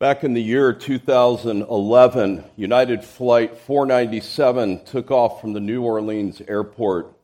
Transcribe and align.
Back 0.00 0.24
in 0.24 0.32
the 0.32 0.42
year 0.42 0.72
2011, 0.72 2.44
United 2.56 3.04
Flight 3.04 3.58
497 3.58 4.86
took 4.86 5.10
off 5.10 5.42
from 5.42 5.52
the 5.52 5.60
New 5.60 5.82
Orleans 5.82 6.40
airport. 6.48 7.14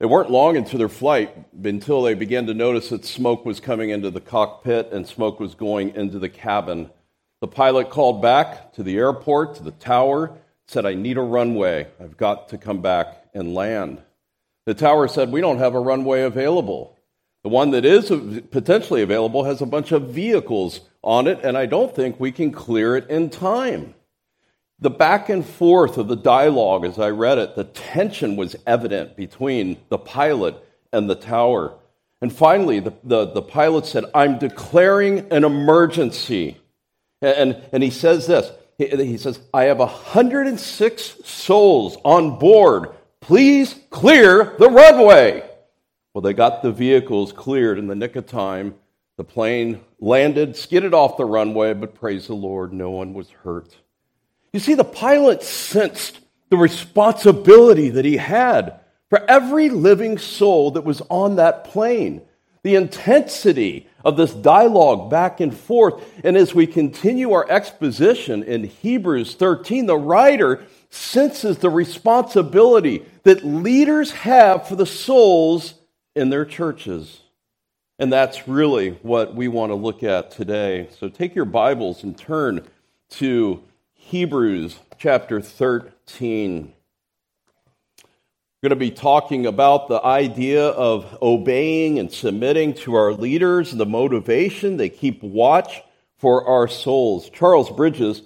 They 0.00 0.06
weren't 0.06 0.28
long 0.28 0.56
into 0.56 0.76
their 0.76 0.88
flight 0.88 1.32
until 1.62 2.02
they 2.02 2.14
began 2.14 2.48
to 2.48 2.52
notice 2.52 2.88
that 2.88 3.04
smoke 3.04 3.46
was 3.46 3.60
coming 3.60 3.90
into 3.90 4.10
the 4.10 4.20
cockpit 4.20 4.90
and 4.90 5.06
smoke 5.06 5.38
was 5.38 5.54
going 5.54 5.94
into 5.94 6.18
the 6.18 6.28
cabin. 6.28 6.90
The 7.40 7.46
pilot 7.46 7.90
called 7.90 8.20
back 8.20 8.72
to 8.72 8.82
the 8.82 8.96
airport, 8.96 9.54
to 9.54 9.62
the 9.62 9.70
tower, 9.70 10.36
said, 10.66 10.84
I 10.86 10.94
need 10.94 11.16
a 11.16 11.22
runway. 11.22 11.86
I've 12.00 12.16
got 12.16 12.48
to 12.48 12.58
come 12.58 12.82
back 12.82 13.26
and 13.34 13.54
land. 13.54 14.02
The 14.66 14.74
tower 14.74 15.06
said, 15.06 15.30
We 15.30 15.40
don't 15.40 15.58
have 15.58 15.76
a 15.76 15.80
runway 15.80 16.22
available. 16.22 16.98
The 17.44 17.50
one 17.50 17.70
that 17.70 17.84
is 17.84 18.10
potentially 18.50 19.02
available 19.02 19.44
has 19.44 19.62
a 19.62 19.66
bunch 19.66 19.92
of 19.92 20.08
vehicles 20.08 20.80
on 21.04 21.28
it, 21.28 21.40
and 21.44 21.56
I 21.56 21.66
don't 21.66 21.94
think 21.94 22.18
we 22.18 22.32
can 22.32 22.50
clear 22.50 22.96
it 22.96 23.08
in 23.08 23.30
time. 23.30 23.94
The 24.80 24.90
back 24.90 25.28
and 25.28 25.46
forth 25.46 25.98
of 25.98 26.08
the 26.08 26.16
dialogue 26.16 26.84
as 26.84 26.98
I 26.98 27.10
read 27.10 27.38
it, 27.38 27.54
the 27.54 27.64
tension 27.64 28.36
was 28.36 28.56
evident 28.66 29.16
between 29.16 29.76
the 29.88 29.98
pilot 29.98 30.56
and 30.92 31.08
the 31.08 31.14
tower. 31.14 31.78
And 32.20 32.32
finally, 32.32 32.80
the, 32.80 32.94
the, 33.04 33.26
the 33.26 33.42
pilot 33.42 33.86
said, 33.86 34.06
I'm 34.14 34.38
declaring 34.38 35.30
an 35.30 35.44
emergency. 35.44 36.56
And, 37.20 37.62
and 37.72 37.82
he 37.82 37.90
says 37.90 38.26
this 38.26 38.50
he, 38.78 38.86
he 38.86 39.18
says, 39.18 39.40
I 39.52 39.64
have 39.64 39.78
106 39.78 41.02
souls 41.24 41.96
on 42.04 42.38
board. 42.38 42.90
Please 43.20 43.74
clear 43.90 44.56
the 44.58 44.70
runway. 44.70 45.48
Well, 46.12 46.22
they 46.22 46.32
got 46.32 46.62
the 46.62 46.72
vehicles 46.72 47.32
cleared 47.32 47.78
in 47.78 47.86
the 47.86 47.94
nick 47.94 48.16
of 48.16 48.26
time. 48.26 48.74
The 49.16 49.24
plane 49.24 49.80
landed, 50.00 50.56
skidded 50.56 50.92
off 50.92 51.16
the 51.16 51.24
runway, 51.24 51.72
but 51.74 51.94
praise 51.94 52.26
the 52.26 52.34
Lord, 52.34 52.72
no 52.72 52.90
one 52.90 53.14
was 53.14 53.30
hurt. 53.30 53.76
You 54.52 54.60
see, 54.60 54.74
the 54.74 54.84
pilot 54.84 55.42
sensed 55.42 56.18
the 56.50 56.56
responsibility 56.56 57.90
that 57.90 58.04
he 58.04 58.16
had 58.16 58.80
for 59.10 59.22
every 59.28 59.68
living 59.68 60.18
soul 60.18 60.72
that 60.72 60.84
was 60.84 61.00
on 61.08 61.36
that 61.36 61.64
plane, 61.64 62.22
the 62.62 62.74
intensity 62.74 63.88
of 64.04 64.16
this 64.16 64.32
dialogue 64.32 65.10
back 65.10 65.40
and 65.40 65.56
forth. 65.56 66.04
And 66.24 66.36
as 66.36 66.54
we 66.54 66.66
continue 66.66 67.32
our 67.32 67.48
exposition 67.48 68.42
in 68.42 68.64
Hebrews 68.64 69.34
13, 69.34 69.86
the 69.86 69.96
writer 69.96 70.64
senses 70.90 71.58
the 71.58 71.70
responsibility 71.70 73.04
that 73.22 73.44
leaders 73.44 74.10
have 74.12 74.68
for 74.68 74.76
the 74.76 74.86
souls 74.86 75.74
in 76.14 76.30
their 76.30 76.44
churches. 76.44 77.20
And 77.98 78.12
that's 78.12 78.48
really 78.48 78.90
what 79.02 79.36
we 79.36 79.46
want 79.46 79.70
to 79.70 79.76
look 79.76 80.02
at 80.02 80.32
today. 80.32 80.88
So 80.98 81.08
take 81.08 81.36
your 81.36 81.44
Bibles 81.44 82.02
and 82.02 82.18
turn 82.18 82.66
to 83.10 83.62
Hebrews 83.92 84.76
chapter 84.98 85.40
13. 85.40 86.72
We're 88.02 88.68
going 88.68 88.70
to 88.70 88.76
be 88.76 88.90
talking 88.90 89.46
about 89.46 89.86
the 89.86 90.04
idea 90.04 90.70
of 90.70 91.18
obeying 91.22 92.00
and 92.00 92.10
submitting 92.10 92.74
to 92.74 92.94
our 92.94 93.12
leaders, 93.12 93.70
the 93.70 93.86
motivation 93.86 94.76
they 94.76 94.88
keep 94.88 95.22
watch 95.22 95.80
for 96.18 96.48
our 96.48 96.66
souls. 96.66 97.30
Charles 97.30 97.70
Bridges 97.70 98.22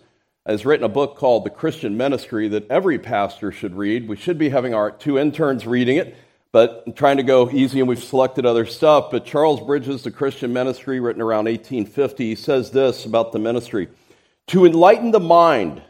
has 0.47 0.65
written 0.65 0.85
a 0.85 0.89
book 0.89 1.19
called 1.19 1.45
The 1.45 1.51
Christian 1.51 1.99
Ministry 1.99 2.49
that 2.49 2.71
every 2.71 2.99
pastor 2.99 3.53
should 3.53 3.77
read. 3.77 4.09
We 4.09 4.17
should 4.17 4.39
be 4.39 4.49
having 4.49 4.73
our 4.73 4.91
two 4.91 5.19
interns 5.19 5.67
reading 5.67 5.99
it 5.99 6.17
but 6.53 6.83
I'm 6.87 6.93
trying 6.93 7.19
to 7.19 7.23
go 7.23 7.51
easy 7.51 7.81
and 7.81 7.89
we've 7.89 8.03
selected 8.03 8.47
other 8.47 8.67
stuff. 8.67 9.11
But 9.11 9.27
Charles 9.27 9.61
Bridges, 9.61 10.03
the 10.03 10.11
Christian 10.11 10.53
ministry, 10.53 11.01
written 11.01 11.23
around 11.23 11.45
1850, 11.45 12.25
he 12.25 12.35
says 12.35 12.71
this 12.71 13.05
about 13.05 13.33
the 13.33 13.39
ministry 13.39 13.89
To 14.49 14.65
enlighten 14.65 15.11
the 15.11 15.21
mind 15.21 15.83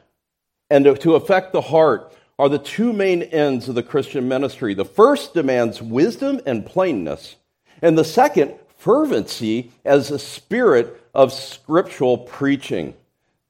and 0.70 0.84
to 1.00 1.14
affect 1.14 1.52
the 1.52 1.60
heart 1.60 2.12
are 2.38 2.48
the 2.48 2.58
two 2.58 2.92
main 2.92 3.22
ends 3.22 3.68
of 3.68 3.74
the 3.74 3.82
Christian 3.82 4.28
ministry. 4.28 4.74
The 4.74 4.84
first 4.84 5.34
demands 5.34 5.82
wisdom 5.82 6.40
and 6.46 6.64
plainness, 6.64 7.36
and 7.82 7.96
the 7.96 8.04
second, 8.04 8.54
fervency 8.76 9.72
as 9.84 10.10
a 10.10 10.18
spirit 10.18 11.02
of 11.14 11.32
scriptural 11.32 12.18
preaching. 12.18 12.94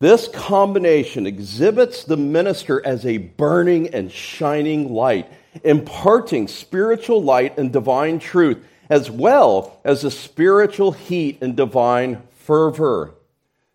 This 0.00 0.28
combination 0.28 1.26
exhibits 1.26 2.04
the 2.04 2.16
minister 2.16 2.84
as 2.86 3.04
a 3.04 3.18
burning 3.18 3.88
and 3.88 4.10
shining 4.10 4.92
light 4.92 5.30
imparting 5.64 6.48
spiritual 6.48 7.22
light 7.22 7.58
and 7.58 7.72
divine 7.72 8.18
truth, 8.18 8.58
as 8.88 9.10
well 9.10 9.80
as 9.84 10.04
a 10.04 10.10
spiritual 10.10 10.92
heat 10.92 11.38
and 11.40 11.56
divine 11.56 12.22
fervor. 12.30 13.14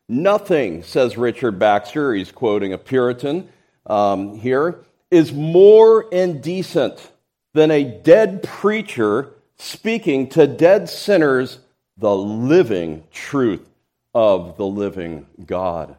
Nothing, 0.09 0.83
says 0.83 1.17
Richard 1.17 1.59
Baxter, 1.59 2.13
he's 2.13 2.31
quoting 2.31 2.73
a 2.73 2.77
Puritan 2.77 3.49
um, 3.85 4.37
here, 4.37 4.79
is 5.11 5.31
more 5.31 6.09
indecent 6.11 7.11
than 7.53 7.71
a 7.71 7.83
dead 7.83 8.43
preacher 8.43 9.31
speaking 9.57 10.27
to 10.29 10.47
dead 10.47 10.89
sinners 10.89 11.59
the 11.97 12.15
living 12.15 13.03
truth 13.11 13.69
of 14.13 14.57
the 14.57 14.65
living 14.65 15.25
God. 15.45 15.95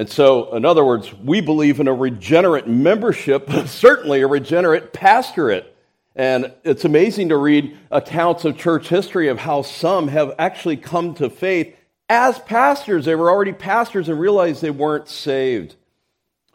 And 0.00 0.08
so, 0.08 0.56
in 0.56 0.64
other 0.64 0.82
words, 0.82 1.12
we 1.12 1.42
believe 1.42 1.78
in 1.78 1.86
a 1.86 1.92
regenerate 1.92 2.66
membership, 2.66 3.46
but 3.46 3.66
certainly 3.68 4.22
a 4.22 4.26
regenerate 4.26 4.94
pastorate. 4.94 5.76
And 6.16 6.54
it's 6.64 6.86
amazing 6.86 7.28
to 7.28 7.36
read 7.36 7.76
accounts 7.90 8.46
of 8.46 8.56
church 8.56 8.88
history 8.88 9.28
of 9.28 9.40
how 9.40 9.60
some 9.60 10.08
have 10.08 10.34
actually 10.38 10.78
come 10.78 11.12
to 11.16 11.28
faith 11.28 11.76
as 12.08 12.38
pastors. 12.38 13.04
They 13.04 13.14
were 13.14 13.30
already 13.30 13.52
pastors 13.52 14.08
and 14.08 14.18
realized 14.18 14.62
they 14.62 14.70
weren't 14.70 15.06
saved. 15.06 15.76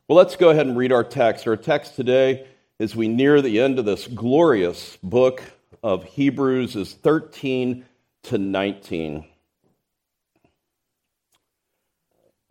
Well, 0.07 0.17
let's 0.17 0.37
go 0.37 0.49
ahead 0.49 0.65
and 0.65 0.75
read 0.75 0.91
our 0.91 1.03
text. 1.03 1.47
Our 1.47 1.55
text 1.55 1.95
today, 1.95 2.47
as 2.79 2.95
we 2.95 3.07
near 3.07 3.43
the 3.43 3.59
end 3.59 3.77
of 3.77 3.85
this 3.85 4.07
glorious 4.07 4.97
book 5.03 5.43
of 5.83 6.03
Hebrews, 6.03 6.75
is 6.75 6.95
13 6.95 7.85
to 8.23 8.39
19. 8.39 9.23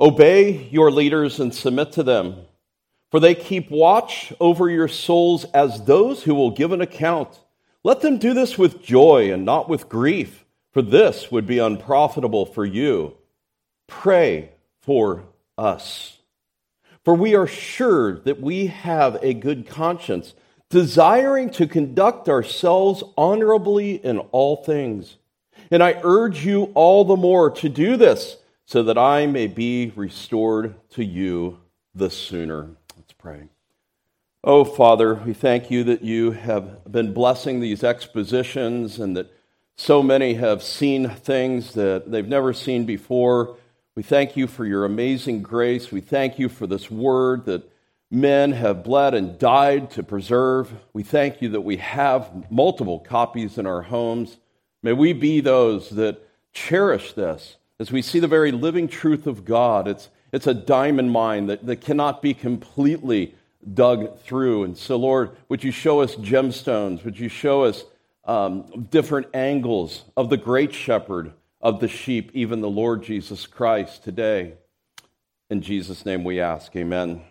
Obey 0.04 0.69
your 0.70 0.91
leaders 0.91 1.41
and 1.41 1.54
submit 1.54 1.92
to 1.92 2.03
them, 2.03 2.37
for 3.10 3.19
they 3.19 3.34
keep 3.34 3.70
watch 3.70 4.34
over 4.38 4.69
your 4.69 4.87
souls 4.87 5.47
as 5.54 5.82
those 5.87 6.22
who 6.22 6.34
will 6.34 6.50
give 6.50 6.72
an 6.72 6.82
account. 6.82 7.41
Let 7.82 8.03
them 8.03 8.19
do 8.19 8.34
this 8.34 8.59
with 8.59 8.82
joy 8.82 9.32
and 9.32 9.47
not 9.47 9.66
with 9.66 9.88
grief, 9.88 10.44
for 10.75 10.82
this 10.82 11.32
would 11.32 11.47
be 11.47 11.59
unprofitable 11.59 12.44
for 12.44 12.66
you. 12.66 13.16
Pray 13.87 14.50
for 14.82 15.25
us. 15.56 16.19
For 17.03 17.14
we 17.14 17.34
are 17.34 17.47
sure 17.47 18.19
that 18.20 18.43
we 18.43 18.66
have 18.66 19.19
a 19.22 19.32
good 19.32 19.66
conscience, 19.66 20.34
desiring 20.69 21.48
to 21.53 21.66
conduct 21.66 22.28
ourselves 22.28 23.03
honorably 23.16 23.94
in 24.04 24.19
all 24.19 24.56
things. 24.56 25.16
And 25.70 25.82
I 25.82 25.98
urge 26.04 26.44
you 26.44 26.64
all 26.75 27.06
the 27.06 27.16
more 27.16 27.50
to 27.53 27.70
do 27.70 27.97
this 27.97 28.37
so 28.66 28.82
that 28.82 28.98
I 28.98 29.26
may 29.26 29.47
be 29.47 29.92
restored 29.94 30.75
to 30.91 31.04
you 31.04 31.60
the 31.94 32.10
sooner. 32.10 32.70
Let's 32.97 33.12
pray. 33.12 33.48
Oh, 34.42 34.64
Father, 34.64 35.14
we 35.14 35.32
thank 35.32 35.70
you 35.70 35.84
that 35.84 36.02
you 36.02 36.32
have 36.32 36.91
been 36.91 37.14
blessing 37.14 37.60
these 37.60 37.82
expositions 37.82 38.98
and 38.98 39.16
that 39.16 39.32
so 39.76 40.02
many 40.02 40.34
have 40.34 40.62
seen 40.62 41.08
things 41.08 41.72
that 41.75 42.10
they've 42.10 42.28
never 42.28 42.52
seen 42.52 42.84
before. 42.84 43.56
We 43.97 44.02
thank 44.02 44.36
you 44.36 44.47
for 44.47 44.64
your 44.64 44.84
amazing 44.84 45.42
grace. 45.42 45.91
We 45.91 46.00
thank 46.00 46.38
you 46.38 46.48
for 46.48 46.66
this 46.66 46.91
word 46.91 47.46
that 47.46 47.70
men 48.10 48.52
have 48.52 48.84
bled 48.84 49.14
and 49.14 49.38
died 49.38 49.91
to 49.92 50.02
preserve. 50.02 50.72
We 50.92 51.02
thank 51.02 51.41
you 51.42 51.48
that 51.50 51.62
we 51.62 51.78
have 51.78 52.50
multiple 52.50 53.00
copies 53.00 53.58
in 53.58 53.66
our 53.66 53.82
homes. 53.82 54.36
May 54.82 54.92
we 54.92 55.12
be 55.12 55.41
those 55.41 55.91
that 55.91 56.20
cherish 56.52 57.14
this 57.14 57.56
as 57.81 57.91
we 57.91 58.03
see 58.03 58.21
the 58.21 58.29
very 58.29 58.53
living 58.53 58.89
truth 58.89 59.27
of 59.27 59.45
God, 59.45 59.89
it's, 59.89 60.09
it's 60.33 60.47
a 60.47 60.55
diamond 60.55 61.11
mine 61.11 61.47
that, 61.47 61.67
that 61.67 61.81
cannot 61.81 62.23
be 62.23 62.35
completely 62.35 63.35
dug 63.73 64.19
through. 64.21 64.65
And 64.65 64.76
so, 64.76 64.97
Lord, 64.97 65.37
would 65.49 65.65
you 65.65 65.71
show 65.73 66.00
us 66.00 66.15
gemstones? 66.17 67.05
Would 67.05 67.19
you 67.19 67.29
show 67.29 67.65
us 67.65 67.85
um, 68.25 68.87
different 68.91 69.29
angles 69.35 70.05
of 70.17 70.31
the 70.31 70.37
great 70.37 70.73
shepherd 70.73 71.32
of 71.61 71.81
the 71.81 71.88
sheep, 71.88 72.31
even 72.35 72.61
the 72.61 72.71
Lord 72.71 73.03
Jesus 73.03 73.47
Christ 73.47 74.05
today? 74.05 74.55
In 75.50 75.61
Jesus' 75.61 76.06
name 76.06 76.25
we 76.25 76.41
ask, 76.41 76.75
amen. 76.77 77.23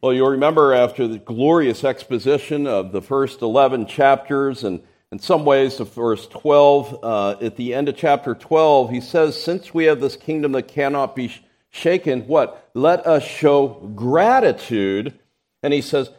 Well, 0.00 0.12
you'll 0.12 0.30
remember 0.30 0.72
after 0.72 1.08
the 1.08 1.18
glorious 1.18 1.82
exposition 1.82 2.66
of 2.66 2.92
the 2.92 3.02
first 3.02 3.42
11 3.42 3.86
chapters 3.86 4.62
and 4.62 4.80
in 5.10 5.18
some 5.18 5.44
ways, 5.44 5.80
of 5.80 5.92
verse 5.94 6.26
12, 6.26 6.98
uh, 7.02 7.30
at 7.40 7.56
the 7.56 7.74
end 7.74 7.88
of 7.88 7.96
chapter 7.96 8.34
12, 8.34 8.90
he 8.90 9.00
says, 9.00 9.42
Since 9.42 9.72
we 9.72 9.84
have 9.84 10.00
this 10.00 10.16
kingdom 10.16 10.52
that 10.52 10.68
cannot 10.68 11.16
be 11.16 11.34
shaken, 11.70 12.26
what? 12.26 12.70
Let 12.74 13.06
us 13.06 13.24
show 13.24 13.68
gratitude. 13.94 15.18
And 15.62 15.72
he 15.72 15.80
says, 15.80 16.10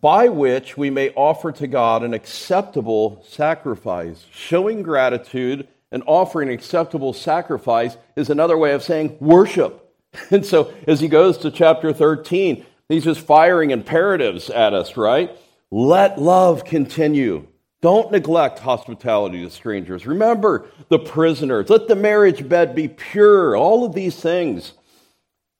by 0.00 0.28
which 0.28 0.76
we 0.76 0.90
may 0.90 1.10
offer 1.10 1.52
to 1.52 1.66
God 1.66 2.02
an 2.02 2.14
acceptable 2.14 3.24
sacrifice. 3.28 4.26
Showing 4.32 4.82
gratitude 4.82 5.68
and 5.92 6.02
offering 6.06 6.50
acceptable 6.50 7.12
sacrifice 7.12 7.96
is 8.16 8.28
another 8.28 8.58
way 8.58 8.72
of 8.72 8.82
saying 8.82 9.16
worship. 9.20 9.82
And 10.30 10.46
so 10.46 10.72
as 10.86 11.00
he 11.00 11.08
goes 11.08 11.36
to 11.38 11.50
chapter 11.50 11.92
13, 11.92 12.64
he's 12.88 13.04
just 13.04 13.20
firing 13.20 13.70
imperatives 13.70 14.48
at 14.48 14.72
us, 14.72 14.96
right? 14.96 15.30
Let 15.70 16.18
love 16.18 16.64
continue. 16.64 17.46
Don't 17.86 18.10
neglect 18.10 18.58
hospitality 18.58 19.44
to 19.44 19.48
strangers. 19.48 20.08
Remember 20.08 20.66
the 20.88 20.98
prisoners. 20.98 21.70
Let 21.70 21.86
the 21.86 21.94
marriage 21.94 22.48
bed 22.48 22.74
be 22.74 22.88
pure. 22.88 23.56
All 23.56 23.84
of 23.84 23.94
these 23.94 24.16
things. 24.16 24.72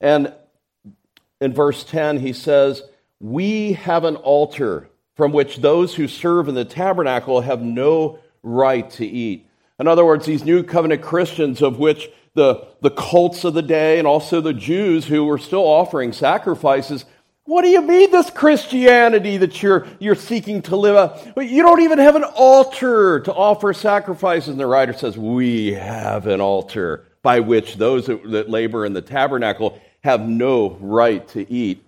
And 0.01 0.35
in 1.41 1.55
verse 1.55 1.85
10, 1.85 2.19
he 2.19 2.33
says, 2.33 2.83
We 3.21 3.75
have 3.75 4.03
an 4.03 4.17
altar 4.17 4.91
from 5.15 5.31
which 5.31 5.59
those 5.59 5.95
who 5.95 6.09
serve 6.09 6.49
in 6.49 6.57
the 6.57 6.65
tabernacle 6.65 7.43
have 7.43 7.63
no 7.63 8.19
right 8.43 8.91
to 8.91 9.07
eat. 9.07 9.49
In 9.79 9.87
other 9.87 10.05
words, 10.05 10.27
these 10.27 10.45
new 10.45 10.65
covenant 10.65 11.03
Christians, 11.03 11.63
of 11.63 11.79
which 11.79 12.11
the, 12.35 12.67
the 12.81 12.91
cults 12.91 13.45
of 13.45 13.55
the 13.55 13.63
day 13.63 14.01
and 14.01 14.07
also 14.09 14.41
the 14.41 14.53
Jews 14.53 15.07
who 15.07 15.25
were 15.25 15.39
still 15.39 15.63
offering 15.63 16.13
sacrifices, 16.13 17.05
what 17.47 17.63
do 17.63 17.69
you 17.69 17.81
mean, 17.81 18.11
this 18.11 18.29
Christianity 18.29 19.37
that 19.39 19.63
you're, 19.63 19.87
you're 20.01 20.17
seeking 20.17 20.63
to 20.63 20.77
live 20.77 20.97
out? 20.97 21.49
You 21.49 21.63
don't 21.63 21.81
even 21.81 21.99
have 21.99 22.17
an 22.17 22.25
altar 22.25 23.21
to 23.21 23.33
offer 23.33 23.73
sacrifices. 23.73 24.49
And 24.49 24.59
the 24.59 24.67
writer 24.67 24.93
says, 24.93 25.17
We 25.17 25.73
have 25.75 26.27
an 26.27 26.41
altar 26.41 27.05
by 27.23 27.41
which 27.41 27.77
those 27.77 28.07
that 28.07 28.51
labor 28.51 28.85
in 28.85 28.93
the 28.93 29.03
tabernacle 29.03 29.81
have 30.03 30.29
no 30.29 30.77
right 30.81 31.27
to 31.29 31.51
eat. 31.51 31.85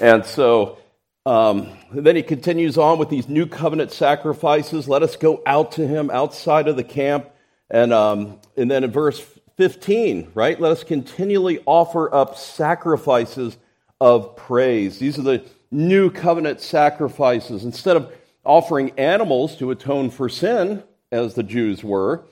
And 0.00 0.24
so 0.24 0.78
um, 1.26 1.68
then 1.92 2.16
he 2.16 2.22
continues 2.22 2.78
on 2.78 2.98
with 2.98 3.10
these 3.10 3.28
new 3.28 3.46
covenant 3.46 3.92
sacrifices. 3.92 4.88
Let 4.88 5.02
us 5.02 5.16
go 5.16 5.42
out 5.46 5.72
to 5.72 5.86
him 5.86 6.10
outside 6.10 6.68
of 6.68 6.76
the 6.76 6.84
camp. 6.84 7.28
And, 7.70 7.92
um, 7.92 8.40
and 8.56 8.70
then 8.70 8.82
in 8.82 8.90
verse 8.90 9.22
15, 9.58 10.32
right? 10.34 10.58
Let 10.58 10.72
us 10.72 10.84
continually 10.84 11.62
offer 11.66 12.12
up 12.14 12.36
sacrifices 12.38 13.58
of 14.02 14.34
praise. 14.34 14.98
These 14.98 15.16
are 15.16 15.22
the 15.22 15.44
new 15.70 16.10
covenant 16.10 16.60
sacrifices. 16.60 17.64
Instead 17.64 17.96
of 17.96 18.12
offering 18.44 18.90
animals 18.98 19.54
to 19.58 19.70
atone 19.70 20.10
for 20.10 20.28
sin, 20.28 20.82
as 21.12 21.34
the 21.34 21.44
Jews 21.44 21.84
were, 21.84 22.24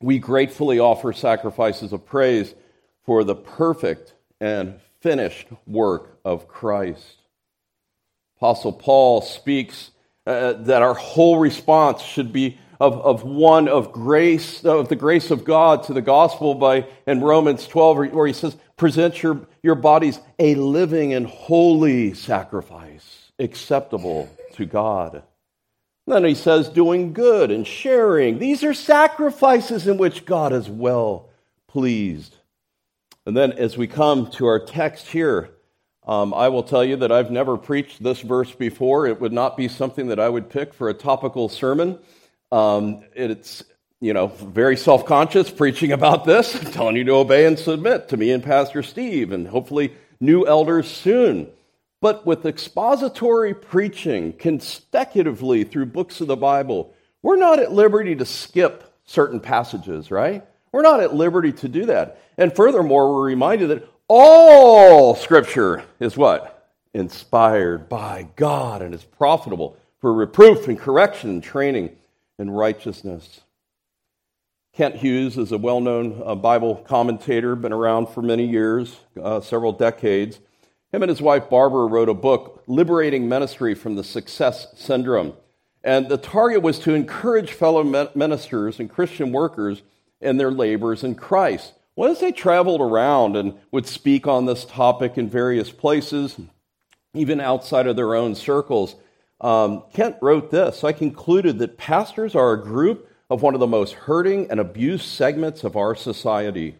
we 0.00 0.18
gratefully 0.18 0.80
offer 0.80 1.12
sacrifices 1.12 1.92
of 1.92 2.04
praise 2.04 2.56
for 3.04 3.22
the 3.22 3.36
perfect 3.36 4.14
and 4.40 4.80
finished 4.98 5.46
work 5.68 6.18
of 6.24 6.48
Christ. 6.48 7.18
Apostle 8.38 8.72
Paul 8.72 9.20
speaks 9.22 9.92
uh, 10.26 10.54
that 10.54 10.82
our 10.82 10.94
whole 10.94 11.38
response 11.38 12.02
should 12.02 12.32
be 12.32 12.58
of, 12.82 13.00
of 13.00 13.22
one 13.22 13.68
of 13.68 13.92
grace, 13.92 14.64
of 14.64 14.88
the 14.88 14.96
grace 14.96 15.30
of 15.30 15.44
God 15.44 15.84
to 15.84 15.92
the 15.92 16.02
gospel 16.02 16.56
by 16.56 16.88
in 17.06 17.20
Romans 17.20 17.68
12, 17.68 18.12
where 18.12 18.26
he 18.26 18.32
says, 18.32 18.56
present 18.76 19.22
your, 19.22 19.46
your 19.62 19.76
bodies 19.76 20.18
a 20.40 20.56
living 20.56 21.14
and 21.14 21.24
holy 21.24 22.12
sacrifice, 22.12 23.30
acceptable 23.38 24.28
to 24.54 24.66
God. 24.66 25.22
Then 26.08 26.24
he 26.24 26.34
says, 26.34 26.68
doing 26.68 27.12
good 27.12 27.52
and 27.52 27.64
sharing. 27.64 28.40
These 28.40 28.64
are 28.64 28.74
sacrifices 28.74 29.86
in 29.86 29.96
which 29.96 30.24
God 30.24 30.52
is 30.52 30.68
well 30.68 31.28
pleased. 31.68 32.34
And 33.24 33.36
then 33.36 33.52
as 33.52 33.78
we 33.78 33.86
come 33.86 34.28
to 34.32 34.46
our 34.46 34.58
text 34.58 35.06
here, 35.06 35.50
um, 36.04 36.34
I 36.34 36.48
will 36.48 36.64
tell 36.64 36.84
you 36.84 36.96
that 36.96 37.12
I've 37.12 37.30
never 37.30 37.56
preached 37.56 38.02
this 38.02 38.22
verse 38.22 38.50
before. 38.50 39.06
It 39.06 39.20
would 39.20 39.32
not 39.32 39.56
be 39.56 39.68
something 39.68 40.08
that 40.08 40.18
I 40.18 40.28
would 40.28 40.50
pick 40.50 40.74
for 40.74 40.88
a 40.88 40.94
topical 40.94 41.48
sermon. 41.48 42.00
Um, 42.52 43.02
it's, 43.14 43.64
you 43.98 44.12
know, 44.12 44.26
very 44.26 44.76
self 44.76 45.06
conscious 45.06 45.50
preaching 45.50 45.90
about 45.90 46.26
this, 46.26 46.52
telling 46.72 46.96
you 46.96 47.04
to 47.04 47.12
obey 47.12 47.46
and 47.46 47.58
submit 47.58 48.10
to 48.10 48.18
me 48.18 48.30
and 48.30 48.44
Pastor 48.44 48.82
Steve, 48.82 49.32
and 49.32 49.48
hopefully 49.48 49.94
new 50.20 50.46
elders 50.46 50.86
soon. 50.86 51.48
But 52.02 52.26
with 52.26 52.44
expository 52.44 53.54
preaching 53.54 54.34
consecutively 54.34 55.64
through 55.64 55.86
books 55.86 56.20
of 56.20 56.26
the 56.26 56.36
Bible, 56.36 56.92
we're 57.22 57.36
not 57.36 57.58
at 57.58 57.72
liberty 57.72 58.14
to 58.16 58.26
skip 58.26 58.92
certain 59.04 59.40
passages, 59.40 60.10
right? 60.10 60.44
We're 60.72 60.82
not 60.82 61.00
at 61.00 61.14
liberty 61.14 61.52
to 61.52 61.68
do 61.68 61.86
that. 61.86 62.20
And 62.36 62.54
furthermore, 62.54 63.14
we're 63.14 63.26
reminded 63.26 63.70
that 63.70 63.88
all 64.08 65.14
scripture 65.14 65.84
is 66.00 66.16
what? 66.16 66.70
Inspired 66.92 67.88
by 67.88 68.28
God 68.36 68.82
and 68.82 68.94
is 68.94 69.04
profitable 69.04 69.76
for 70.00 70.12
reproof 70.12 70.68
and 70.68 70.78
correction 70.78 71.30
and 71.30 71.42
training 71.42 71.96
in 72.38 72.50
righteousness. 72.50 73.40
Kent 74.74 74.96
Hughes 74.96 75.36
is 75.36 75.52
a 75.52 75.58
well 75.58 75.80
known 75.80 76.22
uh, 76.24 76.34
Bible 76.34 76.76
commentator, 76.76 77.54
been 77.54 77.72
around 77.72 78.08
for 78.08 78.22
many 78.22 78.46
years, 78.46 79.00
uh, 79.22 79.40
several 79.40 79.72
decades. 79.72 80.40
Him 80.92 81.02
and 81.02 81.10
his 81.10 81.22
wife 81.22 81.50
Barbara 81.50 81.86
wrote 81.86 82.08
a 82.08 82.14
book, 82.14 82.64
Liberating 82.66 83.28
Ministry 83.28 83.74
from 83.74 83.96
the 83.96 84.04
Success 84.04 84.68
Syndrome. 84.76 85.34
And 85.84 86.08
the 86.08 86.16
target 86.16 86.62
was 86.62 86.78
to 86.80 86.94
encourage 86.94 87.52
fellow 87.52 87.82
ministers 88.14 88.78
and 88.78 88.88
Christian 88.88 89.32
workers 89.32 89.82
in 90.20 90.36
their 90.36 90.50
labors 90.50 91.02
in 91.02 91.14
Christ. 91.14 91.72
Well, 91.96 92.10
as 92.10 92.20
they 92.20 92.32
traveled 92.32 92.80
around 92.80 93.36
and 93.36 93.54
would 93.70 93.86
speak 93.86 94.26
on 94.26 94.46
this 94.46 94.64
topic 94.64 95.18
in 95.18 95.28
various 95.28 95.70
places, 95.70 96.38
even 97.14 97.40
outside 97.40 97.86
of 97.86 97.96
their 97.96 98.14
own 98.14 98.34
circles, 98.34 98.94
um, 99.42 99.82
Kent 99.92 100.16
wrote 100.22 100.50
this 100.50 100.84
I 100.84 100.92
concluded 100.92 101.58
that 101.58 101.76
pastors 101.76 102.34
are 102.34 102.52
a 102.52 102.62
group 102.62 103.08
of 103.28 103.42
one 103.42 103.54
of 103.54 103.60
the 103.60 103.66
most 103.66 103.92
hurting 103.92 104.50
and 104.50 104.60
abused 104.60 105.06
segments 105.06 105.64
of 105.64 105.76
our 105.76 105.94
society. 105.94 106.76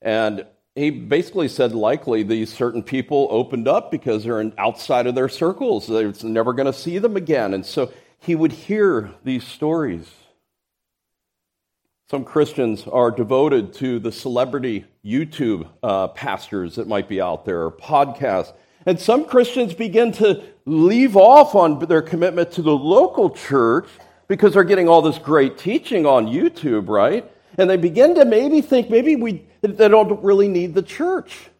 And 0.00 0.46
he 0.74 0.90
basically 0.90 1.48
said 1.48 1.72
likely 1.72 2.22
these 2.22 2.52
certain 2.52 2.82
people 2.82 3.28
opened 3.30 3.68
up 3.68 3.90
because 3.90 4.24
they're 4.24 4.52
outside 4.56 5.06
of 5.06 5.14
their 5.14 5.28
circles. 5.28 5.86
They're 5.86 6.14
never 6.22 6.52
going 6.52 6.66
to 6.66 6.72
see 6.72 6.98
them 6.98 7.16
again. 7.16 7.54
And 7.54 7.66
so 7.66 7.92
he 8.18 8.34
would 8.34 8.52
hear 8.52 9.10
these 9.24 9.44
stories. 9.44 10.08
Some 12.10 12.24
Christians 12.24 12.86
are 12.86 13.10
devoted 13.10 13.74
to 13.74 13.98
the 13.98 14.12
celebrity 14.12 14.84
YouTube 15.04 15.68
uh, 15.82 16.08
pastors 16.08 16.76
that 16.76 16.88
might 16.88 17.08
be 17.08 17.20
out 17.20 17.44
there, 17.44 17.62
or 17.62 17.70
podcasts. 17.70 18.52
And 18.86 18.98
some 18.98 19.24
Christians 19.26 19.74
begin 19.74 20.12
to 20.12 20.42
leave 20.64 21.16
off 21.16 21.54
on 21.54 21.78
their 21.80 22.02
commitment 22.02 22.52
to 22.52 22.62
the 22.62 22.76
local 22.76 23.30
church 23.30 23.88
because 24.28 24.54
they're 24.54 24.64
getting 24.64 24.88
all 24.88 25.02
this 25.02 25.18
great 25.18 25.58
teaching 25.58 26.06
on 26.06 26.26
YouTube, 26.26 26.88
right? 26.88 27.30
And 27.58 27.68
they 27.68 27.76
begin 27.76 28.14
to 28.14 28.24
maybe 28.24 28.60
think 28.60 28.88
maybe 28.88 29.16
we, 29.16 29.44
they 29.60 29.88
don't 29.88 30.22
really 30.22 30.48
need 30.48 30.74
the 30.74 30.82
church. 30.82 31.50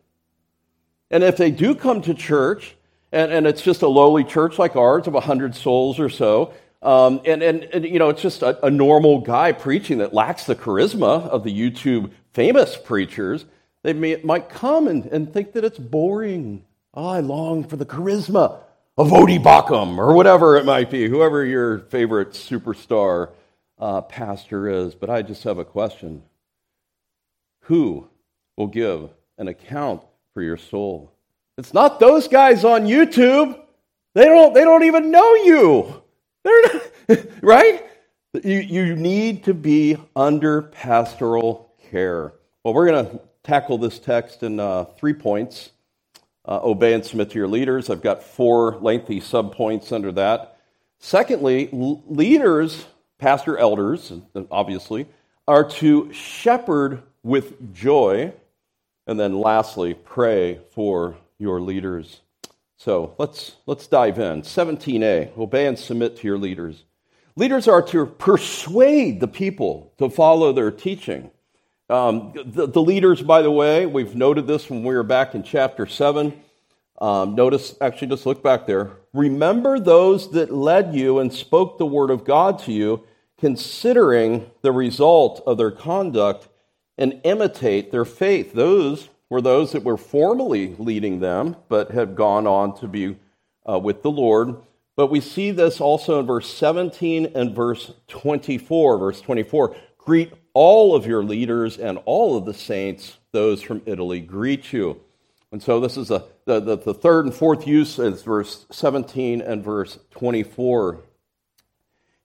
And 1.10 1.24
if 1.24 1.36
they 1.36 1.50
do 1.50 1.74
come 1.74 2.00
to 2.03 2.15
church, 2.15 2.77
and, 3.12 3.32
and 3.32 3.46
it's 3.46 3.62
just 3.62 3.82
a 3.82 3.89
lowly 3.89 4.24
church 4.24 4.58
like 4.58 4.77
ours 4.77 5.06
of 5.06 5.15
100 5.15 5.56
souls 5.56 5.98
or 5.98 6.08
so, 6.08 6.55
um, 6.82 7.20
and, 7.27 7.43
and, 7.43 7.65
and, 7.65 7.84
you 7.84 7.98
know, 7.98 8.08
it's 8.08 8.22
just 8.22 8.43
a, 8.43 8.65
a, 8.65 8.70
normal 8.70 9.20
guy 9.20 9.53
preaching 9.53 9.98
that 9.98 10.15
lacks 10.15 10.44
the 10.44 10.55
charisma 10.55 11.27
of 11.29 11.44
the 11.44 11.53
YouTube 11.53 12.10
famous 12.32 12.74
preachers. 12.74 13.44
They 13.82 13.93
may, 13.93 14.17
might 14.24 14.48
come 14.48 14.89
and, 14.89 15.05
and 15.06 15.31
think 15.31 15.53
that 15.53 15.65
it's 15.65 15.79
boring. 15.79 16.65
Oh, 16.93 17.06
I 17.06 17.20
long 17.20 17.63
for 17.63 17.77
the 17.77 17.87
charisma 17.87 18.59
of 18.99 19.09
Voddie 19.09 19.41
Baucham 19.41 19.97
or 19.97 20.13
whatever 20.13 20.56
it 20.56 20.65
might 20.65 20.91
be, 20.91 21.09
whoever 21.09 21.44
your 21.44 21.79
favorite 21.79 22.31
superstar 22.31 23.31
uh, 23.79 24.01
pastor 24.01 24.69
is. 24.69 24.97
But 24.97 25.09
I 25.09 25.23
just 25.23 25.44
have 25.44 25.59
a 25.59 25.65
question 25.65 26.25
Who 27.63 28.09
will 28.56 28.67
give 28.67 29.11
an 29.39 29.47
account 29.47 30.03
for 30.35 30.43
your 30.43 30.56
soul? 30.56 31.13
It's 31.56 31.73
not 31.73 32.01
those 32.01 32.27
guys 32.27 32.65
on 32.65 32.87
YouTube. 32.87 33.56
They 34.15 34.25
don't, 34.25 34.53
they 34.53 34.65
don't 34.65 34.82
even 34.82 35.13
know 35.13 35.35
you. 35.37 36.03
They're 36.43 36.63
not, 36.63 37.19
right? 37.43 37.87
You, 38.43 38.59
you 38.59 38.97
need 38.97 39.44
to 39.44 39.55
be 39.55 39.97
under 40.17 40.63
pastoral 40.63 41.73
care. 41.91 42.32
Well, 42.65 42.75
we're 42.75 42.87
going 42.87 43.06
to 43.06 43.20
tackle 43.44 43.79
this 43.79 44.01
text 44.01 44.43
in 44.43 44.59
uh, 44.59 44.85
three 44.99 45.15
points 45.15 45.70
uh, 46.50 46.60
obey 46.64 46.92
and 46.92 47.06
submit 47.06 47.30
to 47.30 47.38
your 47.38 47.48
leaders. 47.48 47.88
I've 47.88 48.02
got 48.02 48.24
four 48.24 48.76
lengthy 48.80 49.20
subpoints 49.20 49.92
under 49.92 50.10
that. 50.12 50.58
Secondly, 50.98 51.69
leaders, 51.72 52.86
pastor 53.19 53.56
elders, 53.56 54.12
obviously, 54.50 55.06
are 55.46 55.64
to 55.64 56.12
shepherd 56.12 57.02
with 57.22 57.72
joy. 57.72 58.32
And 59.06 59.19
then 59.19 59.40
lastly, 59.40 59.94
pray 59.94 60.60
for 60.72 61.16
your 61.38 61.60
leaders. 61.60 62.20
So 62.76 63.14
let's, 63.16 63.56
let's 63.66 63.86
dive 63.86 64.19
in. 64.19 64.42
17a 64.42 65.38
Obey 65.38 65.66
and 65.66 65.78
submit 65.78 66.16
to 66.16 66.26
your 66.26 66.38
leaders. 66.38 66.84
Leaders 67.36 67.69
are 67.69 67.82
to 67.82 68.06
persuade 68.06 69.20
the 69.20 69.28
people 69.28 69.92
to 69.98 70.10
follow 70.10 70.52
their 70.52 70.70
teaching. 70.70 71.30
Um, 71.91 72.32
the, 72.47 72.69
the, 72.69 72.81
leaders, 72.81 73.20
by 73.20 73.43
the 73.43 73.51
way, 73.51 73.85
we've 73.85 74.15
noted 74.15 74.47
this 74.47 74.70
when 74.70 74.85
we 74.85 74.94
were 74.94 75.03
back 75.03 75.35
in 75.35 75.43
chapter 75.43 75.87
7. 75.87 76.41
Um, 77.01 77.35
notice, 77.35 77.75
actually, 77.81 78.06
just 78.06 78.27
look 78.27 78.44
back 78.44 78.65
there. 78.65 78.93
Remember 79.13 79.81
those 79.81 80.31
that 80.31 80.53
led 80.53 80.94
you 80.94 81.19
and 81.19 81.35
spoke 81.35 81.79
the 81.79 81.87
word 81.87 82.11
of 82.11 82.25
God 82.25 82.61
to 82.61 82.73
you, 82.73 83.03
considering 83.39 84.49
the 84.63 84.70
result 84.70 85.43
of 85.44 85.59
their 85.59 85.73
conduct 85.73 86.47
and 86.97 87.20
imitate 87.25 87.91
their 87.91 88.05
faith. 88.05 88.53
Those 88.53 89.09
were 89.29 89.41
those 89.41 89.73
that 89.73 89.82
were 89.82 89.97
formerly 89.97 90.77
leading 90.79 91.19
them, 91.19 91.56
but 91.69 91.91
had 91.91 92.15
gone 92.15 92.47
on 92.47 92.79
to 92.79 92.87
be 92.87 93.17
uh, 93.69 93.81
with 93.81 94.03
the 94.03 94.13
Lord. 94.13 94.55
But 94.94 95.09
we 95.09 95.20
see 95.20 95.51
this 95.51 95.81
also 95.81 96.20
in 96.20 96.27
verse 96.27 96.55
17 96.55 97.32
and 97.35 97.53
verse 97.53 97.94
24. 98.06 98.99
Verse 98.99 99.20
24 99.20 99.75
Greet 99.99 100.32
all 100.54 100.94
of 100.94 101.06
your 101.06 101.22
leaders 101.22 101.78
and 101.78 101.98
all 102.04 102.36
of 102.36 102.44
the 102.44 102.54
saints, 102.54 103.19
those 103.32 103.62
from 103.62 103.82
Italy 103.86 104.20
greet 104.20 104.72
you. 104.72 105.00
And 105.52 105.62
so 105.62 105.80
this 105.80 105.96
is 105.96 106.10
a, 106.10 106.24
the, 106.44 106.60
the, 106.60 106.76
the 106.76 106.94
third 106.94 107.24
and 107.26 107.34
fourth 107.34 107.66
use 107.66 107.98
is 107.98 108.22
verse 108.22 108.66
17 108.70 109.40
and 109.40 109.64
verse 109.64 109.98
24. 110.12 111.00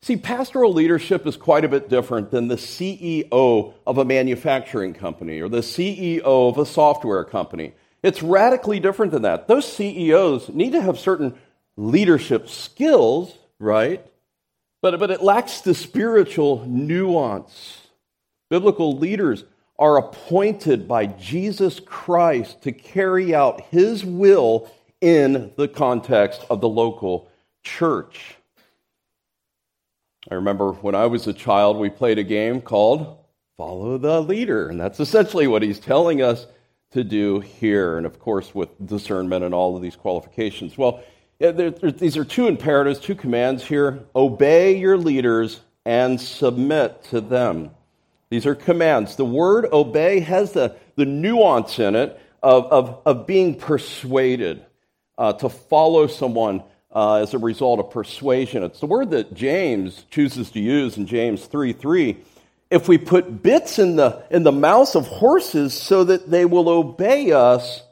See, 0.03 0.17
pastoral 0.17 0.71
leadership 0.71 1.25
is 1.25 1.35
quite 1.35 1.65
a 1.65 1.67
bit 1.67 1.89
different 1.89 2.29
than 2.29 2.47
the 2.47 2.57
CEO 2.57 3.73
of 3.87 3.97
a 3.97 4.05
manufacturing 4.05 4.93
company 4.93 5.41
or 5.41 5.49
the 5.49 5.61
CEO 5.61 6.21
of 6.23 6.59
a 6.59 6.65
software 6.65 7.23
company. 7.23 7.73
It's 8.03 8.21
radically 8.21 8.79
different 8.79 9.11
than 9.11 9.23
that. 9.23 9.47
Those 9.47 9.71
CEOs 9.71 10.49
need 10.49 10.73
to 10.73 10.81
have 10.81 10.99
certain 10.99 11.33
leadership 11.75 12.49
skills, 12.49 13.35
right? 13.57 14.05
But, 14.83 14.99
but 14.99 15.09
it 15.09 15.23
lacks 15.23 15.61
the 15.61 15.73
spiritual 15.73 16.63
nuance. 16.67 17.84
Biblical 18.49 18.97
leaders 18.97 19.43
are 19.77 19.97
appointed 19.97 20.87
by 20.87 21.05
Jesus 21.05 21.79
Christ 21.79 22.61
to 22.61 22.71
carry 22.71 23.35
out 23.35 23.61
his 23.71 24.05
will 24.05 24.71
in 25.01 25.51
the 25.57 25.67
context 25.67 26.45
of 26.49 26.61
the 26.61 26.69
local 26.69 27.29
church. 27.63 28.35
I 30.31 30.35
remember 30.35 30.71
when 30.71 30.95
I 30.95 31.05
was 31.07 31.27
a 31.27 31.33
child, 31.33 31.77
we 31.77 31.89
played 31.89 32.17
a 32.17 32.23
game 32.23 32.61
called 32.61 33.17
Follow 33.57 33.97
the 33.97 34.21
Leader, 34.21 34.69
and 34.69 34.79
that's 34.79 34.99
essentially 34.99 35.47
what 35.47 35.61
he's 35.61 35.79
telling 35.79 36.21
us 36.21 36.47
to 36.91 37.03
do 37.03 37.41
here, 37.41 37.97
and 37.97 38.05
of 38.05 38.19
course, 38.19 38.55
with 38.55 38.69
discernment 38.85 39.43
and 39.43 39.53
all 39.53 39.75
of 39.75 39.81
these 39.81 39.95
qualifications. 39.95 40.77
Well, 40.77 41.03
these 41.39 42.15
are 42.15 42.23
two 42.25 42.47
imperatives, 42.47 42.99
two 42.99 43.15
commands 43.15 43.63
here 43.63 44.05
obey 44.15 44.77
your 44.77 44.97
leaders 44.97 45.59
and 45.85 46.19
submit 46.19 47.03
to 47.05 47.19
them. 47.21 47.71
These 48.29 48.45
are 48.45 48.55
commands. 48.55 49.15
The 49.15 49.25
word 49.25 49.67
obey 49.71 50.19
has 50.21 50.53
the, 50.53 50.75
the 50.95 51.05
nuance 51.05 51.79
in 51.79 51.95
it 51.95 52.19
of, 52.41 52.65
of, 52.65 53.01
of 53.05 53.27
being 53.27 53.55
persuaded, 53.55 54.65
uh, 55.17 55.33
to 55.33 55.49
follow 55.49 56.07
someone 56.07 56.63
uh, 56.91 57.15
as 57.15 57.33
a 57.33 57.37
result 57.37 57.79
of 57.79 57.91
persuasion. 57.91 58.63
It's 58.63 58.79
the 58.79 58.85
word 58.85 59.11
that 59.11 59.33
James 59.33 60.05
chooses 60.09 60.51
to 60.51 60.59
use 60.59 60.97
in 60.97 61.07
James 61.07 61.45
3 61.45 61.73
3. 61.73 62.17
If 62.71 62.87
we 62.87 62.97
put 62.97 63.43
bits 63.43 63.77
in 63.79 63.95
the, 63.95 64.23
in 64.31 64.43
the 64.43 64.51
mouths 64.51 64.95
of 64.95 65.05
horses 65.05 65.73
so 65.73 66.03
that 66.05 66.29
they 66.29 66.45
will 66.45 66.67
obey 66.67 67.31
us, 67.31 67.83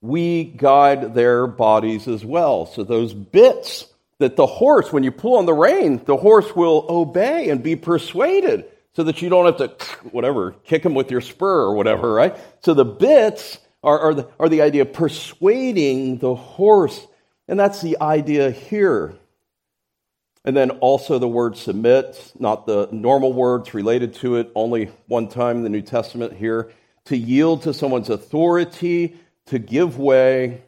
we 0.00 0.44
guide 0.44 1.14
their 1.14 1.46
bodies 1.46 2.06
as 2.06 2.24
well. 2.24 2.66
So 2.66 2.84
those 2.84 3.14
bits 3.14 3.86
that 4.18 4.36
the 4.36 4.46
horse, 4.46 4.92
when 4.92 5.02
you 5.02 5.12
pull 5.12 5.38
on 5.38 5.46
the 5.46 5.54
rein, 5.54 6.02
the 6.04 6.16
horse 6.16 6.54
will 6.54 6.84
obey 6.88 7.48
and 7.48 7.62
be 7.62 7.76
persuaded 7.76 8.66
so 8.98 9.04
that 9.04 9.22
you 9.22 9.28
don't 9.28 9.46
have 9.46 9.56
to, 9.58 9.86
whatever, 10.10 10.56
kick 10.64 10.82
them 10.82 10.92
with 10.92 11.08
your 11.08 11.20
spur 11.20 11.60
or 11.60 11.76
whatever, 11.76 12.12
right? 12.12 12.36
So 12.64 12.74
the 12.74 12.84
bits 12.84 13.58
are, 13.84 13.96
are, 13.96 14.14
the, 14.14 14.28
are 14.40 14.48
the 14.48 14.60
idea 14.60 14.82
of 14.82 14.92
persuading 14.92 16.18
the 16.18 16.34
horse. 16.34 17.06
And 17.46 17.60
that's 17.60 17.80
the 17.80 17.96
idea 18.00 18.50
here. 18.50 19.14
And 20.44 20.56
then 20.56 20.70
also 20.80 21.20
the 21.20 21.28
word 21.28 21.56
submit, 21.56 22.32
not 22.40 22.66
the 22.66 22.88
normal 22.90 23.32
words 23.32 23.72
related 23.72 24.14
to 24.14 24.34
it, 24.34 24.50
only 24.56 24.86
one 25.06 25.28
time 25.28 25.58
in 25.58 25.62
the 25.62 25.68
New 25.68 25.82
Testament 25.82 26.32
here. 26.32 26.72
To 27.04 27.16
yield 27.16 27.62
to 27.62 27.74
someone's 27.74 28.10
authority, 28.10 29.14
to 29.46 29.60
give 29.60 29.96
way. 29.96 30.64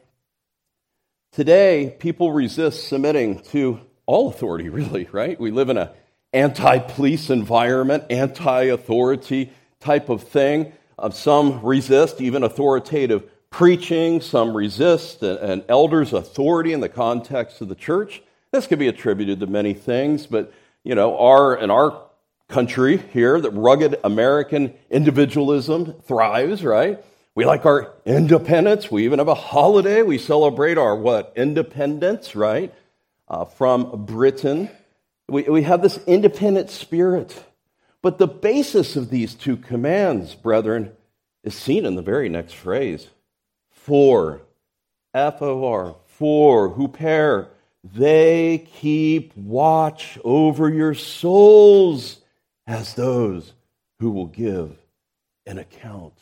Today, 1.33 1.97
people 1.99 2.31
resist 2.31 2.87
submitting 2.87 3.41
to 3.49 3.81
all 4.05 4.29
authority, 4.29 4.69
really, 4.69 5.09
right? 5.11 5.37
We 5.37 5.51
live 5.51 5.67
in 5.67 5.75
a 5.75 5.91
anti 6.33 6.79
police 6.79 7.29
environment, 7.29 8.05
anti 8.09 8.63
authority 8.63 9.51
type 9.79 10.09
of 10.09 10.23
thing. 10.23 10.73
Uh, 10.97 11.09
some 11.09 11.61
resist 11.63 12.21
even 12.21 12.43
authoritative 12.43 13.23
preaching, 13.49 14.21
some 14.21 14.55
resist 14.55 15.23
an 15.23 15.63
elder's 15.67 16.13
authority 16.13 16.73
in 16.73 16.79
the 16.79 16.89
context 16.89 17.61
of 17.61 17.67
the 17.67 17.75
church. 17.75 18.21
This 18.51 18.67
can 18.67 18.79
be 18.79 18.87
attributed 18.87 19.39
to 19.41 19.47
many 19.47 19.73
things, 19.73 20.25
but 20.25 20.53
you 20.83 20.95
know, 20.95 21.17
our 21.17 21.57
in 21.57 21.69
our 21.69 22.01
country 22.47 22.97
here, 22.97 23.39
that 23.39 23.51
rugged 23.51 23.99
American 24.03 24.73
individualism 24.89 25.93
thrives, 26.03 26.63
right? 26.63 27.03
We 27.33 27.45
like 27.45 27.65
our 27.65 27.93
independence. 28.05 28.91
We 28.91 29.05
even 29.05 29.19
have 29.19 29.29
a 29.29 29.35
holiday. 29.35 30.01
We 30.01 30.17
celebrate 30.17 30.77
our 30.77 30.95
what? 30.95 31.33
Independence, 31.35 32.35
right? 32.35 32.73
Uh, 33.27 33.45
from 33.45 34.05
Britain. 34.05 34.69
We, 35.31 35.43
we 35.43 35.63
have 35.63 35.81
this 35.81 35.97
independent 36.05 36.69
spirit. 36.69 37.41
But 38.01 38.17
the 38.17 38.27
basis 38.27 38.97
of 38.97 39.09
these 39.09 39.33
two 39.33 39.55
commands, 39.55 40.35
brethren, 40.35 40.91
is 41.43 41.55
seen 41.55 41.85
in 41.85 41.95
the 41.95 42.01
very 42.01 42.27
next 42.27 42.53
phrase. 42.53 43.07
For, 43.69 44.41
F 45.13 45.41
O 45.41 45.65
R, 45.65 45.95
for, 46.05 46.69
who 46.69 46.89
pair, 46.89 47.47
they 47.83 48.67
keep 48.75 49.35
watch 49.37 50.19
over 50.23 50.69
your 50.69 50.93
souls 50.93 52.17
as 52.67 52.93
those 52.95 53.53
who 53.99 54.11
will 54.11 54.27
give 54.27 54.75
an 55.45 55.57
account. 55.57 56.13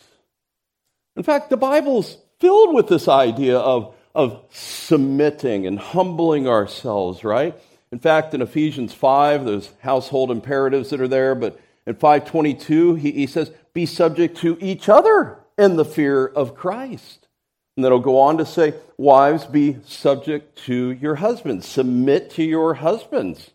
In 1.16 1.24
fact, 1.24 1.50
the 1.50 1.58
Bible's 1.58 2.16
filled 2.40 2.76
with 2.76 2.88
this 2.88 3.08
idea 3.08 3.58
of, 3.58 3.96
of 4.14 4.40
submitting 4.52 5.66
and 5.66 5.80
humbling 5.80 6.48
ourselves, 6.48 7.24
right? 7.24 7.60
In 7.92 8.00
fact, 8.00 8.34
in 8.34 8.42
Ephesians 8.42 8.94
5, 8.94 9.46
there's 9.46 9.72
household 9.80 10.30
imperatives 10.30 10.90
that 10.90 11.02
are 11.02 11.08
there, 11.08 11.34
but 11.34 11.60
in 11.88 11.96
522, 11.96 12.96
he, 12.96 13.12
he 13.12 13.28
says, 13.28 13.52
be 13.74 13.86
subject 13.86 14.38
to 14.38 14.58
each 14.62 14.90
other 14.90 15.40
in 15.58 15.76
the 15.76 15.86
fear 15.86 16.26
of 16.26 16.56
Christ. 16.56 17.28
And 17.76 17.84
then 17.84 17.92
he'll 17.92 18.00
go 18.00 18.20
on 18.20 18.38
to 18.38 18.46
say, 18.46 18.74
wives, 18.98 19.46
be 19.46 19.78
subject 19.86 20.58
to 20.66 20.92
your 20.92 21.16
husbands. 21.16 21.68
Submit 21.68 22.30
to 22.32 22.44
your 22.44 22.76
husbands. 22.76 23.48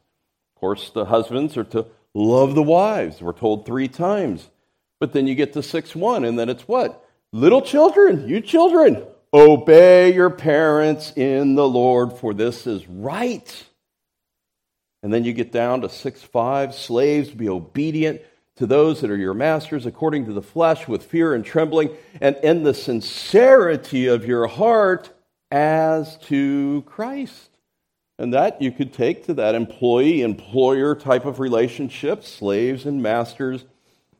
Of 0.57 0.61
course, 0.61 0.91
the 0.91 1.05
husbands 1.05 1.57
are 1.57 1.65
to 1.65 1.87
love 2.15 2.55
the 2.55 2.63
wives. 2.63 3.21
We're 3.21 3.35
told 3.35 3.67
three 3.67 3.89
times. 3.89 4.49
But 4.99 5.13
then 5.13 5.27
you 5.27 5.35
get 5.35 5.53
to 5.53 5.63
6 5.63 5.95
1, 5.95 6.25
and 6.25 6.39
then 6.39 6.49
it's 6.49 6.67
what? 6.67 7.05
Little 7.33 7.63
children, 7.63 8.29
you 8.29 8.41
children, 8.41 9.05
obey 9.33 10.15
your 10.15 10.31
parents 10.31 11.13
in 11.17 11.57
the 11.57 11.69
Lord, 11.69 12.15
for 12.15 12.33
this 12.33 12.67
is 12.67 12.89
right. 12.89 13.65
And 15.05 15.13
then 15.13 15.23
you 15.23 15.35
get 15.35 15.53
down 15.53 15.83
to 15.83 15.91
6 15.91 16.23
5 16.23 16.75
slaves, 16.75 17.29
be 17.29 17.51
obedient 17.51 18.23
to 18.57 18.67
those 18.67 19.03
that 19.03 19.11
are 19.11 19.17
your 19.19 19.35
masters 19.35 19.85
according 19.85 20.25
to 20.25 20.33
the 20.33 20.41
flesh 20.41 20.89
with 20.89 21.05
fear 21.05 21.35
and 21.35 21.45
trembling, 21.45 21.91
and 22.23 22.37
in 22.43 22.63
the 22.63 22.73
sincerity 22.73 24.07
of 24.07 24.25
your 24.25 24.47
heart 24.47 25.11
as 25.51 26.17
to 26.29 26.83
Christ. 26.87 27.51
And 28.19 28.33
that 28.33 28.63
you 28.63 28.73
could 28.73 28.95
take 28.95 29.27
to 29.27 29.35
that 29.35 29.55
employee 29.55 30.23
employer 30.23 30.95
type 30.95 31.27
of 31.27 31.39
relationship, 31.39 32.25
slaves 32.25 32.87
and 32.87 33.03
masters, 33.03 33.67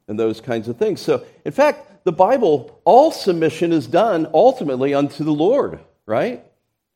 and 0.07 0.21
those 0.21 0.43
kinds 0.43 0.69
of 0.69 0.77
things. 0.77 1.01
So, 1.01 1.25
in 1.47 1.53
fact, 1.53 2.05
the 2.05 2.13
Bible, 2.13 2.79
all 2.85 3.11
submission 3.11 3.73
is 3.73 3.87
done 3.87 4.29
ultimately 4.35 4.93
unto 4.93 5.25
the 5.25 5.33
Lord, 5.33 5.81
right? 6.05 6.45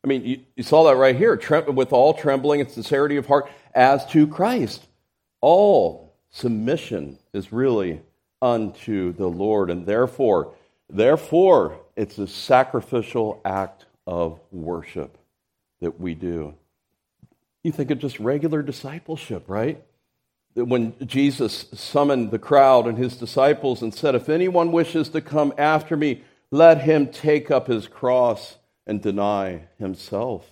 I 0.03 0.07
mean, 0.07 0.23
you, 0.23 0.39
you 0.55 0.63
saw 0.63 0.83
that 0.85 0.95
right 0.95 1.15
here 1.15 1.39
with 1.71 1.91
all 1.91 2.13
trembling 2.13 2.61
and 2.61 2.69
sincerity 2.69 3.17
of 3.17 3.25
heart 3.25 3.49
as 3.73 4.05
to 4.07 4.27
Christ. 4.27 4.85
All 5.41 6.13
submission 6.29 7.17
is 7.33 7.51
really 7.51 8.01
unto 8.41 9.13
the 9.13 9.27
Lord, 9.27 9.69
and 9.69 9.85
therefore, 9.85 10.53
therefore, 10.89 11.79
it's 11.95 12.17
a 12.17 12.27
sacrificial 12.27 13.41
act 13.43 13.85
of 14.07 14.39
worship 14.51 15.17
that 15.81 15.99
we 15.99 16.13
do. 16.13 16.55
You 17.63 17.71
think 17.71 17.91
of 17.91 17.99
just 17.99 18.19
regular 18.19 18.61
discipleship, 18.61 19.43
right? 19.47 19.83
When 20.55 20.95
Jesus 21.05 21.65
summoned 21.73 22.31
the 22.31 22.39
crowd 22.39 22.87
and 22.87 22.97
his 22.97 23.15
disciples 23.15 23.81
and 23.81 23.93
said, 23.93 24.15
If 24.15 24.29
anyone 24.29 24.71
wishes 24.71 25.09
to 25.09 25.21
come 25.21 25.53
after 25.57 25.95
me, 25.95 26.23
let 26.51 26.81
him 26.81 27.07
take 27.07 27.51
up 27.51 27.67
his 27.67 27.87
cross 27.87 28.57
and 28.87 29.01
deny 29.01 29.67
himself. 29.77 30.49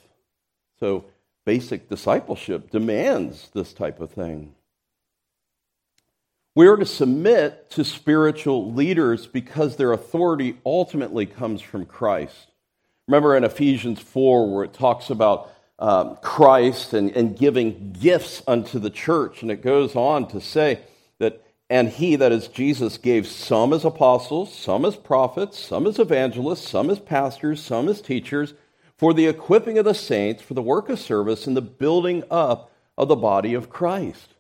So, 0.80 1.06
basic 1.48 1.88
discipleship 1.88 2.70
demands 2.72 3.50
this 3.54 3.72
type 3.72 4.02
of 4.02 4.12
thing. 4.12 4.54
We 6.56 6.68
are 6.68 6.76
to 6.76 6.86
submit 6.86 7.70
to 7.70 7.86
spiritual 7.86 8.74
leaders 8.74 9.28
because 9.28 9.78
their 9.78 9.94
authority 9.94 10.58
ultimately 10.66 11.26
comes 11.26 11.62
from 11.62 11.86
Christ. 11.86 12.52
Remember 13.08 13.34
in 13.38 13.46
Ephesians 13.46 14.02
4, 14.02 14.54
where 14.54 14.66
it 14.66 14.74
talks 14.74 15.10
about 15.10 15.50
um, 15.80 16.18
Christ 16.22 16.92
and, 16.94 17.16
and 17.16 17.38
giving 17.38 17.94
gifts 17.94 18.44
unto 18.46 18.78
the 18.78 18.90
church. 18.90 19.42
And 19.42 19.50
it 19.50 19.62
goes 19.62 19.96
on 19.96 20.28
to 20.32 20.42
say 20.42 20.82
that, 21.20 21.42
and 21.70 21.88
he, 21.88 22.18
that 22.18 22.34
is 22.34 22.50
Jesus, 22.50 22.98
gave 22.98 23.26
some 23.26 23.72
as 23.72 23.86
apostles, 23.86 24.54
some 24.54 24.84
as 24.84 24.98
prophets, 24.98 25.58
some 25.58 25.88
as 25.88 25.98
evangelists, 25.98 26.68
some 26.68 26.90
as 26.90 27.00
pastors, 27.00 27.64
some 27.64 27.88
as 27.88 28.02
teachers, 28.02 28.54
for 28.98 29.14
the 29.14 29.28
equipping 29.28 29.78
of 29.78 29.86
the 29.86 29.94
saints, 29.94 30.42
for 30.42 30.54
the 30.54 30.62
work 30.62 30.90
of 30.90 31.00
service, 31.00 31.48
and 31.48 31.56
the 31.56 31.62
building 31.62 32.24
up 32.32 32.72
of 32.98 33.08
the 33.08 33.16
body 33.16 33.54
of 33.54 33.70
Christ. 33.70 34.34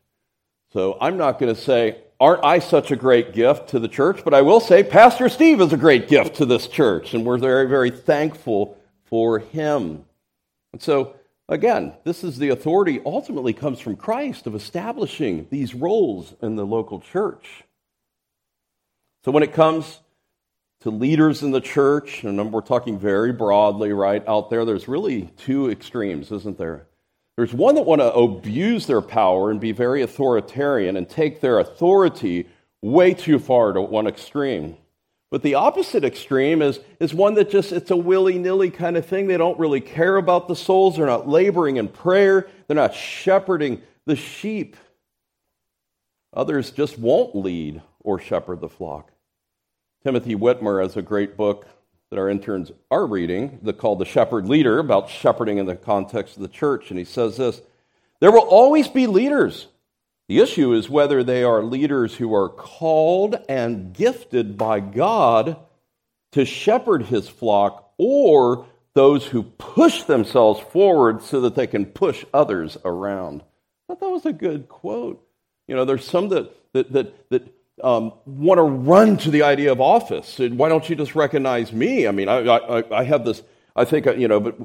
So 0.74 0.98
I'm 1.00 1.18
not 1.18 1.40
going 1.40 1.54
to 1.54 1.60
say, 1.60 1.98
aren't 2.20 2.44
I 2.44 2.60
such 2.60 2.92
a 2.92 2.96
great 2.96 3.34
gift 3.34 3.70
to 3.70 3.80
the 3.80 3.88
church? 3.88 4.24
But 4.24 4.34
I 4.34 4.42
will 4.42 4.60
say, 4.60 4.84
Pastor 4.84 5.30
Steve 5.30 5.62
is 5.62 5.74
a 5.74 5.78
great 5.78 6.08
gift 6.08 6.36
to 6.38 6.46
this 6.46 6.68
church, 6.68 7.14
and 7.14 7.26
we're 7.26 7.38
very, 7.38 7.68
very 7.68 7.92
thankful 7.92 8.78
for 9.06 9.40
him. 9.40 10.06
And 10.74 10.82
so 10.82 11.16
Again, 11.50 11.94
this 12.04 12.24
is 12.24 12.38
the 12.38 12.50
authority 12.50 13.02
ultimately 13.06 13.54
comes 13.54 13.80
from 13.80 13.96
Christ 13.96 14.48
of 14.48 14.56
establishing 14.56 15.48
these 15.50 15.74
roles 15.74 16.34
in 16.42 16.58
the 16.58 16.66
local 16.66 17.00
church. 17.00 17.64
So 19.24 19.32
when 19.32 19.44
it 19.44 19.54
comes 19.54 20.00
to 20.82 20.92
leaders 20.92 21.42
in 21.42 21.52
the 21.52 21.62
church, 21.62 22.24
and 22.24 22.52
we're 22.52 22.62
talking 22.62 23.00
very 23.00 23.34
broadly, 23.34 23.92
right, 23.94 24.24
out 24.28 24.50
there, 24.50 24.64
there's 24.64 24.88
really 24.88 25.24
two 25.38 25.70
extremes, 25.70 26.32
isn't 26.32 26.58
there? 26.58 26.86
There's 27.36 27.54
one 27.54 27.76
that 27.76 27.86
want 27.86 28.02
to 28.02 28.14
abuse 28.14 28.88
their 28.88 29.02
power 29.02 29.52
and 29.52 29.60
be 29.60 29.72
very 29.72 30.02
authoritarian 30.02 30.98
and 30.98 31.08
take 31.08 31.42
their 31.42 31.60
authority 31.60 32.48
way 32.82 33.14
too 33.14 33.40
far 33.40 33.74
to 33.74 33.82
one 33.82 34.08
extreme. 34.08 34.78
But 35.30 35.44
the 35.44 35.56
opposite 35.56 36.06
extreme 36.06 36.62
is, 36.62 36.80
is 37.00 37.14
one 37.14 37.34
that 37.34 37.50
just, 37.50 37.72
it's 37.72 37.92
a 37.92 37.98
willy 37.98 38.38
nilly 38.38 38.72
kind 38.72 38.96
of 38.98 39.06
thing. 39.06 39.28
They 39.28 39.38
don't 39.38 39.60
really 39.60 39.82
care 39.82 40.16
about 40.16 40.48
the 40.48 40.56
souls. 40.56 40.96
They're 40.96 41.06
not 41.06 41.28
laboring 41.28 41.78
in 41.78 41.90
prayer. 41.90 42.48
They're 42.68 42.76
not 42.76 42.96
shepherding 42.96 43.82
the 44.06 44.16
sheep. 44.16 44.78
Others 46.34 46.72
just 46.72 46.98
won't 46.98 47.36
lead 47.36 47.82
or 48.00 48.20
shepherd 48.20 48.62
the 48.62 48.70
flock. 48.70 49.12
Timothy 50.08 50.36
Witmer 50.36 50.82
has 50.82 50.96
a 50.96 51.02
great 51.02 51.36
book 51.36 51.68
that 52.10 52.18
our 52.18 52.30
interns 52.30 52.72
are 52.90 53.06
reading 53.06 53.60
called 53.78 54.00
The 54.00 54.06
Shepherd 54.06 54.48
Leader 54.48 54.80
about 54.80 55.10
shepherding 55.10 55.58
in 55.58 55.66
the 55.66 55.76
context 55.76 56.38
of 56.38 56.44
the 56.44 56.48
church. 56.48 56.92
And 56.92 56.98
he 56.98 57.04
says 57.04 57.36
this 57.36 57.62
There 58.22 58.32
will 58.32 58.48
always 58.48 58.88
be 58.88 59.06
leaders 59.06 59.68
the 60.30 60.40
issue 60.40 60.72
is 60.72 60.90
whether 60.90 61.26
they 61.26 61.44
are 61.44 61.62
leaders 61.62 62.16
who 62.16 62.34
are 62.34 62.48
called 62.48 63.36
and 63.50 63.92
gifted 63.92 64.58
by 64.58 64.80
God 64.80 65.58
to 66.32 66.46
shepherd 66.46 67.04
his 67.04 67.28
flock 67.28 67.92
or 67.98 68.66
those 68.94 69.26
who 69.26 69.44
push 69.44 70.04
themselves 70.04 70.62
forward 70.72 71.22
so 71.22 71.42
that 71.42 71.56
they 71.56 71.68
can 71.68 71.86
push 71.86 72.24
others 72.34 72.78
around. 72.86 73.42
I 73.42 73.94
thought 73.94 74.00
that 74.00 74.10
was 74.10 74.26
a 74.26 74.32
good 74.32 74.70
quote. 74.70 75.22
You 75.68 75.76
know, 75.76 75.84
there's 75.84 76.06
some 76.06 76.30
that, 76.30 76.50
that, 76.72 76.94
that, 76.94 77.30
that 77.30 77.57
um, 77.84 78.14
want 78.26 78.58
to 78.58 78.64
run 78.64 79.18
to 79.18 79.32
the 79.32 79.44
idea 79.44 79.72
of 79.72 79.80
office. 79.82 80.40
Why 80.40 80.70
don't 80.70 80.90
you 80.90 80.96
just 80.96 81.16
recognize 81.16 81.72
me? 81.72 82.08
I 82.08 82.12
mean, 82.12 82.28
I, 82.28 82.40
I, 82.40 83.00
I 83.00 83.04
have 83.04 83.26
this, 83.26 83.44
I 83.76 83.86
think, 83.86 84.08
uh, 84.08 84.14
you 84.14 84.28
know, 84.28 84.40
but 84.40 84.58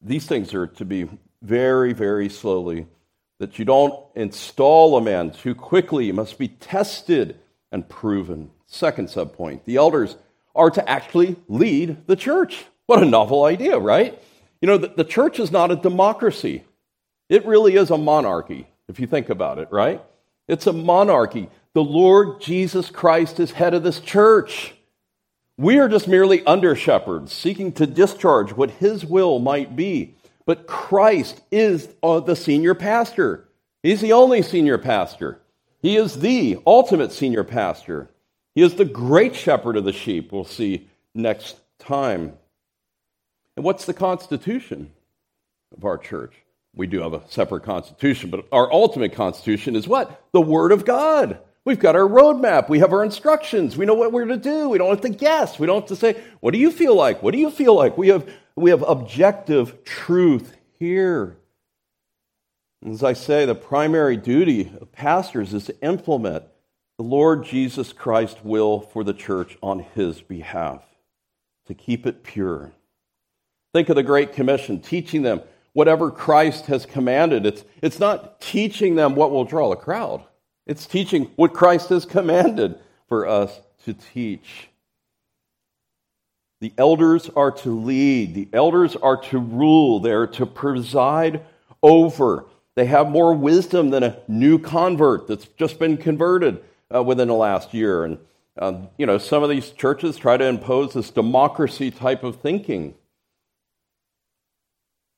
these 0.00 0.26
things 0.26 0.54
are 0.54 0.66
to 0.66 0.84
be 0.84 1.08
very, 1.42 1.92
very 1.92 2.28
slowly 2.28 2.86
that 3.38 3.58
you 3.58 3.64
don't 3.64 3.94
install 4.14 4.96
a 4.96 5.00
man 5.00 5.32
too 5.32 5.54
quickly. 5.54 6.08
It 6.08 6.14
must 6.14 6.38
be 6.38 6.48
tested 6.48 7.38
and 7.72 7.88
proven. 7.88 8.50
Second 8.66 9.08
subpoint 9.08 9.64
the 9.64 9.76
elders 9.76 10.16
are 10.54 10.70
to 10.70 10.88
actually 10.88 11.36
lead 11.48 12.06
the 12.06 12.16
church. 12.16 12.64
What 12.86 13.02
a 13.02 13.06
novel 13.06 13.44
idea, 13.44 13.78
right? 13.78 14.20
You 14.60 14.68
know, 14.68 14.78
the, 14.78 14.88
the 14.88 15.04
church 15.04 15.40
is 15.40 15.50
not 15.50 15.70
a 15.70 15.76
democracy, 15.76 16.64
it 17.28 17.44
really 17.46 17.76
is 17.76 17.90
a 17.90 17.98
monarchy, 17.98 18.68
if 18.88 19.00
you 19.00 19.06
think 19.06 19.30
about 19.30 19.58
it, 19.58 19.68
right? 19.72 20.02
It's 20.46 20.66
a 20.66 20.72
monarchy. 20.72 21.48
The 21.74 21.82
Lord 21.82 22.40
Jesus 22.40 22.90
Christ 22.90 23.40
is 23.40 23.52
head 23.52 23.72
of 23.72 23.82
this 23.82 23.98
church. 23.98 24.74
We 25.56 25.78
are 25.78 25.88
just 25.88 26.06
merely 26.06 26.44
under 26.44 26.76
shepherds, 26.76 27.32
seeking 27.32 27.72
to 27.72 27.86
discharge 27.86 28.52
what 28.52 28.72
his 28.72 29.06
will 29.06 29.38
might 29.38 29.74
be. 29.74 30.14
But 30.44 30.66
Christ 30.66 31.40
is 31.50 31.88
uh, 32.02 32.20
the 32.20 32.36
senior 32.36 32.74
pastor. 32.74 33.48
He's 33.82 34.00
the 34.00 34.12
only 34.12 34.42
senior 34.42 34.76
pastor. 34.76 35.40
He 35.80 35.96
is 35.96 36.20
the 36.20 36.58
ultimate 36.66 37.12
senior 37.12 37.44
pastor. 37.44 38.10
He 38.54 38.62
is 38.62 38.74
the 38.74 38.84
great 38.84 39.34
shepherd 39.34 39.76
of 39.76 39.84
the 39.84 39.92
sheep, 39.92 40.30
we'll 40.30 40.44
see 40.44 40.88
next 41.14 41.56
time. 41.78 42.34
And 43.56 43.64
what's 43.64 43.86
the 43.86 43.94
constitution 43.94 44.90
of 45.76 45.84
our 45.84 45.96
church? 45.96 46.34
We 46.74 46.86
do 46.86 47.00
have 47.00 47.14
a 47.14 47.22
separate 47.28 47.64
constitution, 47.64 48.30
but 48.30 48.46
our 48.52 48.70
ultimate 48.72 49.14
constitution 49.14 49.74
is 49.74 49.88
what? 49.88 50.22
The 50.32 50.40
Word 50.40 50.72
of 50.72 50.84
God. 50.84 51.38
We've 51.64 51.78
got 51.78 51.94
our 51.94 52.08
roadmap. 52.08 52.68
We 52.68 52.80
have 52.80 52.92
our 52.92 53.04
instructions. 53.04 53.76
We 53.76 53.86
know 53.86 53.94
what 53.94 54.12
we're 54.12 54.24
to 54.24 54.36
do. 54.36 54.68
We 54.68 54.78
don't 54.78 54.90
have 54.90 55.02
to 55.02 55.08
guess. 55.08 55.58
We 55.58 55.66
don't 55.66 55.82
have 55.82 55.88
to 55.88 55.96
say, 55.96 56.20
What 56.40 56.52
do 56.52 56.58
you 56.58 56.72
feel 56.72 56.94
like? 56.96 57.22
What 57.22 57.32
do 57.32 57.38
you 57.38 57.50
feel 57.50 57.74
like? 57.74 57.96
We 57.96 58.08
have 58.08 58.28
we 58.56 58.70
have 58.70 58.82
objective 58.82 59.84
truth 59.84 60.56
here. 60.78 61.36
As 62.84 63.04
I 63.04 63.12
say, 63.12 63.46
the 63.46 63.54
primary 63.54 64.16
duty 64.16 64.72
of 64.80 64.90
pastors 64.90 65.54
is 65.54 65.66
to 65.66 65.80
implement 65.82 66.44
the 66.98 67.04
Lord 67.04 67.44
Jesus 67.44 67.92
Christ's 67.92 68.42
will 68.42 68.80
for 68.80 69.04
the 69.04 69.14
church 69.14 69.56
on 69.62 69.80
his 69.80 70.20
behalf, 70.20 70.82
to 71.66 71.74
keep 71.74 72.06
it 72.06 72.24
pure. 72.24 72.72
Think 73.72 73.88
of 73.88 73.96
the 73.96 74.02
Great 74.02 74.32
Commission, 74.32 74.80
teaching 74.80 75.22
them 75.22 75.42
whatever 75.72 76.10
Christ 76.10 76.66
has 76.66 76.84
commanded. 76.84 77.46
It's, 77.46 77.64
it's 77.80 77.98
not 77.98 78.40
teaching 78.40 78.96
them 78.96 79.14
what 79.14 79.30
will 79.30 79.44
draw 79.44 79.72
a 79.72 79.76
crowd, 79.76 80.24
it's 80.66 80.86
teaching 80.86 81.30
what 81.36 81.52
Christ 81.52 81.88
has 81.88 82.04
commanded 82.04 82.78
for 83.08 83.26
us 83.26 83.60
to 83.84 83.94
teach. 83.94 84.68
The 86.60 86.72
elders 86.78 87.28
are 87.34 87.50
to 87.50 87.70
lead, 87.70 88.34
the 88.34 88.48
elders 88.52 88.94
are 88.94 89.16
to 89.16 89.38
rule, 89.38 89.98
they're 89.98 90.28
to 90.28 90.46
preside 90.46 91.44
over. 91.82 92.46
They 92.76 92.86
have 92.86 93.10
more 93.10 93.34
wisdom 93.34 93.90
than 93.90 94.02
a 94.02 94.16
new 94.28 94.58
convert 94.58 95.26
that's 95.26 95.46
just 95.58 95.78
been 95.78 95.96
converted 95.96 96.62
uh, 96.94 97.02
within 97.02 97.28
the 97.28 97.34
last 97.34 97.74
year. 97.74 98.04
And, 98.04 98.18
um, 98.58 98.88
you 98.96 99.06
know, 99.06 99.18
some 99.18 99.42
of 99.42 99.50
these 99.50 99.70
churches 99.70 100.16
try 100.16 100.36
to 100.36 100.46
impose 100.46 100.94
this 100.94 101.10
democracy 101.10 101.90
type 101.90 102.22
of 102.22 102.36
thinking. 102.36 102.94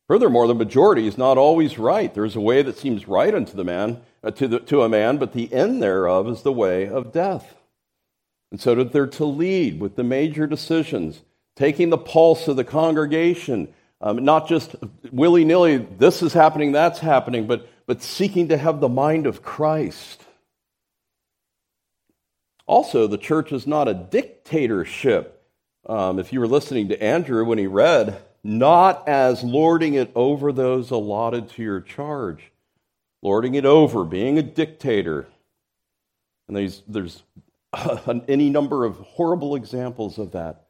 Furthermore, 0.09 0.47
the 0.47 0.55
majority 0.55 1.07
is 1.07 1.17
not 1.17 1.39
always 1.39 1.79
right. 1.79 2.13
There's 2.13 2.37
a 2.37 2.41
way 2.41 2.63
that 2.63 2.79
seems 2.79 3.07
right 3.07 3.35
unto 3.35 3.57
the 3.57 3.65
man, 3.65 4.01
uh, 4.25 4.31
to, 4.33 4.49
the, 4.49 4.61
to 4.61 4.83
a 4.83 4.89
man, 4.89 5.19
but 5.19 5.33
the 5.33 5.53
end 5.53 5.83
thereof 5.83 6.29
is 6.29 6.43
the 6.43 6.53
way 6.53 6.89
of 6.89 7.13
death. 7.13 7.55
And 8.51 8.61
so 8.61 8.75
that 8.77 8.93
they're 8.93 9.07
to 9.07 9.25
lead 9.25 9.81
with 9.81 9.97
the 9.97 10.05
major 10.05 10.47
decisions 10.47 11.21
taking 11.57 11.91
the 11.91 11.99
pulse 11.99 12.49
of 12.49 12.57
the 12.57 12.65
congregation, 12.65 13.69
um, 14.01 14.25
not 14.25 14.49
just 14.49 14.75
willy 15.13 15.45
nilly, 15.45 15.77
this 15.77 16.23
is 16.23 16.33
happening, 16.33 16.73
that's 16.73 16.99
happening, 16.99 17.47
but, 17.47 17.69
but 17.87 18.03
seeking 18.03 18.49
to 18.49 18.57
have 18.57 18.81
the 18.81 18.89
mind 18.89 19.27
of 19.27 19.43
Christ. 19.43 20.25
Also, 22.67 23.07
the 23.07 23.19
church 23.19 23.53
is 23.53 23.67
not 23.67 23.89
a 23.89 23.95
dictatorship. 23.95 25.43
Um, 25.87 26.19
if 26.19 26.33
you 26.33 26.41
were 26.41 26.49
listening 26.49 26.89
to 26.89 27.03
Andrew 27.03 27.45
when 27.45 27.59
he 27.59 27.67
read, 27.67 28.21
not 28.43 29.07
as 29.07 29.43
lording 29.43 29.95
it 29.95 30.11
over 30.15 30.51
those 30.53 30.91
allotted 30.91 31.51
to 31.51 31.63
your 31.63 31.81
charge, 31.81 32.51
lording 33.25 33.55
it 33.55 33.65
over, 33.65 34.05
being 34.05 34.39
a 34.39 34.43
dictator. 34.43 35.27
And 36.47 36.57
there's, 36.57 36.83
there's 36.87 37.23
any 38.29 38.51
number 38.51 38.85
of 38.85 38.99
horrible 38.99 39.57
examples 39.57 40.19
of 40.19 40.33
that 40.33 40.67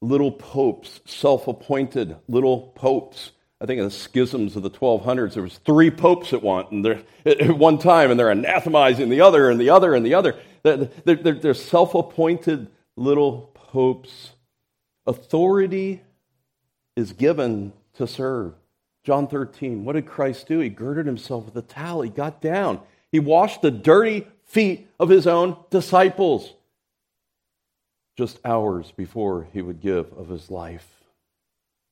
little 0.00 0.32
popes, 0.32 1.00
self-appointed 1.04 2.16
little 2.26 2.72
popes. 2.74 3.32
I 3.60 3.66
think 3.66 3.78
in 3.78 3.84
the 3.84 3.90
schisms 3.90 4.56
of 4.56 4.62
the 4.62 4.70
1200s, 4.70 5.34
there 5.34 5.42
was 5.42 5.58
three 5.58 5.90
popes 5.90 6.32
at 6.32 6.42
one, 6.42 6.86
at 7.26 7.50
one 7.50 7.78
time, 7.78 8.10
and 8.10 8.18
they're 8.18 8.30
anathemizing 8.30 9.10
the 9.10 9.20
other 9.20 9.50
and 9.50 9.60
the 9.60 9.70
other 9.70 9.94
and 9.94 10.06
the 10.06 10.14
other. 10.14 10.36
They're, 10.62 10.88
they're, 11.04 11.34
they're 11.34 11.54
self-appointed 11.54 12.68
little 12.96 13.50
popes. 13.54 14.30
Authority 15.06 16.02
is 16.96 17.12
given 17.12 17.72
to 17.94 18.06
serve. 18.06 18.54
John 19.04 19.26
13, 19.26 19.84
what 19.84 19.94
did 19.94 20.06
Christ 20.06 20.48
do? 20.48 20.58
He 20.58 20.68
girded 20.68 21.06
himself 21.06 21.46
with 21.46 21.56
a 21.56 21.62
towel. 21.62 22.02
He 22.02 22.10
got 22.10 22.40
down. 22.40 22.80
He 23.10 23.20
washed 23.20 23.62
the 23.62 23.70
dirty 23.70 24.26
feet 24.44 24.88
of 24.98 25.08
his 25.08 25.26
own 25.26 25.56
disciples 25.70 26.52
just 28.16 28.40
hours 28.44 28.92
before 28.96 29.46
he 29.52 29.62
would 29.62 29.80
give 29.80 30.12
of 30.12 30.28
his 30.28 30.50
life. 30.50 30.86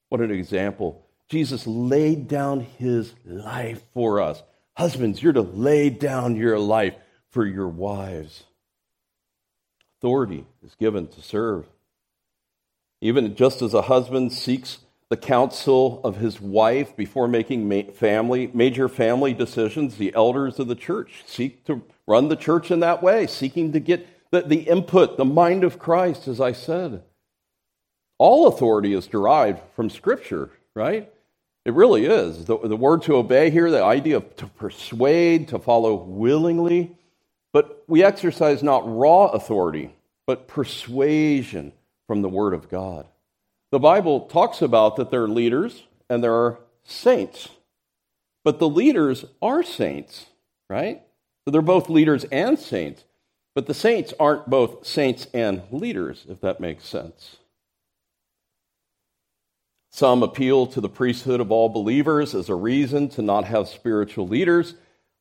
What 0.08 0.20
an 0.20 0.30
example. 0.30 1.06
Jesus 1.28 1.66
laid 1.66 2.28
down 2.28 2.60
his 2.60 3.14
life 3.24 3.82
for 3.94 4.20
us. 4.20 4.42
Husbands, 4.76 5.22
you're 5.22 5.32
to 5.32 5.40
lay 5.40 5.88
down 5.88 6.36
your 6.36 6.58
life 6.58 6.94
for 7.30 7.46
your 7.46 7.68
wives. 7.68 8.44
Authority 9.98 10.46
is 10.64 10.74
given 10.74 11.06
to 11.08 11.22
serve. 11.22 11.66
Even 13.00 13.34
just 13.34 13.62
as 13.62 13.72
a 13.72 13.82
husband 13.82 14.32
seeks 14.32 14.78
the 15.08 15.16
counsel 15.16 16.00
of 16.02 16.16
his 16.16 16.40
wife 16.40 16.96
before 16.96 17.28
making 17.28 17.92
family, 17.92 18.50
major 18.52 18.88
family 18.88 19.32
decisions. 19.32 19.96
The 19.96 20.14
elders 20.14 20.58
of 20.58 20.68
the 20.68 20.74
church 20.74 21.22
seek 21.26 21.64
to 21.66 21.82
run 22.06 22.28
the 22.28 22.36
church 22.36 22.70
in 22.70 22.80
that 22.80 23.02
way, 23.02 23.26
seeking 23.26 23.72
to 23.72 23.80
get 23.80 24.06
the, 24.30 24.42
the 24.42 24.62
input, 24.62 25.16
the 25.16 25.24
mind 25.24 25.64
of 25.64 25.78
Christ, 25.78 26.26
as 26.26 26.40
I 26.40 26.52
said. 26.52 27.02
All 28.18 28.48
authority 28.48 28.94
is 28.94 29.06
derived 29.06 29.60
from 29.74 29.90
Scripture, 29.90 30.50
right? 30.74 31.10
It 31.64 31.74
really 31.74 32.06
is. 32.06 32.44
The, 32.44 32.58
the 32.58 32.76
word 32.76 33.02
to 33.02 33.16
obey 33.16 33.50
here, 33.50 33.70
the 33.70 33.82
idea 33.82 34.18
of 34.18 34.36
to 34.36 34.46
persuade, 34.46 35.48
to 35.48 35.58
follow 35.58 35.94
willingly. 35.94 36.96
But 37.52 37.84
we 37.86 38.02
exercise 38.04 38.62
not 38.62 38.82
raw 38.86 39.26
authority, 39.26 39.94
but 40.26 40.46
persuasion 40.46 41.72
from 42.06 42.22
the 42.22 42.28
Word 42.28 42.54
of 42.54 42.68
God. 42.68 43.06
The 43.76 43.80
Bible 43.80 44.20
talks 44.20 44.62
about 44.62 44.96
that 44.96 45.10
there 45.10 45.24
are 45.24 45.28
leaders 45.28 45.82
and 46.08 46.24
there 46.24 46.32
are 46.32 46.60
saints. 46.84 47.50
But 48.42 48.58
the 48.58 48.70
leaders 48.70 49.26
are 49.42 49.62
saints, 49.62 50.24
right? 50.70 51.02
So 51.44 51.50
they're 51.50 51.60
both 51.60 51.90
leaders 51.90 52.24
and 52.32 52.58
saints. 52.58 53.04
But 53.54 53.66
the 53.66 53.74
saints 53.74 54.14
aren't 54.18 54.48
both 54.48 54.86
saints 54.86 55.26
and 55.34 55.60
leaders, 55.70 56.24
if 56.26 56.40
that 56.40 56.58
makes 56.58 56.86
sense. 56.86 57.36
Some 59.90 60.22
appeal 60.22 60.66
to 60.68 60.80
the 60.80 60.88
priesthood 60.88 61.40
of 61.40 61.52
all 61.52 61.68
believers 61.68 62.34
as 62.34 62.48
a 62.48 62.54
reason 62.54 63.10
to 63.10 63.20
not 63.20 63.44
have 63.44 63.68
spiritual 63.68 64.26
leaders, 64.26 64.72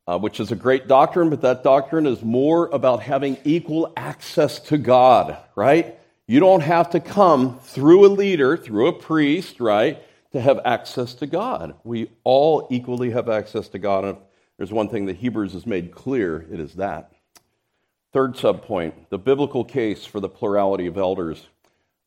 uh, 0.08 0.18
which 0.18 0.40
is 0.40 0.54
a 0.54 0.56
great 0.56 0.88
doctrine, 0.88 1.30
but 1.30 1.42
that 1.42 1.62
doctrine 1.62 2.08
is 2.08 2.22
more 2.24 2.68
about 2.68 3.02
having 3.02 3.38
equal 3.44 3.92
access 3.98 4.60
to 4.60 4.78
God, 4.78 5.38
right? 5.58 6.00
You 6.28 6.40
don't 6.40 6.62
have 6.62 6.90
to 6.92 7.00
come 7.00 7.60
through 7.60 8.08
a 8.08 8.10
leader, 8.10 8.58
through 8.58 8.88
a 8.88 8.94
priest, 8.94 9.60
right, 9.60 10.02
to 10.32 10.42
have 10.42 10.60
access 10.66 11.14
to 11.16 11.28
God. 11.28 11.76
We 11.84 12.10
all 12.24 12.68
equally 12.72 13.12
have 13.12 13.30
access 13.30 13.68
to 13.70 13.80
God. 13.80 14.06
And 14.06 14.18
there's 14.58 14.72
one 14.74 14.90
thing 14.90 15.06
that 15.06 15.18
Hebrews 15.18 15.54
has 15.54 15.68
made 15.68 15.92
clear, 15.92 16.46
it 16.52 16.60
is 16.60 16.74
that. 16.76 17.12
Third 18.12 18.36
subpoint 18.36 18.94
the 19.10 19.20
biblical 19.20 19.64
case 19.64 20.06
for 20.06 20.20
the 20.20 20.30
plurality 20.30 20.88
of 20.88 20.98
elders. 20.98 21.46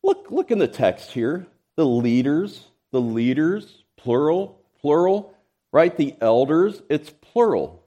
Look, 0.03 0.31
look 0.31 0.51
in 0.51 0.59
the 0.59 0.67
text 0.67 1.11
here 1.11 1.47
the 1.75 1.85
leaders, 1.85 2.65
the 2.91 2.99
leaders, 2.99 3.83
plural, 3.95 4.59
plural, 4.81 5.33
right? 5.71 5.95
The 5.95 6.15
elders, 6.19 6.81
it's 6.89 7.09
plural. 7.09 7.85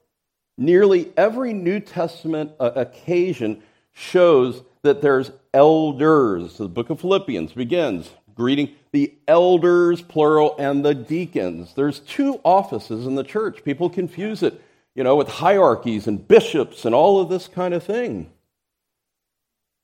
Nearly 0.56 1.12
every 1.16 1.52
New 1.52 1.80
Testament 1.80 2.52
uh, 2.58 2.70
occasion 2.74 3.62
shows 3.92 4.62
that 4.82 5.02
there's 5.02 5.30
elders. 5.54 6.58
The 6.58 6.68
book 6.68 6.90
of 6.90 7.00
Philippians 7.00 7.52
begins 7.52 8.10
greeting 8.34 8.74
the 8.92 9.14
elders, 9.28 10.02
plural, 10.02 10.54
and 10.58 10.84
the 10.84 10.94
deacons. 10.94 11.74
There's 11.74 12.00
two 12.00 12.40
offices 12.44 13.06
in 13.06 13.14
the 13.14 13.24
church. 13.24 13.64
People 13.64 13.90
confuse 13.90 14.42
it, 14.42 14.60
you 14.94 15.04
know, 15.04 15.16
with 15.16 15.28
hierarchies 15.28 16.06
and 16.06 16.26
bishops 16.26 16.84
and 16.84 16.94
all 16.94 17.20
of 17.20 17.28
this 17.28 17.48
kind 17.48 17.74
of 17.74 17.82
thing. 17.82 18.30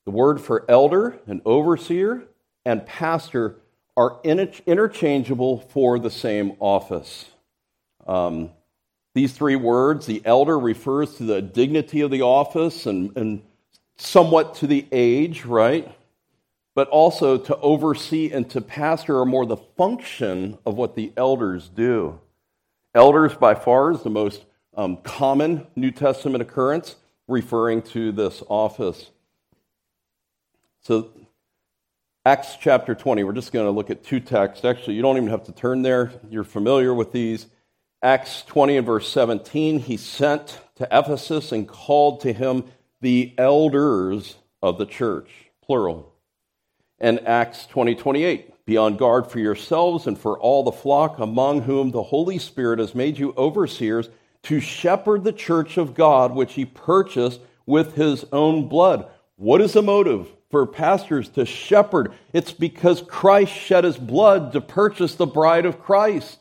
The 0.04 0.10
word 0.12 0.40
for 0.40 0.64
elder 0.68 1.18
and 1.26 1.42
overseer 1.44 2.24
and 2.64 2.86
pastor 2.86 3.56
are 3.96 4.20
interchangeable 4.24 5.60
for 5.60 5.98
the 5.98 6.10
same 6.10 6.52
office. 6.60 7.26
Um, 8.06 8.50
these 9.14 9.32
three 9.32 9.56
words, 9.56 10.06
the 10.06 10.22
elder 10.24 10.58
refers 10.58 11.16
to 11.16 11.24
the 11.24 11.42
dignity 11.42 12.02
of 12.02 12.10
the 12.10 12.22
office 12.22 12.86
and, 12.86 13.16
and 13.16 13.42
somewhat 13.98 14.54
to 14.56 14.66
the 14.66 14.86
age, 14.90 15.44
right? 15.44 15.92
But 16.74 16.88
also 16.88 17.36
to 17.36 17.56
oversee 17.56 18.30
and 18.32 18.48
to 18.50 18.60
pastor 18.60 19.18
are 19.20 19.26
more 19.26 19.44
the 19.44 19.56
function 19.56 20.58
of 20.64 20.76
what 20.76 20.94
the 20.94 21.12
elders 21.16 21.68
do. 21.68 22.20
Elders, 22.94 23.34
by 23.34 23.54
far, 23.54 23.92
is 23.92 24.02
the 24.02 24.10
most 24.10 24.44
um, 24.76 24.96
common 24.98 25.66
New 25.76 25.90
Testament 25.90 26.40
occurrence 26.40 26.96
referring 27.26 27.82
to 27.82 28.12
this 28.12 28.42
office. 28.48 29.10
So 30.82 31.10
Acts 32.24 32.56
chapter 32.60 32.94
20, 32.94 33.24
we're 33.24 33.32
just 33.32 33.52
going 33.52 33.66
to 33.66 33.70
look 33.70 33.90
at 33.90 34.04
two 34.04 34.20
texts. 34.20 34.64
Actually, 34.64 34.94
you 34.94 35.02
don't 35.02 35.16
even 35.16 35.30
have 35.30 35.44
to 35.44 35.52
turn 35.52 35.82
there, 35.82 36.12
you're 36.30 36.44
familiar 36.44 36.94
with 36.94 37.10
these. 37.10 37.46
Acts 38.02 38.42
20 38.42 38.76
and 38.76 38.86
verse 38.86 39.10
17, 39.10 39.80
he 39.80 39.96
sent 39.96 40.60
to 40.76 40.86
Ephesus 40.92 41.52
and 41.52 41.66
called 41.66 42.20
to 42.20 42.32
him 42.32 42.64
the 43.00 43.34
elders 43.38 44.36
of 44.62 44.78
the 44.78 44.86
church, 44.86 45.30
plural. 45.64 46.12
And 46.98 47.26
Acts 47.26 47.66
20 47.66 47.94
28, 47.94 48.66
be 48.66 48.76
on 48.76 48.96
guard 48.96 49.30
for 49.30 49.38
yourselves 49.38 50.06
and 50.06 50.18
for 50.18 50.38
all 50.38 50.62
the 50.64 50.72
flock 50.72 51.18
among 51.18 51.62
whom 51.62 51.90
the 51.90 52.02
Holy 52.02 52.38
Spirit 52.38 52.78
has 52.78 52.94
made 52.94 53.18
you 53.18 53.34
overseers 53.36 54.08
to 54.44 54.60
shepherd 54.60 55.24
the 55.24 55.32
church 55.32 55.76
of 55.76 55.94
God, 55.94 56.34
which 56.34 56.54
he 56.54 56.64
purchased 56.64 57.40
with 57.66 57.94
his 57.94 58.24
own 58.32 58.68
blood. 58.68 59.08
What 59.36 59.60
is 59.60 59.72
the 59.72 59.82
motive? 59.82 60.28
for 60.50 60.66
pastors 60.66 61.28
to 61.30 61.44
shepherd. 61.44 62.12
It's 62.32 62.52
because 62.52 63.02
Christ 63.02 63.52
shed 63.52 63.84
his 63.84 63.98
blood 63.98 64.52
to 64.52 64.60
purchase 64.60 65.14
the 65.14 65.26
bride 65.26 65.66
of 65.66 65.80
Christ. 65.80 66.38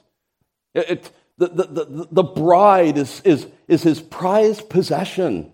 It, 0.74 0.89
it, 0.89 1.12
the, 1.38 1.48
the, 1.48 1.63
the, 1.63 2.08
the 2.12 2.24
bride 2.24 2.98
is, 2.98 3.22
is, 3.22 3.48
is 3.67 3.84
his 3.84 4.02
prized 4.02 4.70
possession 4.70 5.52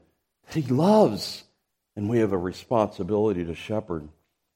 that 0.47 0.55
he 0.55 0.61
loves, 0.63 1.43
and 1.95 2.09
we 2.09 2.19
have 2.19 2.31
a 2.31 2.37
responsibility 2.37 3.45
to 3.45 3.55
shepherd. 3.55 4.07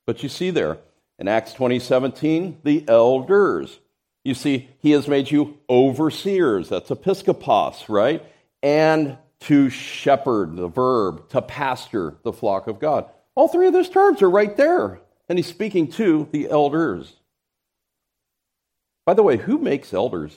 But 0.05 0.23
you 0.23 0.29
see 0.29 0.49
there 0.51 0.77
in 1.19 1.27
Acts 1.27 1.53
20 1.53 1.79
17, 1.79 2.59
the 2.63 2.85
elders. 2.87 3.79
You 4.23 4.33
see, 4.33 4.69
he 4.79 4.91
has 4.91 5.07
made 5.07 5.31
you 5.31 5.57
overseers. 5.69 6.69
That's 6.69 6.89
episkopos, 6.89 7.87
right? 7.87 8.23
And 8.61 9.17
to 9.41 9.69
shepherd, 9.69 10.55
the 10.55 10.67
verb, 10.67 11.29
to 11.29 11.41
pastor 11.41 12.15
the 12.23 12.33
flock 12.33 12.67
of 12.67 12.79
God. 12.79 13.09
All 13.35 13.47
three 13.47 13.67
of 13.67 13.73
those 13.73 13.89
terms 13.89 14.21
are 14.21 14.29
right 14.29 14.55
there. 14.57 14.99
And 15.29 15.37
he's 15.37 15.47
speaking 15.47 15.91
to 15.93 16.27
the 16.31 16.49
elders. 16.49 17.13
By 19.05 19.13
the 19.13 19.23
way, 19.23 19.37
who 19.37 19.57
makes 19.57 19.93
elders? 19.93 20.35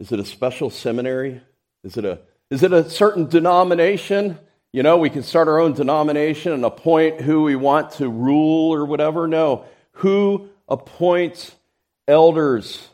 Is 0.00 0.12
it 0.12 0.20
a 0.20 0.24
special 0.24 0.68
seminary? 0.68 1.40
Is 1.84 1.96
it 1.96 2.04
a, 2.04 2.18
is 2.52 2.62
it 2.62 2.74
a 2.74 2.90
certain 2.90 3.28
denomination? 3.28 4.38
You 4.74 4.82
know, 4.82 4.98
we 4.98 5.08
can 5.08 5.22
start 5.22 5.48
our 5.48 5.58
own 5.58 5.72
denomination 5.72 6.52
and 6.52 6.66
appoint 6.66 7.22
who 7.22 7.44
we 7.44 7.56
want 7.56 7.92
to 7.92 8.10
rule 8.10 8.74
or 8.74 8.84
whatever. 8.84 9.26
No. 9.26 9.64
Who 9.92 10.50
appoints 10.68 11.56
elders? 12.06 12.86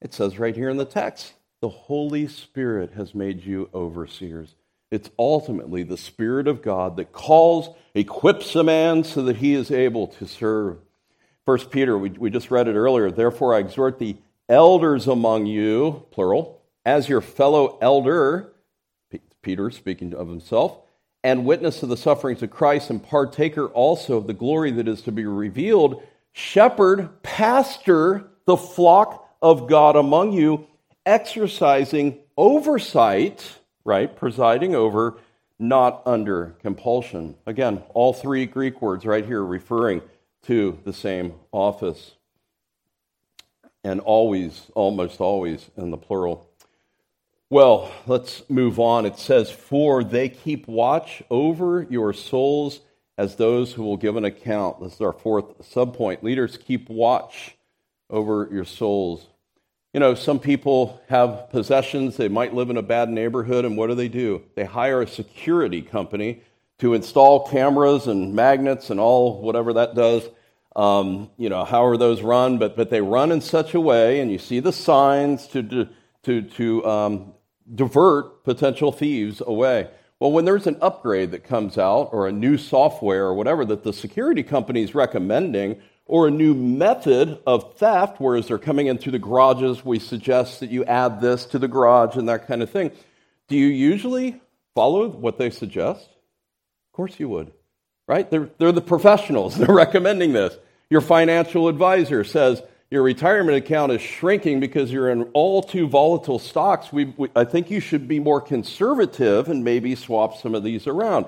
It 0.00 0.12
says 0.12 0.36
right 0.36 0.56
here 0.56 0.68
in 0.68 0.78
the 0.78 0.84
text 0.84 1.32
the 1.60 1.68
Holy 1.68 2.26
Spirit 2.26 2.94
has 2.94 3.14
made 3.14 3.44
you 3.44 3.70
overseers. 3.72 4.52
It's 4.90 5.10
ultimately 5.16 5.84
the 5.84 5.96
Spirit 5.96 6.48
of 6.48 6.60
God 6.60 6.96
that 6.96 7.12
calls, 7.12 7.68
equips 7.94 8.56
a 8.56 8.64
man 8.64 9.04
so 9.04 9.22
that 9.22 9.36
he 9.36 9.54
is 9.54 9.70
able 9.70 10.08
to 10.08 10.26
serve. 10.26 10.78
First 11.46 11.70
Peter, 11.70 11.96
we, 11.96 12.10
we 12.10 12.30
just 12.30 12.50
read 12.50 12.66
it 12.66 12.74
earlier. 12.74 13.12
Therefore, 13.12 13.54
I 13.54 13.58
exhort 13.58 14.00
the 14.00 14.16
elders 14.48 15.06
among 15.06 15.46
you, 15.46 16.04
plural, 16.10 16.57
as 16.88 17.08
your 17.08 17.20
fellow 17.20 17.78
elder, 17.80 18.52
Peter 19.42 19.70
speaking 19.70 20.14
of 20.14 20.28
himself, 20.28 20.78
and 21.22 21.44
witness 21.44 21.82
of 21.82 21.88
the 21.88 21.96
sufferings 21.96 22.42
of 22.42 22.50
Christ, 22.50 22.90
and 22.90 23.02
partaker 23.02 23.66
also 23.66 24.16
of 24.16 24.26
the 24.26 24.32
glory 24.32 24.70
that 24.72 24.88
is 24.88 25.02
to 25.02 25.12
be 25.12 25.26
revealed, 25.26 26.02
shepherd, 26.32 27.22
pastor 27.22 28.30
the 28.46 28.56
flock 28.56 29.28
of 29.42 29.68
God 29.68 29.96
among 29.96 30.32
you, 30.32 30.66
exercising 31.04 32.18
oversight 32.36 33.58
right? 33.88 34.14
Presiding 34.14 34.74
over, 34.74 35.16
not 35.58 36.02
under 36.04 36.56
compulsion. 36.60 37.34
Again, 37.46 37.82
all 37.94 38.12
three 38.12 38.44
Greek 38.44 38.82
words 38.82 39.06
right 39.06 39.24
here 39.24 39.42
referring 39.42 40.02
to 40.42 40.78
the 40.84 40.92
same 40.92 41.32
office. 41.52 42.12
And 43.82 44.00
always, 44.00 44.70
almost 44.74 45.22
always 45.22 45.70
in 45.78 45.90
the 45.90 45.96
plural. 45.96 46.47
Well, 47.50 47.90
let's 48.06 48.42
move 48.50 48.78
on. 48.78 49.06
It 49.06 49.18
says, 49.18 49.50
For 49.50 50.04
they 50.04 50.28
keep 50.28 50.68
watch 50.68 51.22
over 51.30 51.86
your 51.88 52.12
souls 52.12 52.80
as 53.16 53.36
those 53.36 53.72
who 53.72 53.84
will 53.84 53.96
give 53.96 54.16
an 54.16 54.26
account. 54.26 54.82
This 54.82 54.96
is 54.96 55.00
our 55.00 55.14
fourth 55.14 55.58
subpoint. 55.60 56.22
Leaders 56.22 56.58
keep 56.58 56.90
watch 56.90 57.56
over 58.10 58.50
your 58.52 58.66
souls. 58.66 59.26
You 59.94 60.00
know, 60.00 60.14
some 60.14 60.38
people 60.38 61.00
have 61.08 61.48
possessions, 61.48 62.18
they 62.18 62.28
might 62.28 62.52
live 62.52 62.68
in 62.68 62.76
a 62.76 62.82
bad 62.82 63.08
neighborhood, 63.08 63.64
and 63.64 63.78
what 63.78 63.86
do 63.86 63.94
they 63.94 64.08
do? 64.08 64.42
They 64.54 64.66
hire 64.66 65.00
a 65.00 65.08
security 65.08 65.80
company 65.80 66.42
to 66.80 66.92
install 66.92 67.48
cameras 67.48 68.06
and 68.06 68.34
magnets 68.34 68.90
and 68.90 69.00
all 69.00 69.40
whatever 69.40 69.72
that 69.72 69.94
does. 69.94 70.28
Um, 70.76 71.30
you 71.38 71.48
know, 71.48 71.64
how 71.64 71.86
are 71.86 71.96
those 71.96 72.20
run? 72.20 72.58
But, 72.58 72.76
but 72.76 72.90
they 72.90 73.00
run 73.00 73.32
in 73.32 73.40
such 73.40 73.72
a 73.72 73.80
way, 73.80 74.20
and 74.20 74.30
you 74.30 74.38
see 74.38 74.60
the 74.60 74.72
signs 74.72 75.46
to, 75.48 75.88
to, 76.24 76.42
to 76.42 76.86
um, 76.86 77.32
divert 77.74 78.44
potential 78.44 78.92
thieves 78.92 79.42
away. 79.44 79.88
Well, 80.20 80.32
when 80.32 80.44
there's 80.44 80.66
an 80.66 80.78
upgrade 80.80 81.30
that 81.30 81.44
comes 81.44 81.78
out 81.78 82.10
or 82.12 82.26
a 82.26 82.32
new 82.32 82.58
software 82.58 83.26
or 83.26 83.34
whatever 83.34 83.64
that 83.66 83.84
the 83.84 83.92
security 83.92 84.42
company 84.42 84.82
is 84.82 84.94
recommending, 84.94 85.80
or 86.08 86.26
a 86.26 86.30
new 86.30 86.54
method 86.54 87.38
of 87.46 87.76
theft, 87.76 88.16
whereas 88.18 88.48
they're 88.48 88.58
coming 88.58 88.86
in 88.86 88.96
through 88.96 89.12
the 89.12 89.18
garages, 89.18 89.84
we 89.84 89.98
suggest 89.98 90.60
that 90.60 90.70
you 90.70 90.84
add 90.86 91.20
this 91.20 91.44
to 91.44 91.58
the 91.58 91.68
garage 91.68 92.16
and 92.16 92.30
that 92.30 92.46
kind 92.46 92.62
of 92.62 92.70
thing. 92.70 92.90
Do 93.46 93.56
you 93.56 93.66
usually 93.66 94.40
follow 94.74 95.08
what 95.08 95.36
they 95.36 95.50
suggest? 95.50 96.02
Of 96.02 96.92
course 96.94 97.20
you 97.20 97.28
would, 97.28 97.52
right? 98.06 98.28
They're, 98.28 98.48
they're 98.56 98.72
the 98.72 98.80
professionals. 98.80 99.56
They're 99.58 99.74
recommending 99.74 100.32
this. 100.32 100.56
Your 100.90 101.02
financial 101.02 101.68
advisor 101.68 102.24
says 102.24 102.62
your 102.90 103.02
retirement 103.02 103.58
account 103.58 103.92
is 103.92 104.00
shrinking 104.00 104.60
because 104.60 104.90
you're 104.90 105.10
in 105.10 105.24
all 105.34 105.62
too 105.62 105.86
volatile 105.86 106.38
stocks. 106.38 106.92
We, 106.92 107.06
we, 107.16 107.28
I 107.36 107.44
think 107.44 107.70
you 107.70 107.80
should 107.80 108.08
be 108.08 108.18
more 108.18 108.40
conservative 108.40 109.48
and 109.48 109.62
maybe 109.62 109.94
swap 109.94 110.38
some 110.38 110.54
of 110.54 110.62
these 110.62 110.86
around. 110.86 111.26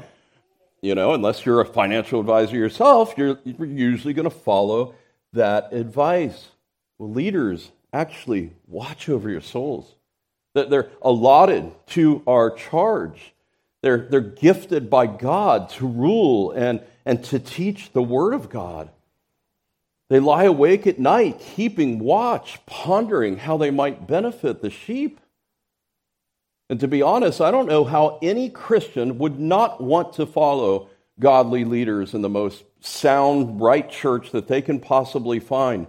You 0.81 0.94
know, 0.94 1.12
unless 1.12 1.44
you're 1.44 1.61
a 1.61 1.66
financial 1.66 2.20
advisor 2.20 2.57
yourself, 2.57 3.12
you're, 3.18 3.38
you're 3.44 3.66
usually 3.66 4.14
going 4.14 4.29
to 4.29 4.35
follow 4.35 4.94
that 5.35 5.73
advice. 5.73 6.49
Well, 6.99 7.11
leaders 7.11 7.70
actually 7.92 8.53
watch 8.66 9.11
over 9.11 9.29
your 9.29 9.42
souls. 9.42 9.94
That 10.55 10.70
they're 10.70 10.88
allotted 11.03 11.70
to 11.88 12.23
our 12.27 12.51
charge. 12.51 13.35
They're, 13.83 14.09
they're 14.11 14.20
gifted 14.20 14.88
by 14.88 15.07
God 15.07 15.68
to 15.70 15.87
rule 15.87 16.53
and, 16.53 16.81
and 17.05 17.23
to 17.25 17.38
teach 17.38 17.92
the 17.92 18.03
Word 18.03 18.33
of 18.33 18.49
God. 18.49 18.90
They 20.11 20.18
lie 20.18 20.44
awake 20.44 20.88
at 20.88 20.99
night, 20.99 21.38
keeping 21.38 22.01
watch, 22.01 22.59
pondering 22.66 23.38
how 23.38 23.57
they 23.57 23.70
might 23.70 24.09
benefit 24.09 24.61
the 24.61 24.68
sheep. 24.68 25.20
And 26.68 26.81
to 26.81 26.88
be 26.88 27.01
honest, 27.01 27.40
I 27.40 27.53
don't 27.53 27.68
know 27.68 27.85
how 27.85 28.18
any 28.20 28.51
Christian 28.51 29.18
would 29.18 29.38
not 29.38 29.81
want 29.81 30.14
to 30.14 30.27
follow 30.27 30.90
godly 31.20 31.64
leaders 31.64 32.12
in 32.12 32.23
the 32.23 32.29
most 32.29 32.64
sound, 32.81 33.61
right 33.61 33.88
church 33.88 34.33
that 34.33 34.49
they 34.49 34.61
can 34.61 34.81
possibly 34.81 35.38
find. 35.38 35.87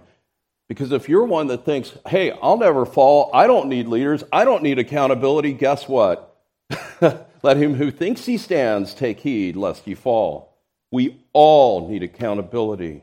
Because 0.68 0.92
if 0.92 1.08
you're 1.08 1.24
one 1.24 1.48
that 1.48 1.64
thinks, 1.64 1.98
hey, 2.06 2.30
I'll 2.30 2.58
never 2.58 2.86
fall, 2.86 3.28
I 3.34 3.48
don't 3.48 3.68
need 3.68 3.88
leaders, 3.88 4.22
I 4.32 4.44
don't 4.44 4.62
need 4.62 4.78
accountability, 4.78 5.52
guess 5.52 5.88
what? 5.88 6.40
Let 7.00 7.56
him 7.56 7.74
who 7.74 7.90
thinks 7.90 8.24
he 8.24 8.38
stands 8.38 8.94
take 8.94 9.18
heed 9.18 9.56
lest 9.56 9.84
he 9.84 9.96
fall. 9.96 10.56
We 10.92 11.24
all 11.32 11.88
need 11.88 12.04
accountability. 12.04 13.02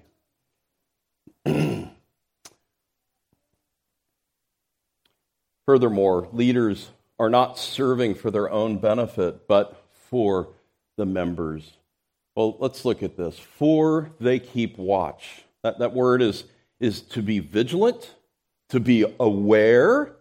Furthermore, 5.69 6.27
leaders 6.33 6.89
are 7.19 7.29
not 7.29 7.59
serving 7.59 8.15
for 8.15 8.31
their 8.31 8.49
own 8.49 8.79
benefit, 8.79 9.47
but 9.47 9.85
for 10.09 10.47
the 10.97 11.05
members. 11.05 11.77
Well, 12.35 12.57
let's 12.57 12.85
look 12.85 13.03
at 13.03 13.17
this. 13.17 13.37
For 13.37 14.09
they 14.19 14.39
keep 14.39 14.79
watch. 14.79 15.43
That, 15.61 15.77
that 15.77 15.93
word 15.93 16.23
is, 16.23 16.45
is 16.79 17.03
to 17.03 17.21
be 17.21 17.37
vigilant, 17.37 18.15
to 18.69 18.79
be 18.79 19.05
aware, 19.19 20.15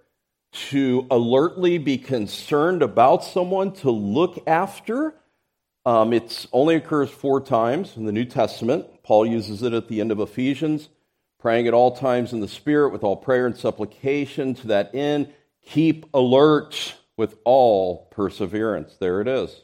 to 0.69 1.07
alertly 1.11 1.79
be 1.79 1.97
concerned 1.97 2.83
about 2.83 3.25
someone, 3.25 3.73
to 3.77 3.91
look 3.91 4.47
after. 4.47 5.15
Um, 5.87 6.13
it 6.13 6.45
only 6.53 6.75
occurs 6.75 7.09
four 7.09 7.41
times 7.41 7.97
in 7.97 8.05
the 8.05 8.13
New 8.13 8.27
Testament. 8.27 8.85
Paul 9.03 9.25
uses 9.25 9.63
it 9.63 9.73
at 9.73 9.89
the 9.89 10.03
end 10.03 10.13
of 10.13 10.21
Ephesians 10.21 10.91
praying 11.39 11.69
at 11.69 11.75
all 11.75 11.93
times 11.93 12.33
in 12.33 12.41
the 12.41 12.49
Spirit 12.49 12.93
with 12.93 13.05
all 13.05 13.17
prayer 13.17 13.47
and 13.47 13.57
supplication. 13.57 14.55
To 14.55 14.67
that 14.69 14.95
end, 14.95 15.33
keep 15.69 16.07
alert 16.15 16.95
with 17.17 17.37
all 17.45 18.07
perseverance. 18.11 18.97
There 18.99 19.21
it 19.21 19.29
is. 19.29 19.63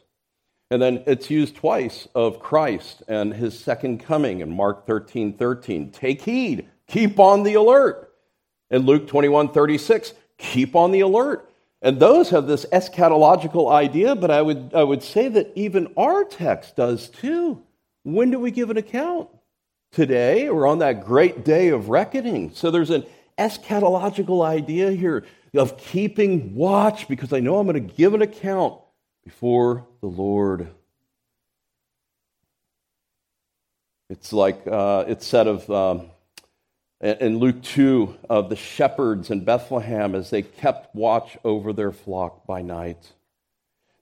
And 0.71 0.81
then 0.81 1.03
it's 1.07 1.31
used 1.31 1.57
twice 1.57 2.09
of 2.15 2.41
Christ 2.41 3.03
and 3.07 3.35
his 3.35 3.59
second 3.59 3.99
coming 3.99 4.41
in 4.41 4.51
Mark 4.51 4.87
13 4.87 5.35
13. 5.35 5.91
Take 5.91 6.23
heed, 6.23 6.69
keep 6.89 7.19
on 7.19 7.43
the 7.43 7.55
alert. 7.55 8.13
In 8.71 8.83
Luke 8.83 9.07
21 9.07 9.53
36, 9.53 10.15
keep 10.39 10.75
on 10.75 10.91
the 10.91 11.01
alert. 11.01 11.49
And 11.83 12.01
those 12.01 12.31
have 12.31 12.47
this 12.47 12.65
eschatological 12.73 13.71
idea, 13.71 14.17
but 14.17 14.31
I 14.31 14.41
would, 14.41 14.73
I 14.75 14.83
would 14.83 15.03
say 15.03 15.29
that 15.29 15.53
even 15.55 15.93
our 15.97 16.25
text 16.25 16.77
does 16.77 17.11
too. 17.11 17.63
When 18.05 18.31
do 18.31 18.39
we 18.39 18.51
give 18.51 18.71
an 18.71 18.79
account? 18.79 19.29
today 19.95 20.49
or 20.49 20.67
on 20.67 20.81
that 20.81 21.05
great 21.05 21.45
day 21.45 21.69
of 21.69 21.89
reckoning. 21.89 22.51
So 22.53 22.71
there's 22.71 22.91
an 22.91 23.07
eschatological 23.39 24.45
idea 24.45 24.91
here 24.91 25.25
of 25.55 25.79
keeping 25.79 26.55
watch 26.55 27.09
because 27.09 27.33
I 27.33 27.41
know 27.41 27.59
I'm 27.59 27.67
going 27.67 27.87
to 27.87 27.95
give 27.95 28.15
an 28.15 28.23
account 28.23 28.81
before 29.25 29.87
the 30.01 30.07
Lord. 30.07 30.69
It's 34.11 34.33
like 34.33 34.67
uh, 34.67 35.05
it's 35.09 35.27
said 35.27 35.47
of 35.47 35.71
um, 35.71 36.11
in 37.01 37.39
Luke 37.39 37.63
2 37.63 38.17
of 38.29 38.51
the 38.51 38.57
shepherds 38.57 39.31
in 39.31 39.45
Bethlehem 39.45 40.15
as 40.15 40.31
they 40.31 40.43
kept 40.43 40.95
watch 40.95 41.37
over 41.45 41.73
their 41.73 41.93
flock 41.93 42.47
by 42.47 42.63
night. 42.63 43.13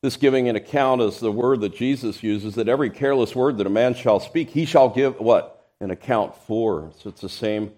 This 0.02 0.16
giving 0.16 0.48
an 0.48 0.56
account 0.56 1.00
is 1.00 1.20
the 1.20 1.30
word 1.30 1.60
that 1.60 1.76
Jesus 1.76 2.22
uses 2.22 2.56
that 2.56 2.68
every 2.68 2.90
careless 2.90 3.36
word 3.36 3.58
that 3.58 3.66
a 3.66 3.70
man 3.70 3.94
shall 3.94 4.18
speak, 4.18 4.50
he 4.50 4.64
shall 4.64 4.88
give 4.88 5.20
what? 5.20 5.62
and 5.82 5.90
account 5.90 6.36
for. 6.46 6.92
So 7.00 7.10
it's 7.10 7.20
the 7.20 7.28
same 7.28 7.72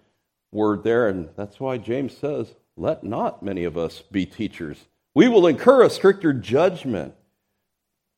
word 0.53 0.85
there, 0.85 1.09
and 1.09 1.31
that's 1.37 1.59
why 1.59 1.79
James 1.79 2.17
says, 2.17 2.55
Let 2.77 3.05
not 3.05 3.43
many 3.43 3.65
of 3.65 3.77
us 3.77 4.03
be 4.11 4.27
teachers. 4.27 4.79
We 5.15 5.29
will 5.29 5.47
incur 5.47 5.85
a 5.85 5.91
stricter 5.91 6.33
judgment. 6.33 7.15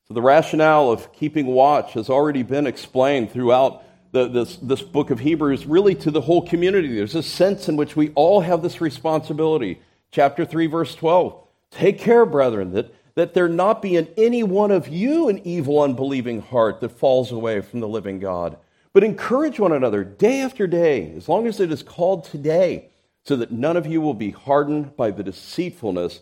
So 0.08 0.14
the 0.14 0.22
rationale 0.22 0.90
of 0.90 1.12
keeping 1.12 1.46
watch 1.46 1.92
has 1.94 2.08
already 2.08 2.42
been 2.42 2.66
explained 2.66 3.30
throughout 3.30 3.82
the, 4.12 4.28
this, 4.28 4.56
this 4.56 4.82
book 4.82 5.10
of 5.10 5.20
Hebrews, 5.20 5.66
really 5.66 5.94
to 5.96 6.10
the 6.10 6.22
whole 6.22 6.46
community. 6.46 6.94
There's 6.94 7.14
a 7.14 7.22
sense 7.22 7.68
in 7.68 7.76
which 7.76 7.96
we 7.96 8.10
all 8.14 8.40
have 8.40 8.62
this 8.62 8.80
responsibility. 8.80 9.80
Chapter 10.10 10.44
3, 10.44 10.68
verse 10.68 10.94
12. 10.94 11.38
Take 11.70 11.98
care, 11.98 12.24
brethren, 12.24 12.72
that, 12.72 12.94
that 13.16 13.34
there 13.34 13.48
not 13.48 13.82
be 13.82 13.96
in 13.96 14.08
any 14.16 14.42
one 14.42 14.70
of 14.70 14.88
you 14.88 15.28
an 15.28 15.46
evil, 15.46 15.82
unbelieving 15.82 16.40
heart 16.40 16.80
that 16.80 16.90
falls 16.90 17.30
away 17.30 17.60
from 17.60 17.80
the 17.80 17.88
living 17.88 18.20
God 18.20 18.56
but 18.96 19.04
encourage 19.04 19.60
one 19.60 19.72
another 19.72 20.04
day 20.04 20.40
after 20.40 20.66
day, 20.66 21.12
as 21.18 21.28
long 21.28 21.46
as 21.46 21.60
it 21.60 21.70
is 21.70 21.82
called 21.82 22.24
today, 22.24 22.88
so 23.26 23.34
that 23.36 23.50
none 23.50 23.76
of 23.76 23.86
you 23.86 24.00
will 24.00 24.14
be 24.14 24.30
hardened 24.30 24.96
by 24.96 25.10
the 25.10 25.24
deceitfulness 25.24 26.20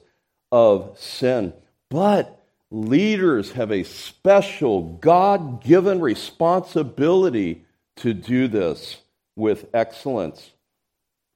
of 0.50 0.98
sin. 0.98 1.52
But 1.90 2.40
leaders 2.70 3.52
have 3.52 3.70
a 3.70 3.82
special 3.82 4.82
God 4.82 5.62
given 5.62 6.00
responsibility 6.00 7.64
to 7.96 8.14
do 8.14 8.48
this 8.48 9.02
with 9.36 9.68
excellence. 9.74 10.52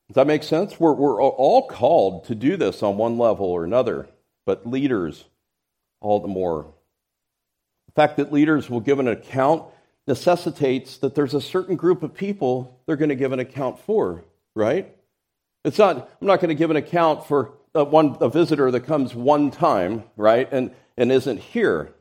Does 0.08 0.14
that 0.14 0.26
make 0.26 0.42
sense? 0.42 0.80
We're, 0.80 0.94
we're 0.94 1.22
all 1.22 1.66
called 1.66 2.24
to 2.24 2.34
do 2.34 2.56
this 2.56 2.82
on 2.82 2.96
one 2.96 3.18
level 3.18 3.46
or 3.46 3.64
another, 3.64 4.08
but 4.46 4.66
leaders 4.66 5.24
all 6.00 6.20
the 6.20 6.28
more. 6.28 6.72
The 7.88 7.92
fact 7.92 8.16
that 8.16 8.32
leaders 8.32 8.70
will 8.70 8.80
give 8.80 9.00
an 9.00 9.08
account 9.08 9.64
necessitates 10.06 10.96
that 10.98 11.14
there's 11.14 11.34
a 11.34 11.42
certain 11.42 11.76
group 11.76 12.02
of 12.02 12.14
people 12.14 12.80
they're 12.86 12.96
going 12.96 13.10
to 13.10 13.14
give 13.14 13.32
an 13.32 13.40
account 13.40 13.78
for, 13.80 14.24
right? 14.54 14.94
It's 15.68 15.78
not, 15.78 16.10
I'm 16.20 16.26
not 16.26 16.40
going 16.40 16.48
to 16.48 16.54
give 16.54 16.70
an 16.70 16.76
account 16.76 17.26
for 17.26 17.52
a, 17.74 17.84
one, 17.84 18.16
a 18.20 18.30
visitor 18.30 18.70
that 18.70 18.80
comes 18.80 19.14
one 19.14 19.50
time, 19.50 20.04
right, 20.16 20.48
and, 20.50 20.70
and 20.96 21.12
isn't 21.12 21.38
here. 21.38 21.94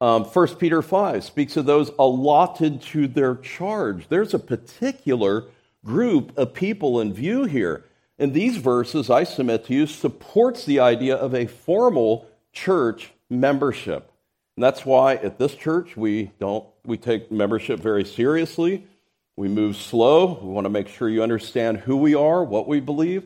Um, 0.00 0.24
1 0.24 0.56
Peter 0.56 0.82
5 0.82 1.22
speaks 1.22 1.56
of 1.56 1.64
those 1.64 1.92
allotted 1.96 2.82
to 2.82 3.06
their 3.06 3.36
charge. 3.36 4.08
There's 4.08 4.34
a 4.34 4.38
particular 4.38 5.44
group 5.84 6.36
of 6.36 6.54
people 6.54 7.00
in 7.00 7.14
view 7.14 7.44
here. 7.44 7.84
And 8.18 8.34
these 8.34 8.56
verses, 8.56 9.10
I 9.10 9.22
submit 9.22 9.66
to 9.66 9.74
you, 9.74 9.86
supports 9.86 10.64
the 10.64 10.80
idea 10.80 11.14
of 11.14 11.34
a 11.34 11.46
formal 11.46 12.26
church 12.52 13.12
membership. 13.30 14.10
And 14.56 14.64
that's 14.64 14.84
why 14.84 15.14
at 15.14 15.38
this 15.38 15.54
church 15.54 15.96
we 15.96 16.32
don't 16.40 16.66
we 16.84 16.96
take 16.96 17.30
membership 17.30 17.78
very 17.78 18.04
seriously. 18.04 18.88
We 19.38 19.46
move 19.46 19.76
slow. 19.76 20.40
We 20.42 20.48
want 20.48 20.64
to 20.64 20.68
make 20.68 20.88
sure 20.88 21.08
you 21.08 21.22
understand 21.22 21.76
who 21.76 21.96
we 21.96 22.16
are, 22.16 22.42
what 22.42 22.66
we 22.66 22.80
believe. 22.80 23.24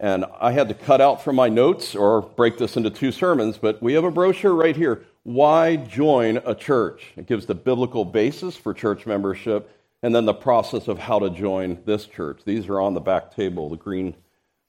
And 0.00 0.24
I 0.40 0.50
had 0.50 0.66
to 0.70 0.74
cut 0.74 1.00
out 1.00 1.22
from 1.22 1.36
my 1.36 1.48
notes 1.48 1.94
or 1.94 2.22
break 2.22 2.58
this 2.58 2.76
into 2.76 2.90
two 2.90 3.12
sermons, 3.12 3.58
but 3.58 3.80
we 3.80 3.92
have 3.92 4.02
a 4.02 4.10
brochure 4.10 4.52
right 4.52 4.74
here. 4.74 5.04
Why 5.22 5.76
join 5.76 6.38
a 6.38 6.56
church? 6.56 7.12
It 7.16 7.26
gives 7.26 7.46
the 7.46 7.54
biblical 7.54 8.04
basis 8.04 8.56
for 8.56 8.74
church 8.74 9.06
membership 9.06 9.70
and 10.02 10.12
then 10.12 10.24
the 10.24 10.34
process 10.34 10.88
of 10.88 10.98
how 10.98 11.20
to 11.20 11.30
join 11.30 11.80
this 11.84 12.06
church. 12.06 12.40
These 12.44 12.68
are 12.68 12.80
on 12.80 12.94
the 12.94 13.00
back 13.00 13.32
table, 13.32 13.70
the 13.70 13.76
green 13.76 14.16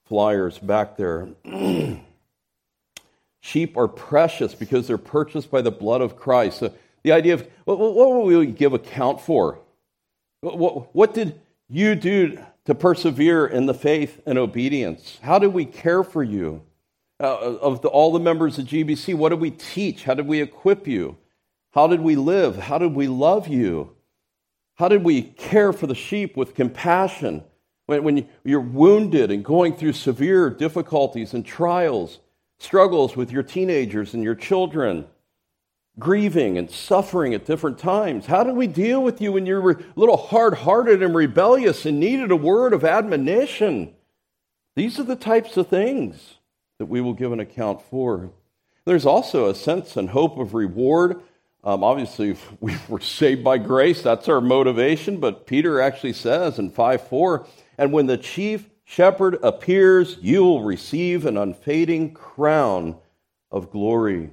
flyers 0.05 0.59
back 0.59 0.95
there. 0.95 1.29
Sheep 3.41 3.77
are 3.77 3.87
precious 3.87 4.53
because 4.53 4.85
they're 4.85 4.99
purchased 4.99 5.49
by 5.49 5.63
the 5.63 5.71
blood 5.71 6.01
of 6.01 6.15
Christ. 6.15 6.59
So 6.59 6.71
the 7.01 7.13
idea 7.13 7.33
of 7.33 7.49
what, 7.65 7.79
what 7.79 7.95
will 7.95 8.25
we 8.25 8.45
give 8.45 8.73
account 8.73 9.21
for? 9.21 9.57
What, 10.43 10.93
what 10.93 11.13
did 11.13 11.39
you 11.69 11.95
do 11.95 12.37
to 12.65 12.75
persevere 12.75 13.47
in 13.47 13.65
the 13.65 13.73
faith 13.73 14.21
and 14.25 14.37
obedience? 14.37 15.17
How 15.21 15.39
did 15.39 15.53
we 15.53 15.63
care 15.63 16.03
for 16.03 16.21
you? 16.21 16.63
Uh, 17.19 17.57
of 17.61 17.81
the, 17.81 17.87
all 17.87 18.11
the 18.11 18.19
members 18.19 18.59
of 18.59 18.65
GBC, 18.65 19.15
what 19.15 19.29
did 19.29 19.39
we 19.39 19.51
teach? 19.51 20.03
How 20.03 20.13
did 20.13 20.27
we 20.27 20.41
equip 20.41 20.85
you? 20.87 21.17
How 21.71 21.87
did 21.87 22.01
we 22.01 22.17
live? 22.17 22.57
How 22.57 22.77
did 22.77 22.93
we 22.93 23.07
love 23.07 23.47
you? 23.47 23.95
How 24.75 24.89
did 24.89 25.03
we 25.03 25.21
care 25.21 25.71
for 25.71 25.87
the 25.87 25.95
sheep 25.95 26.35
with 26.35 26.55
compassion 26.55 27.43
when, 27.85 28.03
when 28.03 28.27
you're 28.43 28.59
wounded 28.59 29.31
and 29.31 29.45
going 29.45 29.77
through 29.77 29.93
severe 29.93 30.49
difficulties 30.49 31.33
and 31.33 31.45
trials, 31.45 32.19
struggles 32.59 33.15
with 33.15 33.31
your 33.31 33.43
teenagers 33.43 34.13
and 34.13 34.23
your 34.23 34.35
children, 34.35 35.05
grieving 35.99 36.57
and 36.57 36.69
suffering 36.69 37.33
at 37.33 37.45
different 37.45 37.77
times? 37.77 38.25
How 38.25 38.43
do 38.43 38.53
we 38.53 38.67
deal 38.67 39.03
with 39.03 39.21
you 39.21 39.31
when 39.31 39.45
you 39.45 39.61
were 39.61 39.71
a 39.71 39.99
little 39.99 40.17
hard 40.17 40.55
hearted 40.55 41.03
and 41.03 41.15
rebellious 41.15 41.85
and 41.85 41.99
needed 41.99 42.31
a 42.31 42.35
word 42.35 42.73
of 42.73 42.83
admonition? 42.83 43.93
These 44.75 44.99
are 44.99 45.03
the 45.03 45.15
types 45.15 45.55
of 45.57 45.67
things 45.67 46.35
that 46.79 46.87
we 46.87 47.01
will 47.01 47.13
give 47.13 47.31
an 47.31 47.39
account 47.39 47.81
for. 47.81 48.31
There's 48.85 49.05
also 49.05 49.49
a 49.49 49.55
sense 49.55 49.95
and 49.95 50.09
hope 50.09 50.37
of 50.37 50.53
reward. 50.53 51.21
Um, 51.63 51.83
obviously, 51.83 52.35
we 52.59 52.75
were 52.89 52.99
saved 52.99 53.43
by 53.43 53.57
grace. 53.57 54.01
That's 54.01 54.27
our 54.27 54.41
motivation. 54.41 55.19
But 55.19 55.45
Peter 55.45 55.79
actually 55.79 56.13
says 56.13 56.59
in 56.59 56.71
5 56.71 57.07
4, 57.07 57.47
and 57.77 57.93
when 57.93 58.07
the 58.07 58.17
chief 58.17 58.69
shepherd 58.83 59.39
appears, 59.43 60.17
you 60.21 60.43
will 60.43 60.63
receive 60.63 61.25
an 61.25 61.37
unfading 61.37 62.13
crown 62.13 62.97
of 63.51 63.71
glory. 63.71 64.31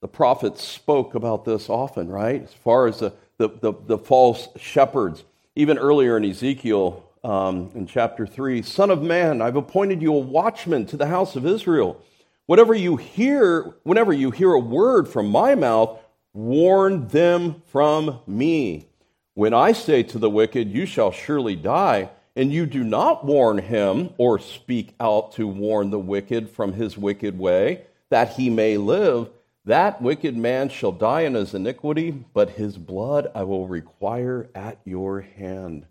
The 0.00 0.08
prophets 0.08 0.62
spoke 0.62 1.14
about 1.14 1.44
this 1.44 1.68
often, 1.68 2.08
right? 2.08 2.42
As 2.42 2.52
far 2.52 2.86
as 2.86 3.00
the, 3.00 3.12
the, 3.38 3.48
the, 3.48 3.72
the 3.86 3.98
false 3.98 4.48
shepherds. 4.56 5.24
Even 5.54 5.78
earlier 5.78 6.16
in 6.16 6.24
Ezekiel, 6.24 7.02
um, 7.24 7.70
in 7.74 7.86
chapter 7.86 8.26
3 8.26 8.62
Son 8.62 8.90
of 8.90 9.02
man, 9.02 9.42
I've 9.42 9.56
appointed 9.56 10.02
you 10.02 10.14
a 10.14 10.18
watchman 10.18 10.86
to 10.86 10.96
the 10.96 11.06
house 11.06 11.34
of 11.34 11.46
Israel. 11.46 12.00
Whatever 12.46 12.74
you 12.74 12.96
hear, 12.96 13.74
whenever 13.82 14.12
you 14.12 14.30
hear 14.30 14.52
a 14.52 14.60
word 14.60 15.08
from 15.08 15.28
my 15.28 15.54
mouth, 15.54 15.98
warn 16.32 17.08
them 17.08 17.62
from 17.66 18.20
me. 18.26 18.86
When 19.34 19.52
I 19.52 19.72
say 19.72 20.02
to 20.04 20.18
the 20.18 20.30
wicked, 20.30 20.70
You 20.70 20.86
shall 20.86 21.10
surely 21.10 21.56
die, 21.56 22.10
and 22.36 22.52
you 22.52 22.66
do 22.66 22.84
not 22.84 23.24
warn 23.24 23.58
him 23.58 24.10
or 24.18 24.38
speak 24.38 24.94
out 25.00 25.32
to 25.32 25.48
warn 25.48 25.90
the 25.90 25.98
wicked 25.98 26.50
from 26.50 26.74
his 26.74 26.96
wicked 26.96 27.38
way, 27.38 27.82
that 28.10 28.34
he 28.34 28.50
may 28.50 28.76
live, 28.76 29.30
that 29.66 30.00
wicked 30.00 30.36
man 30.36 30.68
shall 30.68 30.92
die 30.92 31.22
in 31.22 31.34
his 31.34 31.52
iniquity, 31.52 32.12
but 32.32 32.50
his 32.50 32.78
blood 32.78 33.30
I 33.34 33.42
will 33.42 33.66
require 33.66 34.48
at 34.54 34.78
your 34.84 35.20
hand. 35.20 35.86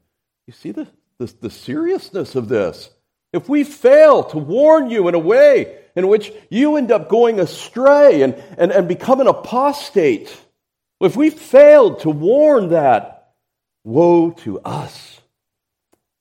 You 0.47 0.53
see 0.53 0.71
the, 0.71 0.87
the, 1.17 1.33
the 1.41 1.49
seriousness 1.49 2.35
of 2.35 2.47
this? 2.47 2.89
If 3.33 3.49
we 3.49 3.65
fail 3.65 4.23
to 4.25 4.37
warn 4.37 4.89
you 4.89 5.09
in 5.09 5.15
a 5.15 5.19
way 5.19 5.79
in 5.93 6.07
which 6.07 6.31
you 6.49 6.77
end 6.77 6.89
up 6.89 7.09
going 7.09 7.39
astray 7.39 8.21
and, 8.21 8.35
and, 8.57 8.71
and 8.71 8.87
become 8.87 9.19
an 9.19 9.27
apostate, 9.27 10.33
if 11.01 11.17
we 11.17 11.29
failed 11.29 11.99
to 12.01 12.09
warn 12.09 12.69
that, 12.69 13.33
woe 13.83 14.31
to 14.31 14.61
us. 14.61 15.19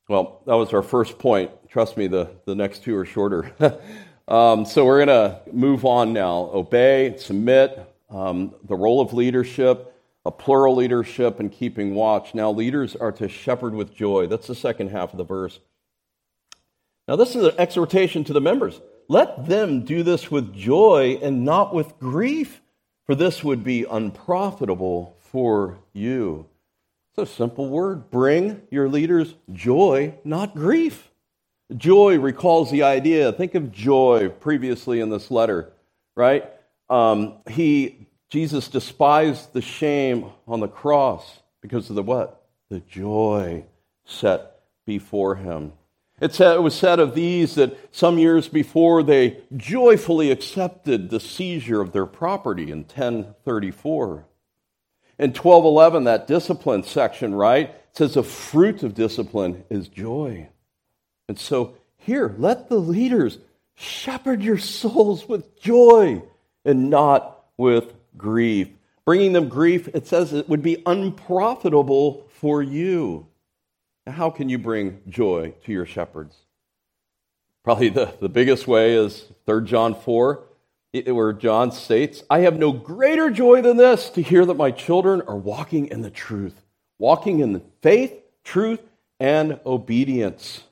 Well, 0.09 0.43
that 0.47 0.55
was 0.55 0.73
our 0.73 0.83
first 0.83 1.19
point. 1.21 1.53
Trust 1.69 1.97
me, 1.97 2.09
the, 2.09 2.31
the 2.47 2.55
next 2.55 2.83
two 2.83 2.97
are 2.97 3.07
shorter. 3.07 3.53
um, 4.29 4.65
so 4.65 4.85
we're 4.85 5.05
going 5.05 5.09
to 5.09 5.41
move 5.53 5.85
on 5.85 6.13
now. 6.13 6.51
Obey, 6.53 7.17
submit, 7.19 7.79
um, 8.11 8.55
the 8.65 8.77
role 8.77 9.01
of 9.01 9.13
leadership, 9.13 9.95
a 10.25 10.31
plural 10.31 10.77
leadership, 10.77 11.41
and 11.41 11.53
keeping 11.53 11.95
watch. 11.95 12.35
Now, 12.35 12.51
leaders 12.51 12.97
are 12.97 13.13
to 13.13 13.29
shepherd 13.29 13.75
with 13.75 13.95
joy. 13.95 14.27
That's 14.27 14.47
the 14.47 14.55
second 14.55 14.91
half 14.91 15.13
of 15.13 15.19
the 15.19 15.25
verse. 15.25 15.61
Now, 17.07 17.17
this 17.17 17.37
is 17.37 17.45
an 17.45 17.55
exhortation 17.59 18.25
to 18.25 18.33
the 18.33 18.41
members. 18.41 18.81
Let 19.09 19.47
them 19.47 19.85
do 19.85 20.03
this 20.03 20.31
with 20.31 20.55
joy 20.55 21.19
and 21.21 21.45
not 21.45 21.75
with 21.75 21.99
grief, 21.99 22.63
for 23.05 23.15
this 23.15 23.45
would 23.45 23.63
be 23.63 23.85
unprofitable 23.85 25.17
for 25.19 25.79
you. 25.93 26.47
It's 27.11 27.31
a 27.31 27.35
simple 27.35 27.69
word. 27.69 28.11
Bring 28.11 28.63
your 28.71 28.89
leaders 28.89 29.35
joy, 29.53 30.15
not 30.25 30.55
grief. 30.55 31.11
Joy 31.77 32.19
recalls 32.19 32.71
the 32.71 32.83
idea. 32.83 33.33
Think 33.33 33.55
of 33.55 33.73
joy 33.73 34.29
previously 34.29 35.01
in 35.01 35.11
this 35.11 35.31
letter, 35.31 35.73
right? 36.15 36.49
Um, 36.89 37.39
he, 37.49 38.07
Jesus 38.31 38.69
despised 38.69 39.53
the 39.53 39.63
shame 39.63 40.27
on 40.47 40.61
the 40.61 40.69
cross 40.69 41.41
because 41.61 41.89
of 41.91 41.97
the 41.97 42.03
what? 42.03 42.47
The 42.69 42.81
joy 42.81 43.65
set 44.05 44.61
before 44.87 45.37
him. 45.37 45.73
It, 46.21 46.35
said, 46.35 46.55
it 46.55 46.63
was 46.63 46.75
said 46.75 47.01
of 47.01 47.15
these 47.15 47.57
that 47.57 47.77
some 47.93 48.19
years 48.19 48.49
before 48.49 49.03
they 49.03 49.39
joyfully 49.57 50.31
accepted 50.31 51.11
the 51.11 51.19
seizure 51.19 51.81
of 51.81 51.93
their 51.93 52.07
property 52.07 52.71
in 52.71 52.81
1034. 52.81 54.27
In 55.19 55.31
1211, 55.31 56.05
that 56.05 56.27
discipline 56.27 56.85
section, 56.85 57.35
right, 57.35 57.75
says 57.93 58.15
the 58.15 58.23
fruit 58.23 58.83
of 58.83 58.95
discipline 58.95 59.65
is 59.71 59.89
joy. 59.89 60.49
And 61.29 61.39
so 61.39 61.77
here, 61.97 62.35
let 62.39 62.69
the 62.69 62.79
leaders 62.79 63.39
shepherd 63.75 64.43
your 64.43 64.59
souls 64.59 65.29
with 65.29 65.61
joy 65.61 66.23
and 66.65 66.91
not 66.91 67.45
with 67.57 67.95
grief. 68.17 68.69
Bringing 69.05 69.33
them 69.33 69.49
grief, 69.49 69.89
it 69.95 70.07
says 70.07 70.33
it 70.33 70.49
would 70.49 70.63
be 70.63 70.83
unprofitable 70.87 72.27
for 72.29 72.63
you. 72.63 73.27
Now, 74.07 74.13
how 74.13 74.31
can 74.31 74.49
you 74.49 74.59
bring 74.59 75.01
joy 75.09 75.55
to 75.65 75.73
your 75.73 75.87
shepherds? 75.87 76.37
Probably 77.65 77.89
the, 77.89 78.15
the 78.21 78.29
biggest 78.29 78.67
way 78.67 78.95
is 78.95 79.25
3 79.47 79.65
John 79.65 79.95
4 79.95 80.43
where 81.07 81.33
John 81.33 81.73
states, 81.73 82.23
I 82.31 82.41
have 82.41 82.57
no 82.57 82.73
greater 82.73 83.29
joy 83.29 83.63
than 83.63 83.77
this 83.77 84.11
to 84.11 84.23
hear 84.23 84.47
that 84.47 84.55
my 84.55 84.71
children 84.71 85.23
are 85.23 85.37
walking 85.37 85.89
in 85.89 86.03
the 86.03 86.11
truth, 86.11 86.63
walking 86.99 87.41
in 87.41 87.53
the 87.53 87.63
faith, 87.83 88.15
truth, 88.45 88.81
and 89.19 89.59
obedience. 89.67 90.63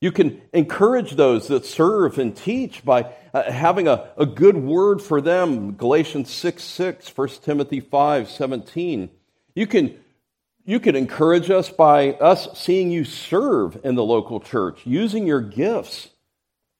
You 0.00 0.12
can 0.12 0.40
encourage 0.52 1.12
those 1.12 1.48
that 1.48 1.66
serve 1.66 2.18
and 2.18 2.36
teach 2.36 2.84
by 2.84 3.12
uh, 3.34 3.50
having 3.50 3.88
a, 3.88 4.10
a 4.16 4.26
good 4.26 4.56
word 4.56 5.02
for 5.02 5.20
them. 5.20 5.72
Galatians 5.72 6.30
6 6.30 6.62
6, 6.62 7.16
1 7.16 7.28
Timothy 7.42 7.80
5 7.80 8.30
17. 8.30 9.10
You 9.56 9.66
can, 9.66 9.98
you 10.64 10.78
can 10.78 10.94
encourage 10.94 11.50
us 11.50 11.68
by 11.68 12.12
us 12.12 12.48
seeing 12.56 12.92
you 12.92 13.04
serve 13.04 13.80
in 13.82 13.96
the 13.96 14.04
local 14.04 14.38
church, 14.38 14.82
using 14.84 15.26
your 15.26 15.40
gifts, 15.40 16.10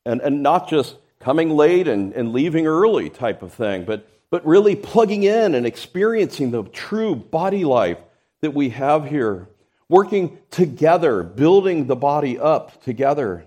and, 0.06 0.20
and 0.20 0.42
not 0.42 0.68
just 0.68 0.94
coming 1.18 1.50
late 1.50 1.88
and, 1.88 2.12
and 2.12 2.32
leaving 2.32 2.68
early 2.68 3.10
type 3.10 3.42
of 3.42 3.52
thing, 3.52 3.84
but, 3.84 4.08
but 4.30 4.46
really 4.46 4.76
plugging 4.76 5.24
in 5.24 5.56
and 5.56 5.66
experiencing 5.66 6.52
the 6.52 6.62
true 6.62 7.16
body 7.16 7.64
life 7.64 7.98
that 8.42 8.54
we 8.54 8.68
have 8.68 9.06
here, 9.06 9.48
working 9.88 10.38
together, 10.50 11.22
building 11.22 11.86
the 11.86 11.96
body 11.96 12.38
up 12.38 12.82
together. 12.82 13.44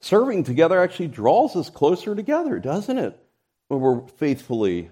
Serving 0.00 0.44
together 0.44 0.80
actually 0.80 1.08
draws 1.08 1.54
us 1.56 1.70
closer 1.70 2.14
together, 2.14 2.58
doesn't 2.58 2.98
it? 2.98 3.18
When 3.68 3.80
we're 3.80 4.06
faithfully 4.06 4.90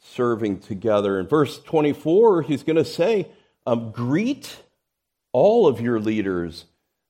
serving 0.00 0.60
together. 0.60 1.20
In 1.20 1.26
verse 1.26 1.60
24, 1.62 2.42
he's 2.42 2.62
going 2.62 2.76
to 2.76 2.84
say, 2.84 3.28
um, 3.66 3.90
Greet 3.90 4.62
all 5.32 5.66
of 5.66 5.80
your 5.80 6.00
leaders 6.00 6.64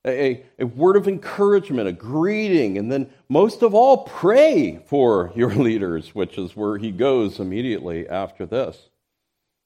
a, 0.06 0.44
a 0.58 0.66
word 0.66 0.96
of 0.96 1.06
encouragement, 1.06 1.88
a 1.88 1.92
greeting, 1.92 2.76
and 2.76 2.90
then 2.90 3.10
most 3.28 3.62
of 3.62 3.74
all, 3.74 3.98
pray 3.98 4.80
for 4.86 5.32
your 5.34 5.50
leaders, 5.54 6.14
which 6.14 6.38
is 6.38 6.56
where 6.56 6.78
he 6.78 6.90
goes 6.90 7.38
immediately 7.38 8.08
after 8.08 8.44
this. 8.44 8.88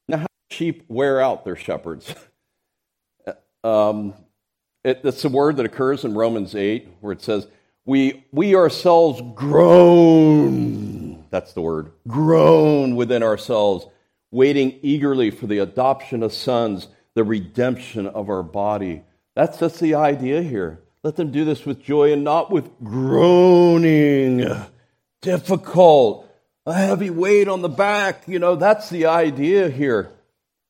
Now, 0.09 0.19
how 0.19 0.25
do 0.25 0.55
sheep 0.55 0.85
wear 0.88 1.21
out 1.21 1.45
their 1.45 1.57
shepherds? 1.57 2.14
um, 3.66 4.14
it, 4.85 5.00
it's 5.02 5.24
a 5.24 5.29
word 5.29 5.57
that 5.57 5.66
occurs 5.66 6.05
in 6.05 6.14
Romans 6.14 6.55
8 6.55 6.88
where 7.00 7.12
it 7.12 7.22
says, 7.22 7.48
we, 7.85 8.24
we 8.33 8.55
ourselves 8.55 9.20
groan, 9.35 11.24
that's 11.31 11.52
the 11.52 11.61
word, 11.61 11.90
groan 12.07 12.96
within 12.96 13.22
ourselves, 13.22 13.87
waiting 14.31 14.79
eagerly 14.83 15.31
for 15.31 15.46
the 15.46 15.59
adoption 15.59 16.22
of 16.22 16.33
sons, 16.33 16.88
the 17.14 17.24
redemption 17.24 18.07
of 18.07 18.29
our 18.29 18.42
body. 18.42 19.02
That's, 19.35 19.59
that's 19.59 19.81
the 19.81 19.94
idea 19.94 20.42
here. 20.42 20.81
Let 21.02 21.16
them 21.16 21.31
do 21.31 21.44
this 21.44 21.64
with 21.64 21.83
joy 21.83 22.12
and 22.12 22.24
not 22.24 22.50
with 22.50 22.70
groaning, 22.83 24.48
difficult, 25.22 26.29
a 26.64 26.74
heavy 26.74 27.11
weight 27.11 27.48
on 27.48 27.62
the 27.62 27.69
back. 27.69 28.23
You 28.27 28.38
know, 28.38 28.56
that's 28.56 28.90
the 28.90 29.06
idea 29.06 29.69
here. 29.69 30.15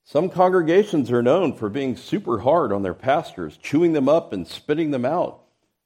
Some 0.08 0.28
congregations 0.28 1.10
are 1.10 1.20
known 1.20 1.52
for 1.52 1.68
being 1.68 1.96
super 1.96 2.38
hard 2.38 2.72
on 2.72 2.84
their 2.84 2.94
pastors, 2.94 3.56
chewing 3.56 3.92
them 3.92 4.08
up 4.08 4.32
and 4.32 4.46
spitting 4.46 4.92
them 4.92 5.04
out. 5.04 5.40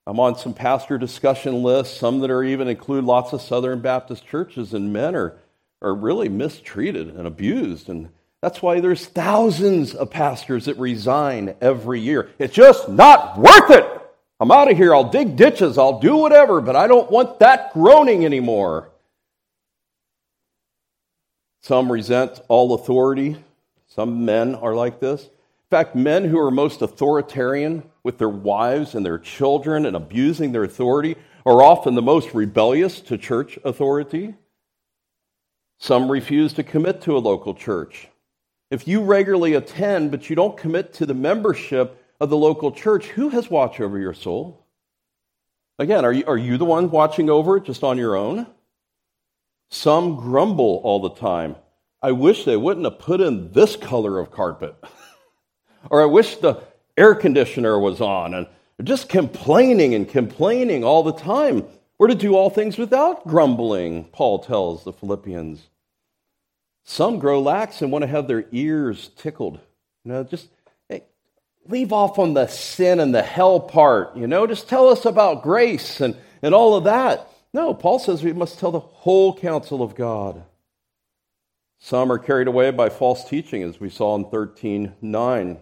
I'm 0.06 0.20
on 0.20 0.36
some 0.36 0.52
pastor 0.52 0.98
discussion 0.98 1.62
lists, 1.62 1.98
some 1.98 2.20
that 2.20 2.30
are 2.30 2.44
even 2.44 2.68
include 2.68 3.04
lots 3.04 3.32
of 3.32 3.40
Southern 3.40 3.80
Baptist 3.80 4.26
churches, 4.26 4.74
and 4.74 4.92
men 4.92 5.14
are, 5.16 5.38
are 5.80 5.94
really 5.94 6.28
mistreated 6.28 7.08
and 7.08 7.26
abused. 7.26 7.88
And 7.88 8.10
that's 8.42 8.60
why 8.60 8.80
there's 8.80 9.06
thousands 9.06 9.94
of 9.94 10.10
pastors 10.10 10.66
that 10.66 10.76
resign 10.76 11.54
every 11.62 12.00
year. 12.00 12.28
It's 12.38 12.54
just 12.54 12.90
not 12.90 13.38
worth 13.38 13.70
it. 13.70 13.86
I'm 14.38 14.50
out 14.50 14.70
of 14.70 14.76
here. 14.76 14.94
I'll 14.94 15.08
dig 15.08 15.36
ditches. 15.36 15.78
I'll 15.78 15.98
do 15.98 16.16
whatever, 16.16 16.60
but 16.60 16.76
I 16.76 16.88
don't 16.88 17.10
want 17.10 17.38
that 17.38 17.72
groaning 17.72 18.26
anymore. 18.26 18.90
Some 21.62 21.90
resent 21.90 22.38
all 22.48 22.74
authority. 22.74 23.38
Some 23.90 24.24
men 24.24 24.54
are 24.54 24.74
like 24.74 25.00
this. 25.00 25.24
In 25.24 25.76
fact, 25.76 25.94
men 25.94 26.24
who 26.24 26.38
are 26.38 26.50
most 26.50 26.80
authoritarian 26.80 27.82
with 28.02 28.18
their 28.18 28.28
wives 28.28 28.94
and 28.94 29.04
their 29.04 29.18
children 29.18 29.84
and 29.84 29.96
abusing 29.96 30.52
their 30.52 30.64
authority 30.64 31.16
are 31.44 31.62
often 31.62 31.94
the 31.94 32.02
most 32.02 32.32
rebellious 32.32 33.00
to 33.02 33.18
church 33.18 33.58
authority. 33.64 34.34
Some 35.78 36.10
refuse 36.10 36.52
to 36.54 36.62
commit 36.62 37.02
to 37.02 37.16
a 37.16 37.18
local 37.18 37.54
church. 37.54 38.08
If 38.70 38.86
you 38.86 39.02
regularly 39.02 39.54
attend, 39.54 40.12
but 40.12 40.30
you 40.30 40.36
don't 40.36 40.56
commit 40.56 40.92
to 40.94 41.06
the 41.06 41.14
membership 41.14 42.04
of 42.20 42.30
the 42.30 42.36
local 42.36 42.70
church, 42.70 43.06
who 43.08 43.30
has 43.30 43.50
watch 43.50 43.80
over 43.80 43.98
your 43.98 44.14
soul? 44.14 44.64
Again, 45.78 46.04
are 46.04 46.12
you, 46.12 46.24
are 46.26 46.38
you 46.38 46.58
the 46.58 46.64
one 46.64 46.90
watching 46.90 47.30
over 47.30 47.56
it 47.56 47.64
just 47.64 47.82
on 47.82 47.98
your 47.98 48.14
own? 48.14 48.46
Some 49.70 50.16
grumble 50.16 50.80
all 50.84 51.00
the 51.00 51.10
time. 51.10 51.56
I 52.02 52.12
wish 52.12 52.44
they 52.44 52.56
wouldn't 52.56 52.86
have 52.86 52.98
put 52.98 53.20
in 53.20 53.52
this 53.52 53.76
color 53.76 54.18
of 54.18 54.30
carpet. 54.30 54.74
or 55.90 56.02
I 56.02 56.06
wish 56.06 56.36
the 56.36 56.62
air 56.96 57.14
conditioner 57.14 57.78
was 57.78 58.00
on. 58.00 58.34
And 58.34 58.46
just 58.82 59.08
complaining 59.08 59.94
and 59.94 60.08
complaining 60.08 60.84
all 60.84 61.02
the 61.02 61.12
time. 61.12 61.64
We're 61.98 62.08
to 62.08 62.14
do 62.14 62.34
all 62.34 62.48
things 62.48 62.78
without 62.78 63.26
grumbling, 63.26 64.04
Paul 64.04 64.38
tells 64.38 64.84
the 64.84 64.92
Philippians. 64.92 65.68
Some 66.84 67.18
grow 67.18 67.42
lax 67.42 67.82
and 67.82 67.92
want 67.92 68.02
to 68.02 68.08
have 68.08 68.26
their 68.26 68.46
ears 68.52 69.10
tickled. 69.16 69.60
You 70.04 70.12
know, 70.12 70.24
just 70.24 70.48
hey, 70.88 71.04
leave 71.68 71.92
off 71.92 72.18
on 72.18 72.32
the 72.32 72.46
sin 72.46 73.00
and 73.00 73.14
the 73.14 73.22
hell 73.22 73.60
part. 73.60 74.16
You 74.16 74.26
know, 74.26 74.46
just 74.46 74.68
tell 74.68 74.88
us 74.88 75.04
about 75.04 75.42
grace 75.42 76.00
and, 76.00 76.16
and 76.40 76.54
all 76.54 76.74
of 76.74 76.84
that. 76.84 77.28
No, 77.52 77.74
Paul 77.74 77.98
says 77.98 78.22
we 78.22 78.32
must 78.32 78.58
tell 78.58 78.72
the 78.72 78.80
whole 78.80 79.36
counsel 79.36 79.82
of 79.82 79.94
God. 79.94 80.42
Some 81.80 82.12
are 82.12 82.18
carried 82.18 82.46
away 82.46 82.70
by 82.70 82.90
false 82.90 83.24
teaching, 83.24 83.62
as 83.62 83.80
we 83.80 83.88
saw 83.88 84.14
in 84.14 84.26
13 84.30 84.94
9. 85.00 85.58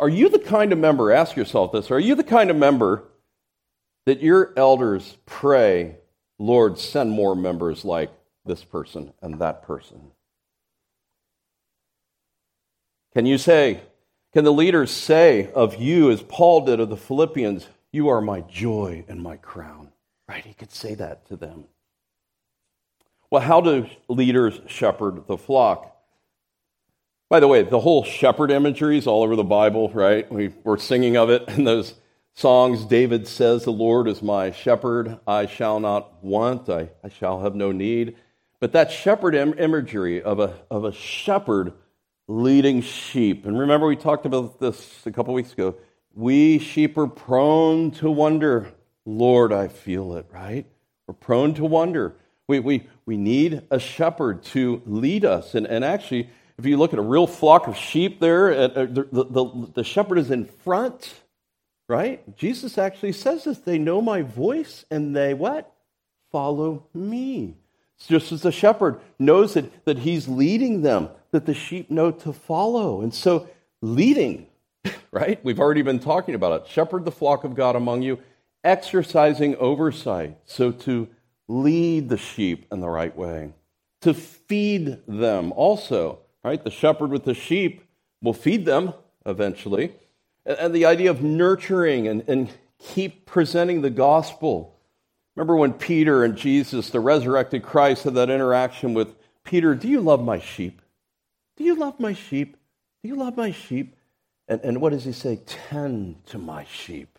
Are 0.00 0.08
you 0.08 0.28
the 0.28 0.38
kind 0.38 0.72
of 0.72 0.78
member, 0.78 1.10
ask 1.10 1.36
yourself 1.36 1.72
this, 1.72 1.90
are 1.90 1.98
you 1.98 2.14
the 2.14 2.24
kind 2.24 2.50
of 2.50 2.56
member 2.56 3.04
that 4.06 4.20
your 4.20 4.52
elders 4.56 5.16
pray, 5.26 5.96
Lord, 6.38 6.78
send 6.78 7.10
more 7.10 7.34
members 7.34 7.84
like 7.84 8.10
this 8.44 8.64
person 8.64 9.12
and 9.22 9.40
that 9.40 9.62
person? 9.62 10.12
Can 13.14 13.26
you 13.26 13.38
say, 13.38 13.80
can 14.32 14.44
the 14.44 14.52
leaders 14.52 14.90
say 14.90 15.50
of 15.52 15.76
you, 15.76 16.10
as 16.10 16.22
Paul 16.22 16.64
did 16.64 16.80
of 16.80 16.90
the 16.90 16.96
Philippians, 16.96 17.66
you 17.90 18.08
are 18.08 18.20
my 18.20 18.40
joy 18.42 19.04
and 19.08 19.22
my 19.22 19.36
crown? 19.36 19.92
Right? 20.28 20.44
He 20.44 20.54
could 20.54 20.72
say 20.72 20.94
that 20.94 21.26
to 21.28 21.36
them. 21.36 21.64
Well, 23.30 23.42
how 23.42 23.60
do 23.60 23.86
leaders 24.08 24.60
shepherd 24.66 25.26
the 25.26 25.36
flock? 25.36 25.94
By 27.28 27.40
the 27.40 27.48
way, 27.48 27.62
the 27.62 27.80
whole 27.80 28.04
shepherd 28.04 28.50
imagery 28.50 28.96
is 28.96 29.06
all 29.06 29.22
over 29.22 29.36
the 29.36 29.44
Bible, 29.44 29.90
right? 29.90 30.30
We, 30.32 30.48
we're 30.64 30.78
singing 30.78 31.18
of 31.18 31.28
it 31.28 31.46
in 31.48 31.64
those 31.64 31.94
songs. 32.32 32.86
David 32.86 33.28
says, 33.28 33.64
The 33.64 33.70
Lord 33.70 34.08
is 34.08 34.22
my 34.22 34.50
shepherd. 34.50 35.18
I 35.26 35.44
shall 35.44 35.78
not 35.78 36.24
want. 36.24 36.70
I, 36.70 36.88
I 37.04 37.10
shall 37.10 37.42
have 37.42 37.54
no 37.54 37.70
need. 37.70 38.16
But 38.60 38.72
that 38.72 38.90
shepherd 38.90 39.34
Im- 39.34 39.58
imagery 39.58 40.22
of 40.22 40.40
a, 40.40 40.54
of 40.70 40.84
a 40.84 40.92
shepherd 40.92 41.74
leading 42.28 42.80
sheep. 42.80 43.44
And 43.44 43.58
remember, 43.58 43.86
we 43.86 43.96
talked 43.96 44.24
about 44.24 44.58
this 44.58 45.06
a 45.06 45.12
couple 45.12 45.34
weeks 45.34 45.52
ago. 45.52 45.74
We 46.14 46.58
sheep 46.58 46.96
are 46.96 47.06
prone 47.06 47.90
to 47.92 48.10
wonder. 48.10 48.72
Lord, 49.04 49.52
I 49.52 49.68
feel 49.68 50.14
it, 50.14 50.26
right? 50.32 50.66
We're 51.06 51.14
prone 51.14 51.52
to 51.54 51.64
wonder. 51.66 52.14
We, 52.48 52.60
we, 52.60 52.88
we 53.04 53.18
need 53.18 53.62
a 53.70 53.78
shepherd 53.78 54.42
to 54.44 54.82
lead 54.86 55.26
us. 55.26 55.54
And, 55.54 55.66
and 55.66 55.84
actually, 55.84 56.30
if 56.58 56.64
you 56.64 56.78
look 56.78 56.94
at 56.94 56.98
a 56.98 57.02
real 57.02 57.26
flock 57.26 57.68
of 57.68 57.76
sheep 57.76 58.20
there, 58.20 58.50
uh, 58.50 58.54
uh, 58.54 58.86
the, 58.86 59.06
the, 59.12 59.70
the 59.74 59.84
shepherd 59.84 60.16
is 60.16 60.30
in 60.30 60.46
front, 60.46 61.14
right? 61.88 62.36
Jesus 62.36 62.78
actually 62.78 63.12
says 63.12 63.44
this 63.44 63.58
they 63.58 63.78
know 63.78 64.00
my 64.00 64.22
voice 64.22 64.86
and 64.90 65.14
they 65.14 65.34
what? 65.34 65.72
Follow 66.32 66.84
me. 66.94 67.54
It's 67.96 68.06
just 68.06 68.32
as 68.32 68.42
the 68.42 68.52
shepherd 68.52 68.98
knows 69.18 69.54
that, 69.54 69.84
that 69.84 69.98
he's 69.98 70.26
leading 70.26 70.82
them, 70.82 71.10
that 71.32 71.44
the 71.44 71.54
sheep 71.54 71.90
know 71.90 72.10
to 72.12 72.32
follow. 72.32 73.02
And 73.02 73.12
so, 73.12 73.48
leading, 73.82 74.46
right? 75.10 75.38
We've 75.44 75.60
already 75.60 75.82
been 75.82 75.98
talking 75.98 76.34
about 76.34 76.62
it. 76.62 76.68
Shepherd 76.68 77.04
the 77.04 77.12
flock 77.12 77.44
of 77.44 77.54
God 77.54 77.76
among 77.76 78.02
you, 78.02 78.20
exercising 78.64 79.56
oversight. 79.56 80.38
So, 80.46 80.70
to 80.72 81.08
lead 81.48 82.08
the 82.08 82.18
sheep 82.18 82.66
in 82.70 82.80
the 82.80 82.88
right 82.88 83.16
way, 83.16 83.52
to 84.02 84.14
feed 84.14 85.00
them 85.06 85.52
also 85.52 86.20
right? 86.48 86.62
The 86.62 86.70
shepherd 86.70 87.10
with 87.10 87.24
the 87.24 87.34
sheep 87.34 87.84
will 88.22 88.32
feed 88.32 88.64
them 88.64 88.94
eventually. 89.26 89.92
And 90.46 90.74
the 90.74 90.86
idea 90.86 91.10
of 91.10 91.22
nurturing 91.22 92.08
and, 92.08 92.26
and 92.28 92.50
keep 92.78 93.26
presenting 93.26 93.82
the 93.82 93.90
gospel. 93.90 94.74
Remember 95.36 95.56
when 95.56 95.74
Peter 95.74 96.24
and 96.24 96.36
Jesus, 96.36 96.90
the 96.90 97.00
resurrected 97.00 97.62
Christ, 97.62 98.04
had 98.04 98.14
that 98.14 98.30
interaction 98.30 98.94
with 98.94 99.14
Peter, 99.44 99.74
do 99.74 99.88
you 99.88 100.00
love 100.00 100.24
my 100.24 100.38
sheep? 100.38 100.80
Do 101.56 101.64
you 101.64 101.74
love 101.74 102.00
my 102.00 102.14
sheep? 102.14 102.56
Do 103.02 103.08
you 103.08 103.16
love 103.16 103.36
my 103.36 103.52
sheep? 103.52 103.96
And, 104.48 104.60
and 104.62 104.80
what 104.80 104.92
does 104.92 105.04
he 105.04 105.12
say? 105.12 105.40
Tend 105.44 106.24
to 106.26 106.38
my 106.38 106.64
sheep. 106.64 107.17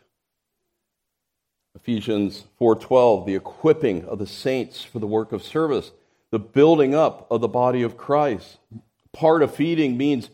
Ephesians 1.76 2.46
4:12, 2.60 3.26
the 3.26 3.36
equipping 3.36 4.06
of 4.06 4.20
the 4.20 4.28
saints 4.28 4.84
for 4.84 5.00
the 5.00 5.08
work 5.08 5.32
of 5.32 5.44
service, 5.44 5.92
the 6.32 6.40
building 6.40 6.94
up 6.94 7.28
of 7.32 7.42
the 7.42 7.48
body 7.48 7.82
of 7.82 7.98
Christ 7.98 8.58
part 9.14 9.42
of 9.42 9.54
feeding 9.54 9.98
means 9.98 10.30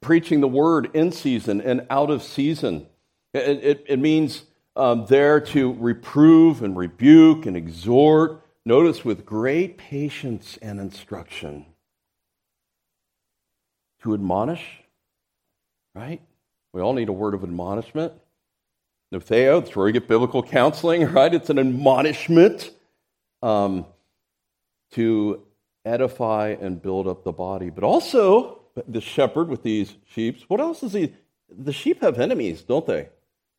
preaching 0.00 0.40
the 0.40 0.48
word 0.48 0.90
in 0.94 1.12
season 1.12 1.60
and 1.60 1.86
out 1.90 2.10
of 2.10 2.22
season. 2.22 2.86
It, 3.34 3.64
it, 3.64 3.84
it 3.88 3.98
means 3.98 4.44
um, 4.76 5.06
there 5.06 5.40
to 5.40 5.72
reprove 5.74 6.62
and 6.62 6.76
rebuke 6.76 7.46
and 7.46 7.56
exhort, 7.56 8.42
notice 8.64 9.04
with 9.04 9.26
great 9.26 9.76
patience 9.76 10.58
and 10.62 10.78
instruction. 10.78 11.66
To 14.02 14.14
admonish, 14.14 14.64
right? 15.94 16.22
We 16.72 16.80
all 16.80 16.92
need 16.92 17.08
a 17.08 17.12
word 17.12 17.34
of 17.34 17.42
admonishment. 17.42 18.12
Noutheteo, 19.12 19.60
that's 19.60 19.74
where 19.74 19.86
we 19.86 19.92
get 19.92 20.06
biblical 20.06 20.42
counseling, 20.42 21.06
right? 21.12 21.32
It's 21.32 21.48
an 21.48 21.58
admonishment 21.58 22.70
um, 23.42 23.86
to 24.92 25.42
edify 25.84 26.56
and 26.60 26.80
build 26.82 27.08
up 27.08 27.24
the 27.24 27.32
body. 27.32 27.70
But 27.70 27.84
also, 27.84 28.60
the 28.86 29.00
shepherd 29.00 29.48
with 29.48 29.62
these 29.62 29.94
sheep, 30.06 30.42
what 30.48 30.60
else 30.60 30.82
is 30.82 30.92
he? 30.92 31.14
The 31.48 31.72
sheep 31.72 32.02
have 32.02 32.18
enemies, 32.18 32.62
don't 32.62 32.86
they? 32.86 33.08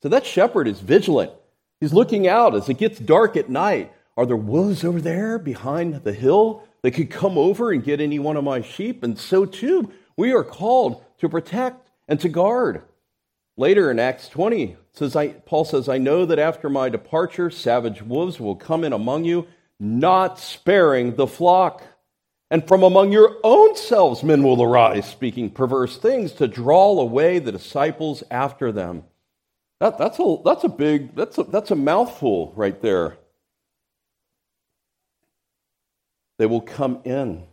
So 0.04 0.10
that 0.10 0.26
shepherd 0.26 0.68
is 0.68 0.80
vigilant. 0.80 1.32
He's 1.80 1.94
looking 1.94 2.28
out 2.28 2.56
as 2.56 2.70
it 2.70 2.78
gets 2.78 3.00
dark 3.00 3.36
at 3.36 3.50
night. 3.50 3.92
Are 4.16 4.26
there 4.26 4.36
wolves 4.36 4.84
over 4.84 5.02
there 5.02 5.40
behind 5.40 5.96
the 5.96 6.14
hill 6.14 6.64
that 6.84 6.92
could 6.92 7.10
come 7.10 7.38
over 7.38 7.72
and 7.72 7.84
get 7.84 8.02
any 8.02 8.20
one 8.20 8.38
of 8.38 8.44
my 8.44 8.62
sheep? 8.62 9.02
And 9.02 9.18
so 9.18 9.46
too, 9.46 9.92
we 10.16 10.32
are 10.34 10.44
called 10.44 11.04
to 11.20 11.30
protect 11.30 11.90
and 12.08 12.20
to 12.20 12.30
guard. 12.30 12.84
Later 13.58 13.90
in 13.92 14.00
Acts 14.00 14.30
20, 14.30 14.78
says, 15.00 15.16
I, 15.16 15.30
Paul 15.30 15.66
says, 15.66 15.90
I 15.90 15.98
know 15.98 16.26
that 16.26 16.38
after 16.38 16.70
my 16.70 16.90
departure, 16.90 17.50
savage 17.50 18.02
wolves 18.02 18.40
will 18.40 18.56
come 18.56 18.84
in 18.84 18.94
among 18.94 19.24
you, 19.24 19.48
not 19.80 20.38
sparing 20.38 21.16
the 21.16 21.26
flock. 21.26 21.82
And 22.52 22.68
from 22.68 22.84
among 22.84 23.12
your 23.12 23.38
own 23.44 23.76
selves 23.76 24.24
men 24.24 24.44
will 24.44 24.62
arise, 24.62 25.10
speaking 25.10 25.50
perverse 25.50 25.98
things 25.98 26.34
to 26.34 26.48
draw 26.48 27.00
away 27.00 27.40
the 27.40 27.52
disciples 27.52 28.24
after 28.30 28.72
them. 28.72 29.04
That, 29.80 29.98
that's, 29.98 30.20
a, 30.20 30.38
that's 30.44 30.66
a 30.66 30.70
big, 30.70 31.16
that's 31.16 31.38
a, 31.38 31.44
that's 31.44 31.72
a 31.72 31.76
mouthful 31.76 32.54
right 32.56 32.80
there. 32.82 33.18
They 36.38 36.46
will 36.46 36.62
come 36.62 37.00
in. 37.06 37.44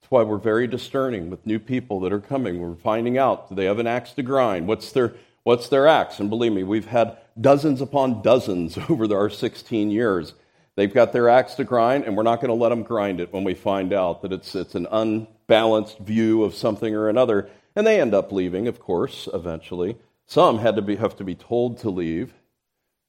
That's 0.00 0.10
why 0.10 0.22
we're 0.22 0.38
very 0.38 0.66
discerning 0.66 1.30
with 1.30 1.46
new 1.46 1.58
people 1.58 2.00
that 2.00 2.12
are 2.12 2.20
coming. 2.20 2.60
We're 2.60 2.74
finding 2.74 3.18
out 3.18 3.48
do 3.48 3.54
they 3.54 3.66
have 3.66 3.78
an 3.78 3.86
axe 3.86 4.12
to 4.14 4.22
grind? 4.22 4.66
What's 4.66 4.90
their, 4.92 5.14
what's 5.44 5.68
their 5.68 5.86
axe? 5.86 6.20
And 6.20 6.30
believe 6.30 6.52
me, 6.52 6.62
we've 6.62 6.86
had 6.86 7.16
dozens 7.40 7.80
upon 7.80 8.22
dozens 8.22 8.78
over 8.88 9.14
our 9.14 9.30
16 9.30 9.90
years. 9.90 10.34
They've 10.76 10.92
got 10.92 11.12
their 11.12 11.28
axe 11.28 11.54
to 11.56 11.64
grind, 11.64 12.04
and 12.04 12.16
we're 12.16 12.22
not 12.22 12.40
going 12.40 12.48
to 12.48 12.54
let 12.54 12.70
them 12.70 12.82
grind 12.82 13.20
it 13.20 13.32
when 13.32 13.44
we 13.44 13.54
find 13.54 13.92
out 13.92 14.22
that 14.22 14.32
it's, 14.32 14.54
it's 14.54 14.74
an 14.74 14.86
unbalanced 14.90 15.98
view 15.98 16.44
of 16.44 16.54
something 16.54 16.94
or 16.94 17.08
another. 17.08 17.50
And 17.76 17.86
they 17.86 18.00
end 18.00 18.14
up 18.14 18.32
leaving, 18.32 18.66
of 18.68 18.80
course, 18.80 19.28
eventually. 19.32 19.96
Some 20.26 20.58
had 20.58 20.76
to 20.76 20.82
be, 20.82 20.96
have 20.96 21.16
to 21.16 21.24
be 21.24 21.34
told 21.34 21.78
to 21.78 21.90
leave. 21.90 22.32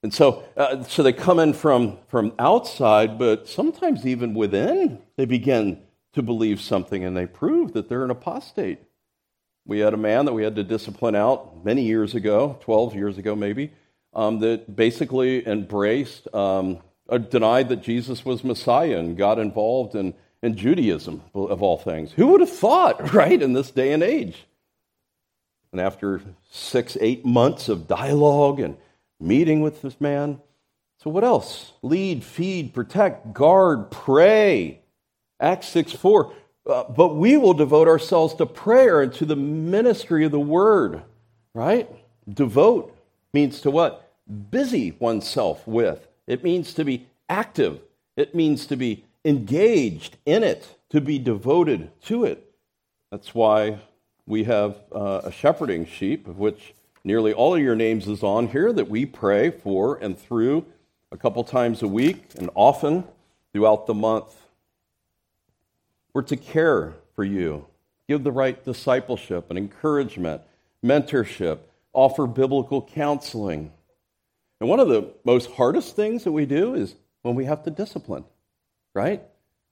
And 0.04 0.14
so, 0.14 0.44
uh, 0.58 0.84
so 0.84 1.04
they 1.04 1.14
come 1.14 1.38
in 1.40 1.54
from, 1.54 2.00
from 2.08 2.34
outside, 2.40 3.20
but 3.20 3.48
sometimes 3.48 4.06
even 4.06 4.34
within, 4.34 5.00
they 5.16 5.26
begin 5.26 5.82
to 6.14 6.24
believe 6.24 6.60
something 6.60 7.04
and 7.04 7.16
they 7.16 7.28
prove 7.28 7.74
that 7.74 7.88
they're 7.88 8.04
an 8.04 8.10
apostate. 8.10 8.80
We 9.66 9.80
had 9.80 9.94
a 9.94 9.98
man 9.98 10.26
that 10.26 10.34
we 10.34 10.44
had 10.44 10.56
to 10.56 10.64
discipline 10.64 11.16
out 11.16 11.64
many 11.64 11.84
years 11.84 12.16
ago, 12.16 12.58
12 12.62 12.96
years 12.96 13.18
ago 13.18 13.36
maybe, 13.36 13.72
um, 14.14 14.40
that 14.40 14.76
basically 14.76 15.48
embraced 15.48 16.34
um, 16.34 16.80
uh, 17.08 17.18
denied 17.18 17.70
that 17.70 17.82
Jesus 17.82 18.26
was 18.26 18.44
Messiah 18.44 18.98
and 18.98 19.18
got 19.18 19.38
involved 19.38 19.96
in, 19.96 20.14
in 20.42 20.56
Judaism, 20.56 21.22
of 21.34 21.62
all 21.62 21.78
things. 21.78 22.12
Who 22.14 22.28
would 22.28 22.42
have 22.42 22.50
thought, 22.50 23.14
right, 23.14 23.42
in 23.42 23.54
this 23.54 23.72
day 23.72 23.94
and 23.94 24.02
age? 24.02 24.46
And 25.72 25.80
after 25.80 26.22
six, 26.50 26.98
eight 27.00 27.26
months 27.26 27.70
of 27.70 27.88
dialogue 27.88 28.60
and 28.60 28.78
meeting 29.20 29.62
with 29.62 29.82
this 29.82 30.00
man, 30.02 30.42
so 30.98 31.10
what 31.10 31.24
else? 31.24 31.74
Lead, 31.82 32.24
feed, 32.24 32.74
protect, 32.74 33.34
guard, 33.34 33.90
pray. 33.90 34.82
Acts 35.40 35.68
6 35.70 35.94
4. 35.94 36.34
Uh, 36.66 36.84
but 36.84 37.16
we 37.16 37.38
will 37.38 37.54
devote 37.54 37.88
ourselves 37.88 38.36
to 38.36 38.46
prayer 38.46 39.02
and 39.02 39.14
to 39.14 39.26
the 39.26 39.36
ministry 39.36 40.26
of 40.26 40.32
the 40.32 40.40
word, 40.40 41.02
right? 41.54 41.90
Devote 42.32 42.96
means 43.34 43.62
to 43.62 43.72
what? 43.72 44.12
Busy 44.52 44.96
oneself 45.00 45.68
with. 45.68 46.08
It 46.28 46.44
means 46.44 46.74
to 46.76 46.86
be 46.86 47.08
active. 47.28 47.80
It 48.16 48.36
means 48.36 48.66
to 48.68 48.76
be 48.76 49.04
engaged 49.26 50.18
in 50.26 50.44
it, 50.44 50.76
to 50.90 51.02
be 51.02 51.18
devoted 51.18 51.90
to 52.04 52.26
it. 52.26 52.54
That's 53.10 53.34
why 53.34 53.80
we 54.28 54.44
have 54.44 54.78
uh, 54.94 55.22
a 55.24 55.32
shepherding 55.32 55.86
sheep, 55.86 56.28
of 56.28 56.38
which 56.38 56.74
nearly 57.04 57.34
all 57.34 57.56
of 57.56 57.62
your 57.62 57.76
names 57.76 58.08
is 58.08 58.22
on 58.24 58.48
here, 58.48 58.72
that 58.72 58.88
we 58.88 59.06
pray 59.06 59.50
for 59.50 59.98
and 59.98 60.18
through 60.18 60.66
a 61.12 61.18
couple 61.18 61.44
times 61.44 61.82
a 61.82 61.88
week 61.88 62.24
and 62.38 62.50
often 62.54 63.04
throughout 63.52 63.88
the 63.88 63.94
month. 63.94 64.41
We're 66.14 66.24
to 66.24 66.36
care 66.36 66.94
for 67.16 67.24
you, 67.24 67.66
give 68.08 68.24
the 68.24 68.32
right 68.32 68.64
discipleship 68.64 69.48
and 69.50 69.58
encouragement, 69.58 70.42
mentorship, 70.84 71.60
offer 71.94 72.28
biblical 72.28 72.82
counseling. 72.82 73.72
And 74.60 74.70
one 74.70 74.80
of 74.80 74.90
the 74.90 75.12
most 75.24 75.52
hardest 75.52 75.96
things 75.96 76.24
that 76.24 76.32
we 76.32 76.46
do 76.46 76.76
is 76.76 76.96
when 77.22 77.36
we 77.36 77.46
have 77.46 77.64
to 77.64 77.72
discipline, 77.72 78.26
right? 78.94 79.22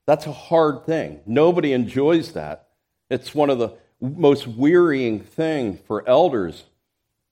That's 0.06 0.26
a 0.26 0.32
hard 0.32 0.86
thing. 0.86 1.20
Nobody 1.26 1.74
enjoys 1.74 2.32
that. 2.34 2.68
It's 3.10 3.36
one 3.36 3.50
of 3.50 3.60
the 3.60 3.74
most 4.02 4.48
wearying 4.48 5.20
thing 5.20 5.78
for 5.86 6.08
elders. 6.08 6.64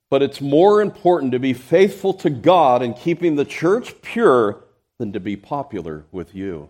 But 0.09 0.21
it's 0.21 0.39
more 0.39 0.81
important 0.81 1.31
to 1.33 1.39
be 1.39 1.53
faithful 1.53 2.13
to 2.15 2.29
God 2.29 2.81
and 2.81 2.95
keeping 2.95 3.35
the 3.35 3.45
church 3.45 4.01
pure 4.01 4.63
than 4.97 5.13
to 5.13 5.19
be 5.19 5.35
popular 5.35 6.05
with 6.11 6.33
you. 6.33 6.69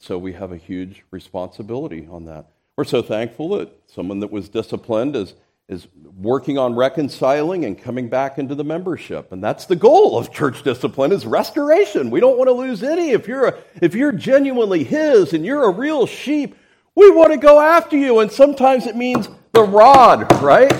So 0.00 0.16
we 0.16 0.32
have 0.32 0.50
a 0.50 0.56
huge 0.56 1.04
responsibility 1.10 2.08
on 2.10 2.24
that. 2.24 2.46
We're 2.76 2.84
so 2.84 3.02
thankful 3.02 3.50
that 3.58 3.70
someone 3.86 4.20
that 4.20 4.32
was 4.32 4.48
disciplined 4.48 5.14
is, 5.14 5.34
is 5.68 5.86
working 6.16 6.56
on 6.56 6.74
reconciling 6.74 7.66
and 7.66 7.78
coming 7.78 8.08
back 8.08 8.38
into 8.38 8.54
the 8.54 8.64
membership. 8.64 9.30
And 9.30 9.44
that's 9.44 9.66
the 9.66 9.76
goal 9.76 10.16
of 10.16 10.32
church 10.32 10.62
discipline 10.62 11.12
is 11.12 11.26
restoration. 11.26 12.10
We 12.10 12.20
don't 12.20 12.38
want 12.38 12.48
to 12.48 12.54
lose 12.54 12.82
any. 12.82 13.10
If 13.10 13.28
you're, 13.28 13.48
a, 13.48 13.58
if 13.82 13.94
you're 13.94 14.12
genuinely 14.12 14.84
his 14.84 15.34
and 15.34 15.44
you're 15.44 15.64
a 15.64 15.70
real 15.70 16.06
sheep, 16.06 16.56
we 16.94 17.10
want 17.10 17.32
to 17.32 17.38
go 17.38 17.60
after 17.60 17.98
you. 17.98 18.20
And 18.20 18.32
sometimes 18.32 18.86
it 18.86 18.96
means 18.96 19.28
the 19.52 19.62
rod, 19.62 20.32
right? 20.42 20.72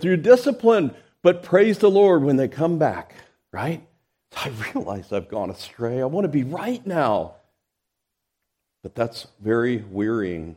Through 0.00 0.18
discipline. 0.18 0.94
But 1.24 1.42
praise 1.42 1.78
the 1.78 1.90
Lord 1.90 2.22
when 2.22 2.36
they 2.36 2.46
come 2.46 2.78
back, 2.78 3.14
right? 3.52 3.84
I 4.36 4.52
realize 4.72 5.12
I've 5.12 5.28
gone 5.28 5.50
astray. 5.50 6.00
I 6.00 6.04
want 6.04 6.26
to 6.26 6.28
be 6.28 6.44
right 6.44 6.86
now. 6.86 7.34
But 8.82 8.94
that's 8.94 9.26
very 9.40 9.78
wearying. 9.78 10.56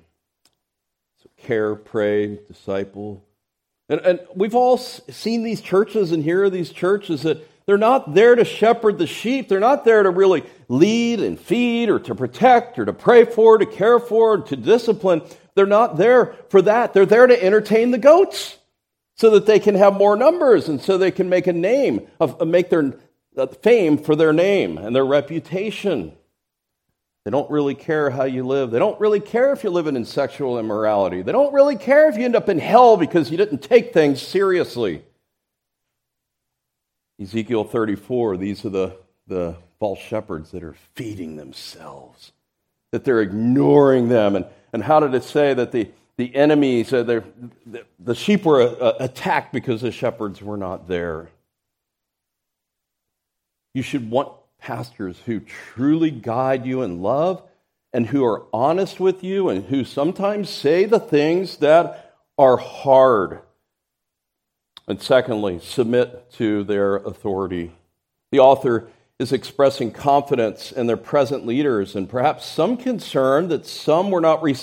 So 1.24 1.30
care, 1.38 1.76
pray, 1.76 2.40
disciple. 2.48 3.24
And, 3.90 4.00
and 4.02 4.20
we've 4.36 4.56
all 4.56 4.78
seen 4.78 5.44
these 5.44 5.62
churches 5.62 6.12
and 6.12 6.24
hear 6.24 6.50
these 6.50 6.72
churches 6.72 7.24
that 7.24 7.48
they're 7.66 7.78
not 7.78 8.14
there 8.14 8.36
to 8.36 8.46
shepherd 8.46 8.98
the 8.98 9.08
sheep. 9.08 9.48
They're 9.48 9.60
not 9.60 9.86
there 9.86 10.04
to 10.04 10.10
really 10.10 10.44
lead 10.68 11.20
and 11.20 11.40
feed 11.40 11.90
or 11.90 12.00
to 12.00 12.16
protect 12.16 12.80
or 12.80 12.86
to 12.86 12.94
pray 12.94 13.26
for, 13.26 13.58
to 13.58 13.66
care 13.66 14.00
for, 14.00 14.42
to 14.42 14.56
discipline. 14.56 15.22
They're 15.56 15.66
not 15.66 15.98
there 15.98 16.36
for 16.50 16.62
that. 16.64 16.94
They're 16.94 17.06
there 17.06 17.28
to 17.28 17.44
entertain 17.44 17.92
the 17.92 17.98
goats 17.98 18.58
so 19.16 19.32
that 19.32 19.46
they 19.46 19.60
can 19.60 19.76
have 19.76 19.94
more 19.94 20.16
numbers 20.16 20.68
and 20.68 20.82
so 20.82 20.98
they 20.98 21.12
can 21.12 21.30
make 21.30 21.48
a 21.48 21.54
name, 21.54 22.08
of, 22.20 22.46
make 22.48 22.70
their 22.70 22.96
uh, 23.38 23.48
fame 23.48 23.98
for 23.98 24.16
their 24.16 24.34
name 24.34 24.78
and 24.78 24.96
their 24.96 25.06
reputation. 25.06 26.14
They 27.24 27.32
don't 27.32 27.50
really 27.52 27.76
care 27.76 28.10
how 28.10 28.24
you 28.24 28.46
live. 28.46 28.72
They 28.72 28.80
don't 28.80 29.00
really 29.00 29.20
care 29.20 29.54
if 29.54 29.64
you're 29.64 29.72
living 29.72 29.96
in 29.96 30.06
sexual 30.06 30.58
immorality. 30.58 31.22
They 31.22 31.32
don't 31.32 31.54
really 31.54 31.76
care 31.76 32.10
if 32.10 32.18
you 32.18 32.26
end 32.26 32.36
up 32.36 32.50
in 32.50 32.58
hell 32.58 32.98
because 32.98 33.30
you 33.30 33.38
didn't 33.38 33.62
take 33.62 33.94
things 33.94 34.22
seriously. 34.22 35.04
Ezekiel 37.22 37.64
34, 37.64 38.38
these 38.38 38.66
are 38.66 38.70
the, 38.70 38.98
the 39.28 39.56
false 39.80 40.00
shepherds 40.00 40.50
that 40.52 40.64
are 40.64 40.76
feeding 40.96 41.36
themselves, 41.36 42.32
that 42.92 43.04
they're 43.04 43.22
ignoring 43.22 44.10
them. 44.10 44.36
And, 44.36 44.46
and 44.74 44.84
how 44.84 45.00
did 45.00 45.14
it 45.14 45.24
say 45.24 45.54
that 45.54 45.72
the, 45.72 45.92
the 46.18 46.36
enemies, 46.36 46.92
uh, 46.92 47.04
the, 47.04 47.24
the 48.00 48.16
sheep 48.16 48.46
were 48.46 48.62
uh, 48.62 48.94
attacked 49.00 49.54
because 49.54 49.82
the 49.82 49.92
shepherds 49.92 50.42
were 50.42 50.58
not 50.58 50.88
there? 50.88 51.30
You 53.76 53.84
should 53.84 54.10
want 54.10 54.32
pastors 54.62 55.20
who 55.26 55.40
truly 55.40 56.12
guide 56.12 56.66
you 56.66 56.84
in 56.84 57.02
love 57.02 57.44
and 57.92 58.08
who 58.08 58.24
are 58.24 58.46
honest 58.54 59.00
with 59.00 59.24
you 59.24 59.50
and 59.50 59.66
who 59.66 59.84
sometimes 59.84 60.50
say 60.50 60.86
the 60.86 61.00
things 61.00 61.58
that 61.58 62.16
are 62.38 62.58
hard. 62.58 63.42
And 64.88 65.02
secondly, 65.02 65.60
submit 65.62 66.32
to 66.34 66.64
their 66.64 66.98
authority. 66.98 67.72
The 68.32 68.40
author 68.40 68.88
is 69.20 69.34
expressing 69.34 69.92
confidence 69.92 70.72
in 70.72 70.88
their 70.88 70.98
present 70.98 71.46
leaders 71.46 71.96
and 71.96 72.10
perhaps 72.10 72.46
some 72.46 72.78
concern 72.78 73.50
that 73.50 73.66
some 73.66 74.10
were 74.10 74.22
not 74.22 74.42
re- 74.42 74.56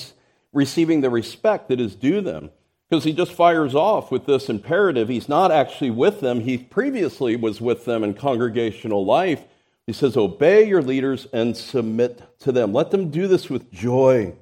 receiving 0.53 1.01
the 1.01 1.11
respect 1.11 1.69
that 1.69 1.81
is 1.81 1.95
due 1.95 2.21
them. 2.21 2.51
Because 2.89 3.05
he 3.05 3.13
just 3.13 3.33
fires 3.33 3.75
off 3.75 4.11
with 4.11 4.25
this 4.25 4.49
imperative. 4.49 5.11
He's 5.11 5.29
not 5.29 5.53
actually 5.53 5.91
with 5.91 6.21
them. 6.21 6.41
He 6.41 6.57
previously 6.57 7.37
was 7.37 7.61
with 7.61 7.85
them 7.85 8.03
in 8.03 8.15
congregational 8.15 9.05
life 9.05 9.45
he 9.89 9.95
says, 9.95 10.19
Obey 10.19 10.69
your 10.69 10.83
leaders 10.83 11.27
and 11.33 11.57
submit 11.57 12.21
to 12.41 12.53
them. 12.53 12.75
Let 12.75 12.91
them 12.91 13.09
do 13.09 13.27
this 13.27 13.49
with 13.49 13.73
joy. 13.73 14.35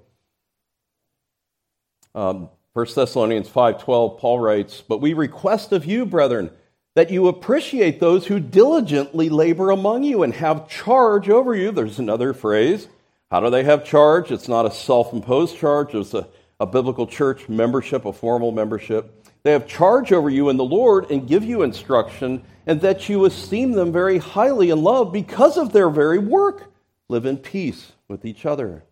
Um, 2.16 2.48
1 2.72 2.86
Thessalonians 2.96 3.48
5:12 3.48 4.18
Paul 4.18 4.40
writes, 4.40 4.82
"But 4.88 5.00
we 5.00 5.12
request 5.12 5.70
of 5.70 5.86
you, 5.86 6.04
brethren, 6.04 6.50
that 6.96 7.12
you 7.12 7.28
appreciate 7.28 8.00
those 8.00 8.26
who 8.26 8.40
diligently 8.40 9.28
labor 9.28 9.70
among 9.70 10.02
you 10.02 10.24
and 10.24 10.34
have 10.34 10.66
charge 10.66 11.30
over 11.30 11.54
you." 11.54 11.70
There's 11.70 12.00
another 12.00 12.34
phrase. 12.34 12.88
How 13.30 13.38
do 13.38 13.48
they 13.48 13.62
have 13.62 13.84
charge? 13.84 14.32
It's 14.32 14.48
not 14.48 14.66
a 14.66 14.72
self-imposed 14.72 15.56
charge, 15.56 15.94
it's 15.94 16.12
a, 16.12 16.26
a 16.58 16.66
biblical 16.66 17.06
church 17.06 17.48
membership, 17.48 18.04
a 18.04 18.12
formal 18.12 18.50
membership. 18.50 19.24
They 19.46 19.52
have 19.52 19.68
charge 19.68 20.12
over 20.12 20.28
you 20.28 20.48
in 20.48 20.56
the 20.56 20.64
Lord 20.64 21.08
and 21.08 21.28
give 21.28 21.44
you 21.44 21.62
instruction, 21.62 22.42
and 22.66 22.80
that 22.80 23.08
you 23.08 23.24
esteem 23.26 23.74
them 23.74 23.92
very 23.92 24.18
highly 24.18 24.70
in 24.70 24.82
love 24.82 25.12
because 25.12 25.56
of 25.56 25.72
their 25.72 25.88
very 25.88 26.18
work. 26.18 26.72
Live 27.08 27.26
in 27.26 27.36
peace 27.36 27.92
with 28.08 28.24
each 28.24 28.44
other. 28.44 28.82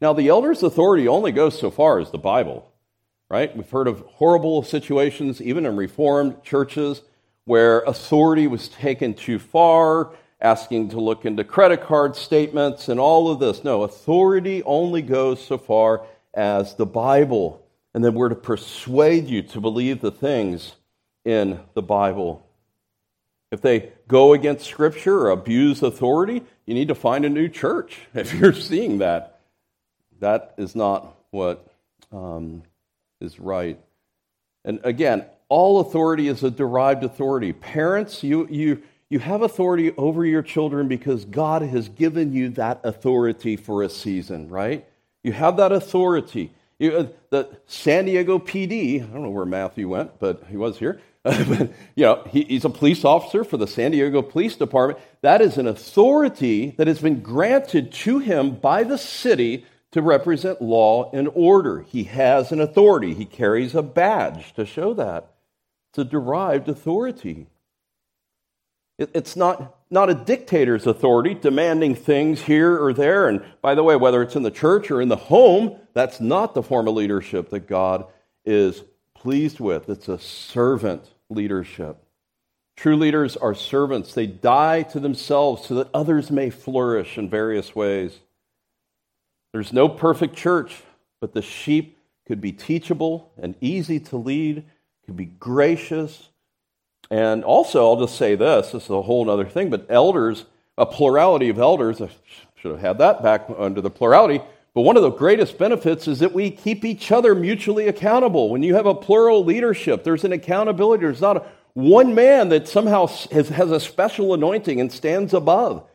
Now, 0.00 0.14
the 0.14 0.28
elder's 0.28 0.62
authority 0.62 1.06
only 1.06 1.30
goes 1.30 1.58
so 1.58 1.70
far 1.70 2.00
as 2.00 2.10
the 2.10 2.16
Bible, 2.16 2.72
right? 3.28 3.54
We've 3.54 3.68
heard 3.68 3.86
of 3.86 4.00
horrible 4.06 4.62
situations, 4.62 5.42
even 5.42 5.66
in 5.66 5.76
Reformed 5.76 6.42
churches, 6.42 7.02
where 7.44 7.80
authority 7.80 8.46
was 8.46 8.66
taken 8.66 9.12
too 9.12 9.38
far, 9.38 10.12
asking 10.40 10.88
to 10.88 11.00
look 11.00 11.26
into 11.26 11.44
credit 11.44 11.82
card 11.82 12.16
statements 12.16 12.88
and 12.88 12.98
all 12.98 13.30
of 13.30 13.40
this. 13.40 13.62
No, 13.62 13.82
authority 13.82 14.62
only 14.62 15.02
goes 15.02 15.44
so 15.44 15.58
far 15.58 16.06
as 16.32 16.76
the 16.76 16.86
Bible 16.86 17.59
and 17.94 18.04
then 18.04 18.14
we're 18.14 18.28
to 18.28 18.34
persuade 18.34 19.26
you 19.26 19.42
to 19.42 19.60
believe 19.60 20.00
the 20.00 20.10
things 20.10 20.74
in 21.24 21.60
the 21.74 21.82
Bible. 21.82 22.46
If 23.50 23.60
they 23.60 23.92
go 24.06 24.32
against 24.32 24.66
Scripture 24.66 25.18
or 25.18 25.30
abuse 25.30 25.82
authority, 25.82 26.42
you 26.66 26.74
need 26.74 26.88
to 26.88 26.94
find 26.94 27.24
a 27.24 27.28
new 27.28 27.48
church. 27.48 27.98
If 28.14 28.32
you're 28.34 28.52
seeing 28.52 28.98
that, 28.98 29.40
that 30.20 30.54
is 30.56 30.76
not 30.76 31.16
what 31.30 31.66
um, 32.12 32.62
is 33.20 33.40
right. 33.40 33.78
And 34.64 34.80
again, 34.84 35.24
all 35.48 35.80
authority 35.80 36.28
is 36.28 36.44
a 36.44 36.50
derived 36.50 37.02
authority. 37.02 37.52
Parents, 37.52 38.22
you, 38.22 38.46
you, 38.48 38.82
you 39.08 39.18
have 39.18 39.42
authority 39.42 39.92
over 39.96 40.24
your 40.24 40.42
children 40.42 40.86
because 40.86 41.24
God 41.24 41.62
has 41.62 41.88
given 41.88 42.32
you 42.32 42.50
that 42.50 42.80
authority 42.84 43.56
for 43.56 43.82
a 43.82 43.88
season, 43.88 44.48
right? 44.48 44.86
You 45.24 45.32
have 45.32 45.56
that 45.56 45.72
authority. 45.72 46.52
Uh, 46.80 47.06
the 47.28 47.48
San 47.66 48.06
Diego 48.06 48.38
PD, 48.38 49.02
I 49.02 49.06
don't 49.12 49.22
know 49.22 49.30
where 49.30 49.44
Matthew 49.44 49.88
went, 49.88 50.18
but 50.18 50.44
he 50.48 50.56
was 50.56 50.78
here. 50.78 51.00
but, 51.22 51.70
you 51.94 52.04
know, 52.06 52.22
he, 52.30 52.44
he's 52.44 52.64
a 52.64 52.70
police 52.70 53.04
officer 53.04 53.44
for 53.44 53.58
the 53.58 53.66
San 53.66 53.90
Diego 53.90 54.22
Police 54.22 54.56
Department. 54.56 54.98
That 55.20 55.42
is 55.42 55.58
an 55.58 55.66
authority 55.66 56.70
that 56.78 56.86
has 56.86 57.00
been 57.00 57.20
granted 57.20 57.92
to 57.92 58.18
him 58.18 58.54
by 58.54 58.84
the 58.84 58.96
city 58.96 59.66
to 59.92 60.00
represent 60.00 60.62
law 60.62 61.10
and 61.12 61.28
order. 61.34 61.82
He 61.82 62.04
has 62.04 62.52
an 62.52 62.60
authority. 62.60 63.12
He 63.12 63.26
carries 63.26 63.74
a 63.74 63.82
badge 63.82 64.54
to 64.54 64.64
show 64.64 64.94
that. 64.94 65.34
It's 65.90 65.98
a 65.98 66.04
derived 66.04 66.68
authority. 66.68 67.48
It's 69.00 69.34
not, 69.34 69.78
not 69.90 70.10
a 70.10 70.14
dictator's 70.14 70.86
authority 70.86 71.32
demanding 71.32 71.94
things 71.94 72.42
here 72.42 72.82
or 72.82 72.92
there. 72.92 73.28
And 73.28 73.42
by 73.62 73.74
the 73.74 73.82
way, 73.82 73.96
whether 73.96 74.20
it's 74.20 74.36
in 74.36 74.42
the 74.42 74.50
church 74.50 74.90
or 74.90 75.00
in 75.00 75.08
the 75.08 75.16
home, 75.16 75.76
that's 75.94 76.20
not 76.20 76.52
the 76.52 76.62
form 76.62 76.86
of 76.86 76.94
leadership 76.94 77.48
that 77.48 77.66
God 77.66 78.04
is 78.44 78.82
pleased 79.14 79.58
with. 79.58 79.88
It's 79.88 80.08
a 80.08 80.18
servant 80.18 81.02
leadership. 81.30 81.96
True 82.76 82.96
leaders 82.96 83.36
are 83.38 83.54
servants. 83.54 84.12
They 84.14 84.26
die 84.26 84.82
to 84.84 85.00
themselves 85.00 85.66
so 85.66 85.74
that 85.76 85.88
others 85.94 86.30
may 86.30 86.50
flourish 86.50 87.16
in 87.16 87.28
various 87.28 87.74
ways. 87.74 88.18
There's 89.52 89.72
no 89.72 89.88
perfect 89.88 90.36
church, 90.36 90.82
but 91.20 91.32
the 91.32 91.42
sheep 91.42 91.98
could 92.26 92.40
be 92.40 92.52
teachable 92.52 93.32
and 93.36 93.54
easy 93.60 93.98
to 94.00 94.16
lead, 94.16 94.64
could 95.04 95.16
be 95.16 95.26
gracious, 95.26 96.29
and 97.10 97.42
also, 97.42 97.84
I'll 97.84 98.00
just 98.00 98.16
say 98.16 98.36
this 98.36 98.70
this 98.70 98.84
is 98.84 98.90
a 98.90 99.02
whole 99.02 99.28
other 99.28 99.44
thing, 99.44 99.68
but 99.68 99.86
elders, 99.88 100.44
a 100.78 100.86
plurality 100.86 101.48
of 101.48 101.58
elders, 101.58 102.00
I 102.00 102.10
should 102.56 102.70
have 102.70 102.80
had 102.80 102.98
that 102.98 103.22
back 103.22 103.46
under 103.58 103.80
the 103.80 103.90
plurality. 103.90 104.40
But 104.72 104.82
one 104.82 104.96
of 104.96 105.02
the 105.02 105.10
greatest 105.10 105.58
benefits 105.58 106.06
is 106.06 106.20
that 106.20 106.32
we 106.32 106.50
keep 106.50 106.84
each 106.84 107.10
other 107.10 107.34
mutually 107.34 107.88
accountable. 107.88 108.50
When 108.50 108.62
you 108.62 108.76
have 108.76 108.86
a 108.86 108.94
plural 108.94 109.44
leadership, 109.44 110.04
there's 110.04 110.24
an 110.24 110.32
accountability. 110.32 111.02
There's 111.02 111.20
not 111.20 111.46
one 111.74 112.14
man 112.14 112.50
that 112.50 112.68
somehow 112.68 113.06
has, 113.06 113.48
has 113.48 113.70
a 113.72 113.80
special 113.80 114.32
anointing 114.32 114.80
and 114.80 114.92
stands 114.92 115.34
above. 115.34 115.86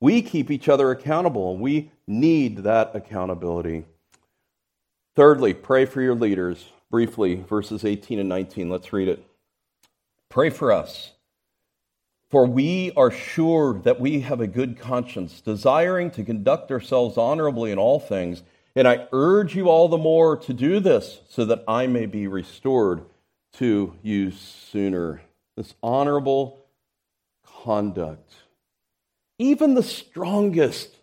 We 0.00 0.22
keep 0.22 0.50
each 0.50 0.68
other 0.68 0.90
accountable, 0.92 1.52
and 1.52 1.60
we 1.60 1.90
need 2.06 2.58
that 2.58 2.94
accountability. 2.94 3.84
Thirdly, 5.16 5.52
pray 5.52 5.84
for 5.84 6.00
your 6.00 6.14
leaders. 6.14 6.64
Briefly, 6.90 7.34
verses 7.36 7.84
18 7.84 8.18
and 8.18 8.28
19. 8.28 8.70
Let's 8.70 8.92
read 8.92 9.08
it. 9.08 9.24
Pray 10.30 10.48
for 10.48 10.72
us. 10.72 11.10
For 12.30 12.46
we 12.46 12.92
are 12.96 13.10
sure 13.10 13.80
that 13.80 14.00
we 14.00 14.20
have 14.20 14.40
a 14.40 14.46
good 14.46 14.78
conscience, 14.78 15.40
desiring 15.40 16.12
to 16.12 16.22
conduct 16.22 16.70
ourselves 16.70 17.18
honorably 17.18 17.72
in 17.72 17.78
all 17.78 17.98
things. 17.98 18.44
And 18.76 18.86
I 18.86 19.08
urge 19.10 19.56
you 19.56 19.68
all 19.68 19.88
the 19.88 19.98
more 19.98 20.36
to 20.36 20.54
do 20.54 20.78
this, 20.78 21.20
so 21.28 21.44
that 21.46 21.64
I 21.66 21.88
may 21.88 22.06
be 22.06 22.28
restored 22.28 23.02
to 23.54 23.96
you 24.02 24.30
sooner. 24.30 25.22
This 25.56 25.74
honorable 25.82 26.64
conduct. 27.44 28.32
Even 29.40 29.74
the 29.74 29.82
strongest 29.82 30.94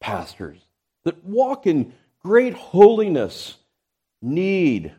pastors 0.00 0.58
that 1.04 1.22
walk 1.22 1.66
in 1.66 1.92
great 2.22 2.54
holiness 2.54 3.58
need, 4.22 4.94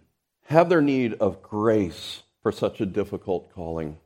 have 0.45 0.69
their 0.69 0.81
need 0.81 1.15
of 1.15 1.41
grace 1.41 2.21
for 2.41 2.51
such 2.51 2.81
a 2.81 2.85
difficult 2.85 3.53
calling. 3.53 3.97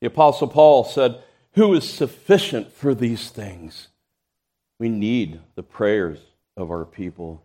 The 0.00 0.08
Apostle 0.08 0.48
Paul 0.48 0.84
said, 0.84 1.22
Who 1.52 1.74
is 1.74 1.88
sufficient 1.88 2.72
for 2.72 2.94
these 2.94 3.30
things? 3.30 3.88
We 4.78 4.88
need 4.88 5.40
the 5.56 5.62
prayers 5.62 6.18
of 6.56 6.70
our 6.70 6.84
people. 6.84 7.42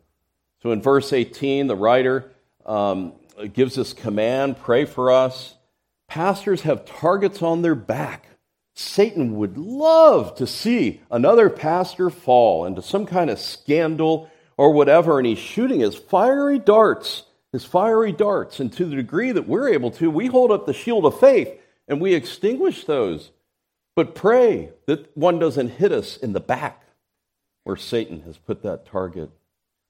So 0.62 0.72
in 0.72 0.82
verse 0.82 1.12
18, 1.12 1.68
the 1.68 1.76
writer 1.76 2.32
um, 2.66 3.14
gives 3.54 3.76
this 3.76 3.94
command 3.94 4.58
pray 4.58 4.86
for 4.86 5.12
us. 5.12 5.56
Pastors 6.08 6.62
have 6.62 6.86
targets 6.86 7.42
on 7.42 7.62
their 7.62 7.76
back. 7.76 8.28
Satan 8.76 9.36
would 9.38 9.58
love 9.58 10.36
to 10.36 10.48
see 10.48 11.02
another 11.12 11.50
pastor 11.50 12.10
fall 12.10 12.66
into 12.66 12.82
some 12.82 13.06
kind 13.06 13.30
of 13.30 13.40
scandal 13.40 14.30
or 14.58 14.72
whatever, 14.72 15.18
and 15.18 15.28
he's 15.28 15.40
shooting 15.40 15.80
his 15.80 15.96
fiery 15.96 16.60
darts 16.60 17.24
his 17.54 17.64
fiery 17.64 18.12
darts. 18.12 18.60
And 18.60 18.74
to 18.74 18.84
the 18.84 18.98
degree 18.98 19.32
that 19.32 19.48
we're 19.48 19.70
able 19.70 19.92
to, 19.92 20.12
we 20.12 20.28
hold 20.28 20.52
up 20.52 20.66
the 20.66 20.74
shield 20.74 21.06
of 21.06 21.18
faith 21.18 21.50
and 21.88 22.02
we 22.02 22.14
extinguish 22.14 22.84
those. 22.84 23.32
But 23.96 24.16
pray 24.16 24.72
that 24.88 25.16
one 25.16 25.40
doesn't 25.40 25.70
hit 25.70 25.94
us 25.94 26.18
in 26.18 26.34
the 26.34 26.42
back 26.42 26.84
where 27.64 27.78
Satan 27.78 28.24
has 28.24 28.38
put 28.38 28.64
that 28.64 28.86
target. 28.86 29.30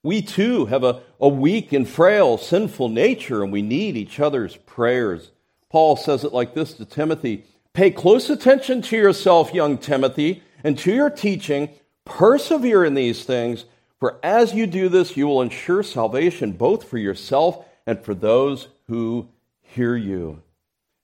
We 0.03 0.21
too 0.21 0.65
have 0.65 0.83
a, 0.83 1.01
a 1.19 1.29
weak 1.29 1.71
and 1.71 1.87
frail, 1.87 2.37
sinful 2.37 2.89
nature, 2.89 3.41
and 3.41 3.51
we 3.51 3.61
need 3.61 3.95
each 3.95 4.19
other's 4.19 4.57
prayers. 4.57 5.31
Paul 5.69 5.95
says 5.95 6.23
it 6.23 6.33
like 6.33 6.53
this 6.53 6.73
to 6.73 6.85
Timothy 6.85 7.45
Pay 7.73 7.89
close 7.89 8.29
attention 8.29 8.83
to 8.83 8.95
yourself, 8.95 9.51
young 9.51 9.79
Timothy, 9.79 10.43
and 10.63 10.77
to 10.77 10.93
your 10.93 11.09
teaching. 11.09 11.69
Persevere 12.05 12.85
in 12.85 12.93
these 12.93 13.23
things 13.23 13.65
for 14.03 14.19
as 14.21 14.53
you 14.53 14.67
do 14.67 14.89
this, 14.89 15.15
you 15.15 15.27
will 15.27 15.41
ensure 15.41 15.81
salvation 15.81 16.51
both 16.51 16.89
for 16.89 16.97
yourself 16.97 17.63
and 17.87 18.03
for 18.03 18.13
those 18.13 18.67
who 18.87 19.29
hear 19.61 19.95
you. 19.95 20.43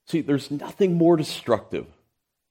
See, 0.07 0.19
there's 0.19 0.51
nothing 0.51 0.95
more 0.95 1.15
destructive 1.15 1.85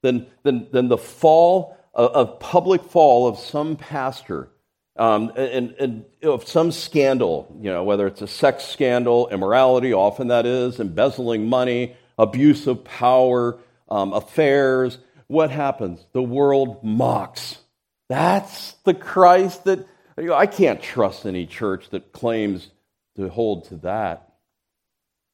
than, 0.01 0.25
than, 0.41 0.65
than 0.71 0.87
the 0.87 0.97
fall, 0.97 1.77
a, 1.93 2.25
public 2.25 2.81
fall 2.81 3.27
of 3.27 3.37
some 3.37 3.75
pastor 3.75 4.49
um, 4.95 5.31
and, 5.35 5.75
and 5.79 6.05
of 6.23 6.47
some 6.47 6.71
scandal, 6.71 7.55
you 7.61 7.69
know, 7.69 7.83
whether 7.83 8.07
it's 8.07 8.23
a 8.23 8.27
sex 8.27 8.63
scandal, 8.63 9.29
immorality, 9.29 9.93
often 9.93 10.29
that 10.29 10.47
is, 10.47 10.79
embezzling 10.79 11.47
money, 11.47 11.95
abuse 12.17 12.65
of 12.65 12.83
power, 12.83 13.59
um, 13.87 14.13
affairs. 14.13 14.97
What 15.27 15.51
happens? 15.51 16.03
The 16.13 16.23
world 16.23 16.83
mocks. 16.83 17.59
That's 18.07 18.71
the 18.83 18.95
Christ 18.95 19.65
that 19.65 19.85
I 20.19 20.45
can't 20.45 20.81
trust 20.81 21.25
any 21.25 21.45
church 21.45 21.89
that 21.89 22.11
claims 22.11 22.71
to 23.15 23.29
hold 23.29 23.65
to 23.65 23.75
that. 23.77 24.33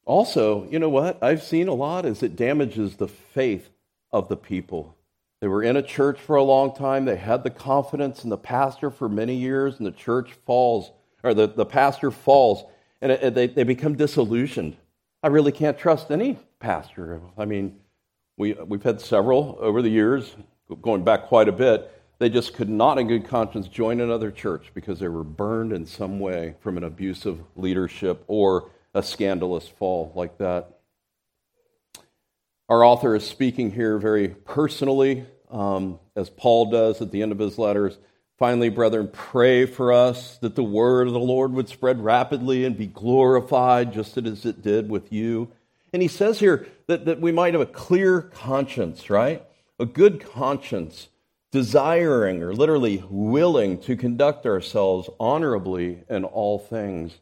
Also, 0.04 0.68
you 0.70 0.78
know 0.78 0.88
what? 0.88 1.22
I've 1.22 1.42
seen 1.42 1.68
a 1.68 1.74
lot 1.74 2.06
is 2.06 2.22
it 2.22 2.36
damages 2.36 2.96
the 2.96 3.08
faith 3.08 3.70
of 4.12 4.28
the 4.28 4.36
people. 4.36 4.96
They 5.40 5.48
were 5.48 5.62
in 5.62 5.76
a 5.76 5.82
church 5.82 6.20
for 6.20 6.36
a 6.36 6.42
long 6.42 6.74
time. 6.74 7.04
They 7.04 7.16
had 7.16 7.42
the 7.42 7.50
confidence 7.50 8.24
in 8.24 8.30
the 8.30 8.38
pastor 8.38 8.90
for 8.90 9.08
many 9.08 9.34
years, 9.34 9.76
and 9.78 9.86
the 9.86 9.92
church 9.92 10.32
falls, 10.46 10.92
or 11.22 11.34
the, 11.34 11.46
the 11.46 11.66
pastor 11.66 12.10
falls, 12.10 12.64
and 13.00 13.12
it, 13.12 13.34
they, 13.34 13.48
they 13.48 13.64
become 13.64 13.96
disillusioned. 13.96 14.76
I 15.22 15.28
really 15.28 15.52
can't 15.52 15.78
trust 15.78 16.10
any 16.10 16.38
pastor. 16.60 17.20
I 17.36 17.44
mean, 17.44 17.80
we, 18.36 18.52
we've 18.54 18.82
had 18.82 19.00
several 19.00 19.58
over 19.60 19.82
the 19.82 19.90
years, 19.90 20.34
going 20.80 21.04
back 21.04 21.24
quite 21.24 21.48
a 21.48 21.52
bit, 21.52 21.92
they 22.18 22.28
just 22.30 22.54
could 22.54 22.68
not, 22.68 22.98
in 22.98 23.08
good 23.08 23.26
conscience, 23.26 23.68
join 23.68 24.00
another 24.00 24.30
church 24.30 24.70
because 24.74 24.98
they 24.98 25.08
were 25.08 25.24
burned 25.24 25.72
in 25.72 25.86
some 25.86 26.18
way 26.18 26.54
from 26.60 26.76
an 26.76 26.84
abusive 26.84 27.38
leadership 27.56 28.24
or 28.26 28.70
a 28.94 29.02
scandalous 29.02 29.68
fall 29.68 30.12
like 30.14 30.38
that. 30.38 30.78
Our 32.68 32.84
author 32.84 33.14
is 33.14 33.26
speaking 33.26 33.70
here 33.70 33.98
very 33.98 34.28
personally, 34.28 35.26
um, 35.50 36.00
as 36.16 36.30
Paul 36.30 36.70
does 36.70 37.02
at 37.02 37.10
the 37.10 37.22
end 37.22 37.32
of 37.32 37.38
his 37.38 37.58
letters. 37.58 37.98
Finally, 38.38 38.70
brethren, 38.70 39.08
pray 39.12 39.66
for 39.66 39.92
us 39.92 40.38
that 40.38 40.56
the 40.56 40.64
word 40.64 41.06
of 41.06 41.12
the 41.12 41.18
Lord 41.18 41.52
would 41.52 41.68
spread 41.68 42.02
rapidly 42.02 42.64
and 42.64 42.76
be 42.76 42.86
glorified 42.86 43.92
just 43.92 44.16
as 44.16 44.44
it 44.44 44.62
did 44.62 44.88
with 44.88 45.12
you. 45.12 45.52
And 45.92 46.02
he 46.02 46.08
says 46.08 46.40
here 46.40 46.66
that, 46.86 47.04
that 47.04 47.20
we 47.20 47.30
might 47.30 47.54
have 47.54 47.60
a 47.60 47.66
clear 47.66 48.22
conscience, 48.22 49.08
right? 49.08 49.44
A 49.78 49.86
good 49.86 50.20
conscience 50.20 51.08
desiring 51.56 52.42
or 52.42 52.52
literally 52.52 53.02
willing 53.08 53.78
to 53.78 53.96
conduct 53.96 54.44
ourselves 54.44 55.08
honorably 55.18 56.02
in 56.10 56.22
all 56.22 56.58
things. 56.58 57.16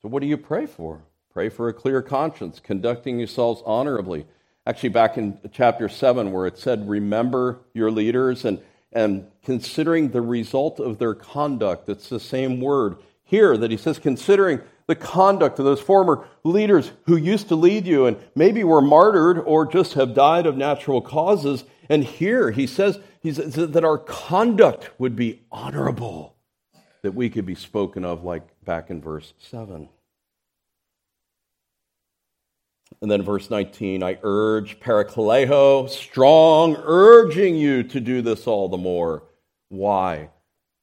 So, 0.00 0.08
what 0.08 0.20
do 0.20 0.28
you 0.28 0.36
pray 0.36 0.66
for? 0.66 1.02
Pray 1.32 1.48
for 1.48 1.68
a 1.68 1.72
clear 1.72 2.00
conscience, 2.00 2.60
conducting 2.60 3.18
yourselves 3.18 3.60
honorably. 3.66 4.24
Actually, 4.68 4.90
back 4.90 5.18
in 5.18 5.36
chapter 5.50 5.88
7, 5.88 6.30
where 6.30 6.46
it 6.46 6.58
said, 6.58 6.88
Remember 6.88 7.58
your 7.74 7.90
leaders 7.90 8.44
and, 8.44 8.60
and 8.92 9.26
considering 9.42 10.10
the 10.10 10.22
result 10.22 10.78
of 10.78 10.98
their 10.98 11.16
conduct, 11.16 11.88
it's 11.88 12.08
the 12.08 12.20
same 12.20 12.60
word 12.60 12.98
here 13.24 13.56
that 13.56 13.72
he 13.72 13.76
says, 13.76 13.98
considering 13.98 14.60
the 14.86 14.94
conduct 14.94 15.58
of 15.58 15.64
those 15.64 15.80
former 15.80 16.24
leaders 16.44 16.92
who 17.06 17.16
used 17.16 17.48
to 17.48 17.56
lead 17.56 17.84
you 17.84 18.06
and 18.06 18.16
maybe 18.36 18.62
were 18.62 18.80
martyred 18.80 19.40
or 19.40 19.66
just 19.66 19.94
have 19.94 20.14
died 20.14 20.46
of 20.46 20.56
natural 20.56 21.00
causes. 21.00 21.64
And 21.88 22.04
here 22.04 22.50
he 22.50 22.66
says, 22.66 22.98
he 23.20 23.32
says 23.32 23.54
that 23.54 23.84
our 23.84 23.98
conduct 23.98 24.90
would 24.98 25.16
be 25.16 25.40
honorable, 25.50 26.34
that 27.02 27.14
we 27.14 27.30
could 27.30 27.46
be 27.46 27.54
spoken 27.54 28.04
of 28.04 28.24
like 28.24 28.42
back 28.64 28.90
in 28.90 29.00
verse 29.00 29.32
7. 29.38 29.88
And 33.00 33.10
then 33.10 33.22
verse 33.22 33.50
19, 33.50 34.02
I 34.02 34.18
urge 34.22 34.78
Parakaleo, 34.78 35.88
strong, 35.88 36.76
urging 36.78 37.56
you 37.56 37.82
to 37.84 38.00
do 38.00 38.22
this 38.22 38.46
all 38.46 38.68
the 38.68 38.76
more. 38.76 39.24
Why? 39.68 40.30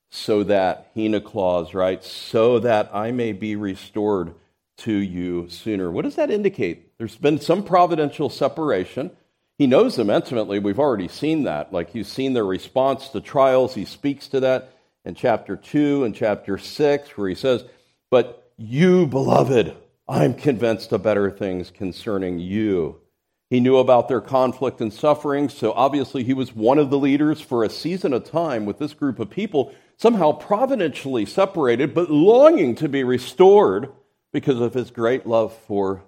So 0.10 0.44
that, 0.44 0.92
Hina 0.96 1.22
clause, 1.22 1.74
right? 1.74 2.04
So 2.04 2.60
that 2.60 2.90
I 2.94 3.12
may 3.12 3.32
be 3.32 3.56
restored 3.56 4.34
to 4.80 4.92
you 4.92 5.48
sooner. 5.50 5.92
What 5.92 6.04
does 6.04 6.16
that 6.16 6.32
indicate? 6.32 6.98
There's 6.98 7.16
been 7.16 7.40
some 7.40 7.64
providential 7.64 8.30
separation. 8.30 9.12
He 9.60 9.68
knows 9.68 9.98
them 9.98 10.10
intimately. 10.10 10.58
We've 10.58 10.80
already 10.80 11.10
seen 11.10 11.44
that. 11.44 11.74
Like 11.74 11.90
he's 11.92 12.08
seen 12.08 12.32
their 12.32 12.46
response 12.46 13.10
to 13.10 13.20
trials. 13.20 13.76
He 13.76 13.84
speaks 13.84 14.30
to 14.30 14.40
that 14.40 14.74
in 15.04 15.16
chapter 15.16 15.58
2 15.58 16.06
and 16.06 16.16
chapter 16.16 16.58
6, 16.58 17.18
where 17.18 17.28
he 17.28 17.36
says, 17.36 17.66
But 18.10 18.52
you, 18.58 19.06
beloved, 19.06 19.76
I'm 20.08 20.34
convinced 20.34 20.94
of 20.94 21.04
better 21.04 21.30
things 21.30 21.72
concerning 21.72 22.40
you. 22.40 23.02
He 23.50 23.60
knew 23.60 23.78
about 23.78 24.08
their 24.08 24.22
conflict 24.22 24.80
and 24.80 24.94
suffering, 24.94 25.50
so 25.50 25.74
obviously 25.74 26.24
he 26.24 26.34
was 26.34 26.56
one 26.56 26.78
of 26.78 26.90
the 26.90 26.98
leaders 26.98 27.42
for 27.42 27.66
a 27.66 27.70
season 27.70 28.14
of 28.14 28.24
time 28.24 28.66
with 28.66 28.80
this 28.80 28.94
group 28.94 29.20
of 29.20 29.30
people, 29.30 29.74
somehow 29.98 30.32
providentially 30.32 31.26
separated, 31.26 31.94
but 31.94 32.10
longing 32.10 32.76
to 32.76 32.88
be 32.88 33.04
restored 33.04 33.92
because 34.32 34.62
of 34.62 34.74
his 34.74 34.90
great 34.90 35.28
love 35.28 35.54
for 35.68 36.04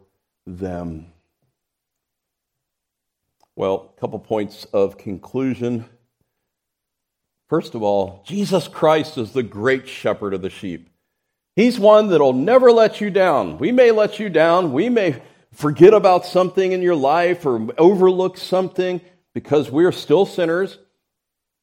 them. 0.48 1.11
Well, 3.56 3.94
a 3.96 4.00
couple 4.00 4.20
points 4.20 4.66
of 4.74 4.98
conclusion. 4.98 5.86
First 7.50 7.76
of 7.76 7.84
all, 7.84 8.24
Jesus 8.26 8.68
Christ 8.68 9.18
is 9.18 9.34
the 9.34 9.44
great 9.44 9.88
shepherd 9.88 10.34
of 10.34 10.42
the 10.42 10.50
sheep. 10.50 10.90
He's 11.56 11.78
one 11.78 12.08
that'll 12.08 12.34
never 12.34 12.72
let 12.72 13.02
you 13.02 13.10
down. 13.10 13.58
We 13.58 13.74
may 13.74 13.92
let 13.92 14.20
you 14.20 14.30
down. 14.30 14.72
We 14.72 14.88
may 14.88 15.22
forget 15.52 15.94
about 15.94 16.26
something 16.26 16.72
in 16.72 16.82
your 16.82 16.96
life 16.96 17.46
or 17.46 17.68
overlook 17.78 18.38
something 18.38 19.02
because 19.34 19.70
we're 19.70 19.92
still 19.92 20.26
sinners. 20.26 20.78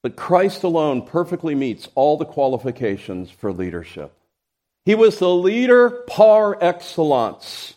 But 0.02 0.14
Christ 0.14 0.62
alone 0.62 1.06
perfectly 1.06 1.54
meets 1.54 1.88
all 1.94 2.18
the 2.18 2.26
qualifications 2.26 3.30
for 3.30 3.52
leadership. 3.52 4.12
He 4.84 4.94
was 4.94 5.18
the 5.18 5.34
leader 5.34 5.90
par 6.06 6.56
excellence. 6.60 7.74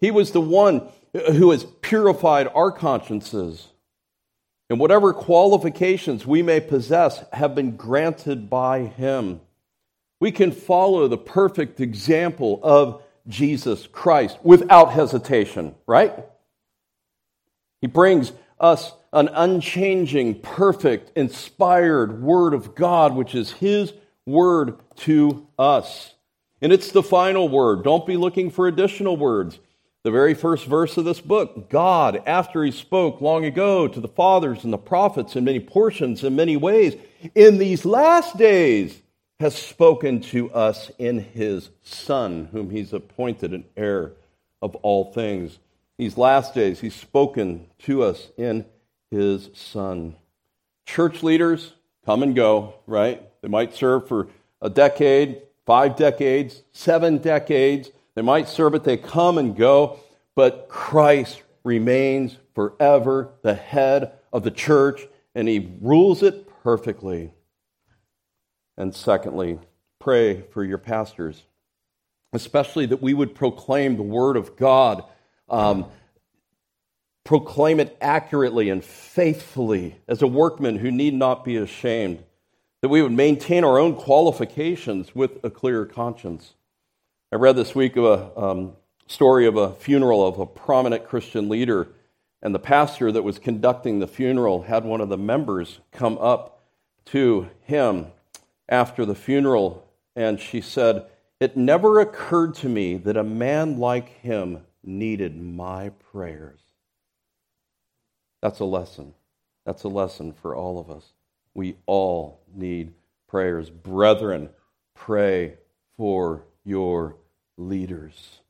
He 0.00 0.10
was 0.10 0.32
the 0.32 0.40
one 0.40 0.88
who 1.14 1.50
has 1.52 1.64
purified 1.80 2.48
our 2.54 2.72
consciences. 2.72 3.68
And 4.68 4.80
whatever 4.80 5.12
qualifications 5.12 6.26
we 6.26 6.42
may 6.42 6.60
possess 6.60 7.24
have 7.32 7.54
been 7.54 7.76
granted 7.76 8.50
by 8.50 8.80
him. 8.80 9.40
We 10.20 10.32
can 10.32 10.52
follow 10.52 11.06
the 11.06 11.18
perfect 11.18 11.80
example 11.80 12.60
of 12.62 13.02
Jesus 13.28 13.86
Christ 13.86 14.38
without 14.42 14.92
hesitation, 14.92 15.74
right? 15.86 16.14
He 17.80 17.86
brings 17.86 18.32
us 18.58 18.92
an 19.12 19.28
unchanging, 19.28 20.40
perfect, 20.40 21.16
inspired 21.16 22.22
Word 22.22 22.54
of 22.54 22.74
God, 22.74 23.14
which 23.14 23.34
is 23.34 23.52
His 23.52 23.92
Word 24.26 24.78
to 24.96 25.46
us. 25.58 26.14
And 26.60 26.72
it's 26.72 26.90
the 26.90 27.02
final 27.02 27.48
word. 27.48 27.84
Don't 27.84 28.06
be 28.06 28.16
looking 28.16 28.50
for 28.50 28.66
additional 28.66 29.18
words. 29.18 29.58
The 30.04 30.10
very 30.10 30.34
first 30.34 30.66
verse 30.66 30.98
of 30.98 31.06
this 31.06 31.20
book 31.20 31.70
God, 31.70 32.22
after 32.26 32.62
He 32.62 32.70
spoke 32.70 33.22
long 33.22 33.46
ago 33.46 33.88
to 33.88 34.00
the 34.00 34.08
fathers 34.08 34.62
and 34.62 34.72
the 34.72 34.78
prophets 34.78 35.34
in 35.34 35.44
many 35.44 35.60
portions, 35.60 36.22
in 36.22 36.36
many 36.36 36.58
ways, 36.58 36.94
in 37.34 37.56
these 37.56 37.86
last 37.86 38.36
days, 38.36 39.00
has 39.40 39.54
spoken 39.54 40.20
to 40.20 40.50
us 40.52 40.90
in 40.98 41.18
his 41.18 41.70
Son, 41.82 42.48
whom 42.52 42.70
he's 42.70 42.92
appointed 42.92 43.52
an 43.52 43.64
heir 43.76 44.12
of 44.62 44.74
all 44.76 45.12
things. 45.12 45.58
These 45.98 46.16
last 46.16 46.54
days, 46.54 46.80
he's 46.80 46.94
spoken 46.94 47.66
to 47.80 48.02
us 48.02 48.28
in 48.36 48.66
his 49.10 49.50
Son. 49.54 50.16
Church 50.86 51.22
leaders 51.22 51.72
come 52.04 52.22
and 52.22 52.34
go, 52.34 52.74
right? 52.86 53.22
They 53.40 53.48
might 53.48 53.74
serve 53.74 54.06
for 54.06 54.28
a 54.60 54.70
decade, 54.70 55.40
five 55.66 55.96
decades, 55.96 56.62
seven 56.72 57.18
decades. 57.18 57.90
They 58.14 58.22
might 58.22 58.48
serve 58.48 58.72
but 58.72 58.84
they 58.84 58.96
come 58.96 59.38
and 59.38 59.56
go, 59.56 59.98
but 60.34 60.68
Christ 60.68 61.42
remains 61.64 62.36
forever 62.54 63.32
the 63.42 63.54
head 63.54 64.12
of 64.32 64.44
the 64.44 64.50
church, 64.50 65.06
and 65.34 65.48
he 65.48 65.72
rules 65.80 66.22
it 66.22 66.48
perfectly. 66.62 67.32
And 68.76 68.94
secondly, 68.94 69.58
pray 69.98 70.42
for 70.52 70.64
your 70.64 70.78
pastors, 70.78 71.42
especially 72.32 72.86
that 72.86 73.02
we 73.02 73.14
would 73.14 73.34
proclaim 73.34 73.96
the 73.96 74.02
Word 74.02 74.36
of 74.36 74.56
God, 74.56 75.04
um, 75.48 75.86
proclaim 77.24 77.80
it 77.80 77.96
accurately 78.00 78.68
and 78.68 78.84
faithfully 78.84 79.96
as 80.06 80.22
a 80.22 80.26
workman 80.26 80.76
who 80.76 80.90
need 80.90 81.14
not 81.14 81.44
be 81.44 81.56
ashamed, 81.56 82.22
that 82.82 82.88
we 82.88 83.02
would 83.02 83.12
maintain 83.12 83.64
our 83.64 83.78
own 83.78 83.96
qualifications 83.96 85.14
with 85.14 85.42
a 85.42 85.50
clear 85.50 85.86
conscience. 85.86 86.54
I 87.34 87.36
read 87.36 87.56
this 87.56 87.74
week 87.74 87.96
of 87.96 88.04
a 88.04 88.40
um, 88.40 88.74
story 89.08 89.46
of 89.46 89.56
a 89.56 89.72
funeral 89.74 90.24
of 90.24 90.38
a 90.38 90.46
prominent 90.46 91.04
Christian 91.04 91.48
leader, 91.48 91.88
and 92.40 92.54
the 92.54 92.60
pastor 92.60 93.10
that 93.10 93.24
was 93.24 93.40
conducting 93.40 93.98
the 93.98 94.06
funeral 94.06 94.62
had 94.62 94.84
one 94.84 95.00
of 95.00 95.08
the 95.08 95.18
members 95.18 95.80
come 95.90 96.16
up 96.18 96.62
to 97.06 97.50
him 97.62 98.06
after 98.68 99.04
the 99.04 99.16
funeral, 99.16 99.84
and 100.14 100.38
she 100.38 100.60
said, 100.60 101.06
It 101.40 101.56
never 101.56 101.98
occurred 101.98 102.54
to 102.58 102.68
me 102.68 102.98
that 102.98 103.16
a 103.16 103.24
man 103.24 103.80
like 103.80 104.10
him 104.20 104.60
needed 104.84 105.36
my 105.36 105.88
prayers. 106.12 106.60
That's 108.42 108.60
a 108.60 108.64
lesson. 108.64 109.12
That's 109.66 109.82
a 109.82 109.88
lesson 109.88 110.34
for 110.34 110.54
all 110.54 110.78
of 110.78 110.88
us. 110.88 111.12
We 111.52 111.78
all 111.86 112.42
need 112.54 112.92
prayers. 113.26 113.70
Brethren, 113.70 114.50
pray 114.94 115.54
for 115.96 116.44
your 116.64 117.16
leaders. 117.56 118.40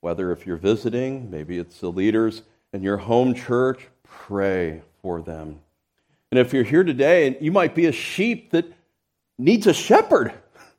Whether 0.00 0.30
if 0.32 0.46
you're 0.46 0.56
visiting, 0.56 1.30
maybe 1.30 1.58
it's 1.58 1.80
the 1.80 1.90
leaders 1.90 2.42
in 2.72 2.82
your 2.82 2.98
home 2.98 3.34
church, 3.34 3.88
pray 4.04 4.82
for 5.02 5.20
them. 5.20 5.60
And 6.30 6.38
if 6.38 6.52
you're 6.52 6.64
here 6.64 6.84
today, 6.84 7.26
and 7.26 7.36
you 7.40 7.50
might 7.50 7.74
be 7.74 7.86
a 7.86 7.92
sheep 7.92 8.50
that 8.50 8.66
needs 9.38 9.66
a 9.66 9.72
shepherd, 9.72 10.32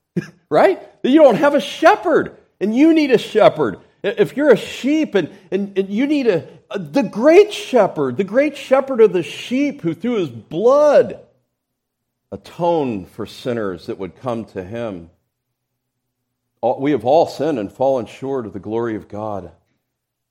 right? 0.49 1.01
That 1.01 1.09
You 1.09 1.21
don't 1.21 1.35
have 1.35 1.55
a 1.55 1.61
shepherd, 1.61 2.37
and 2.59 2.75
you 2.75 2.93
need 2.93 3.11
a 3.11 3.17
shepherd. 3.17 3.79
If 4.03 4.37
you're 4.37 4.51
a 4.51 4.57
sheep 4.57 5.15
and, 5.15 5.29
and, 5.51 5.77
and 5.77 5.89
you 5.89 6.07
need 6.07 6.27
a, 6.27 6.47
a, 6.71 6.79
the 6.79 7.03
great 7.03 7.51
shepherd, 7.51 8.17
the 8.17 8.23
great 8.23 8.55
shepherd 8.55 9.01
of 9.01 9.11
the 9.11 9.23
sheep 9.23 9.81
who 9.81 9.93
through 9.93 10.17
his 10.17 10.29
blood 10.29 11.19
atoned 12.31 13.09
for 13.09 13.25
sinners 13.25 13.87
that 13.87 13.97
would 13.97 14.15
come 14.15 14.45
to 14.45 14.63
him. 14.63 15.09
We 16.61 16.91
have 16.91 17.05
all 17.05 17.27
sinned 17.27 17.57
and 17.57 17.71
fallen 17.71 18.05
short 18.05 18.45
of 18.45 18.53
the 18.53 18.59
glory 18.59 18.95
of 18.95 19.07
God. 19.07 19.51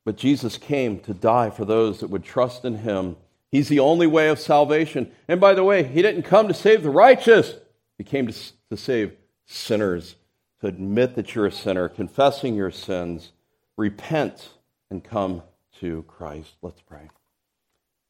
But 0.05 0.17
Jesus 0.17 0.59
came 0.59 1.01
to 1.01 1.15
die 1.15 1.51
for 1.51 1.65
those 1.65 2.01
that 2.01 2.11
would 2.11 2.25
trust 2.25 2.65
in 2.65 2.79
him. 2.79 3.17
He's 3.51 3.69
the 3.69 3.81
only 3.81 4.07
way 4.07 4.29
of 4.29 4.39
salvation. 4.39 5.11
And 5.27 5.41
by 5.41 5.55
the 5.55 5.65
way, 5.65 5.83
he 5.83 6.03
didn't 6.03 6.23
come 6.23 6.49
to 6.49 6.55
save 6.55 6.83
the 6.83 6.91
righteous, 6.91 7.55
he 7.97 8.05
came 8.05 8.27
to, 8.27 8.35
to 8.71 8.77
save 8.77 9.13
sinners, 9.47 10.17
to 10.61 10.67
admit 10.67 11.15
that 11.15 11.35
you're 11.35 11.47
a 11.47 11.53
sinner, 11.53 11.89
confessing 11.89 12.55
your 12.55 12.71
sins, 12.71 13.33
repent, 13.77 14.51
and 14.91 15.03
come 15.03 15.43
to 15.81 16.05
Christ. 16.05 16.55
Let's 16.63 16.81
pray. 16.81 17.09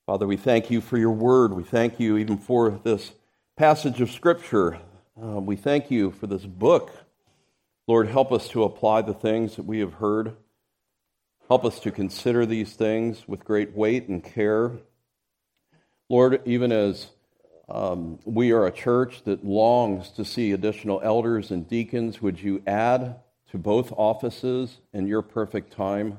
Father, 0.06 0.26
we 0.26 0.36
thank 0.36 0.70
you 0.70 0.80
for 0.80 0.96
your 0.96 1.10
word. 1.10 1.52
We 1.52 1.62
thank 1.62 2.00
you 2.00 2.16
even 2.16 2.38
for 2.38 2.80
this 2.82 3.12
passage 3.56 4.00
of 4.00 4.10
Scripture. 4.10 4.78
Uh, 5.20 5.40
we 5.40 5.56
thank 5.56 5.90
you 5.90 6.12
for 6.12 6.26
this 6.26 6.44
book. 6.44 6.92
Lord, 7.88 8.08
help 8.08 8.32
us 8.32 8.48
to 8.48 8.64
apply 8.64 9.00
the 9.00 9.14
things 9.14 9.56
that 9.56 9.64
we 9.64 9.78
have 9.78 9.94
heard. 9.94 10.36
Help 11.48 11.64
us 11.64 11.80
to 11.80 11.90
consider 11.90 12.44
these 12.44 12.74
things 12.74 13.26
with 13.26 13.46
great 13.46 13.74
weight 13.74 14.08
and 14.08 14.22
care. 14.22 14.72
Lord, 16.10 16.42
even 16.44 16.70
as 16.70 17.06
um, 17.66 18.18
we 18.26 18.52
are 18.52 18.66
a 18.66 18.70
church 18.70 19.22
that 19.24 19.42
longs 19.42 20.10
to 20.10 20.24
see 20.26 20.52
additional 20.52 21.00
elders 21.02 21.50
and 21.50 21.66
deacons. 21.66 22.20
Would 22.20 22.42
you 22.42 22.62
add 22.66 23.16
to 23.52 23.56
both 23.56 23.90
offices 23.92 24.80
in 24.92 25.06
your 25.06 25.22
perfect 25.22 25.72
time? 25.72 26.18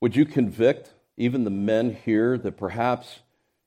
Would 0.00 0.16
you 0.16 0.24
convict 0.24 0.94
even 1.18 1.44
the 1.44 1.50
men 1.50 1.98
here 2.02 2.38
that 2.38 2.56
perhaps 2.56 3.18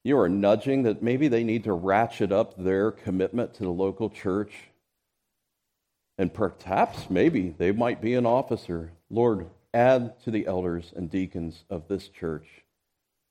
you 0.04 0.18
are 0.18 0.28
nudging 0.28 0.82
that 0.84 1.04
maybe 1.04 1.28
they 1.28 1.44
need 1.44 1.66
to 1.66 1.74
ratchet 1.74 2.32
up 2.32 2.56
their 2.58 2.90
commitment 2.90 3.54
to 3.56 3.64
the 3.64 3.70
local 3.70 4.10
church? 4.10 4.71
And 6.22 6.32
perhaps, 6.32 7.10
maybe, 7.10 7.56
they 7.58 7.72
might 7.72 8.00
be 8.00 8.14
an 8.14 8.28
officer. 8.28 8.92
Lord, 9.10 9.48
add 9.74 10.22
to 10.22 10.30
the 10.30 10.46
elders 10.46 10.94
and 10.96 11.10
deacons 11.10 11.64
of 11.68 11.88
this 11.88 12.10
church 12.10 12.46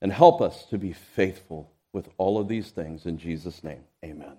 and 0.03 0.13
help 0.13 0.43
us 0.43 0.65
to 0.71 0.77
be 0.77 0.93
faithful 0.93 1.71
with 1.93 2.09
all 2.19 2.37
of 2.37 2.49
these 2.49 2.73
things 2.73 3.07
in 3.07 3.17
Jesus' 3.17 3.63
name. 3.63 3.85
Amen. 4.05 4.37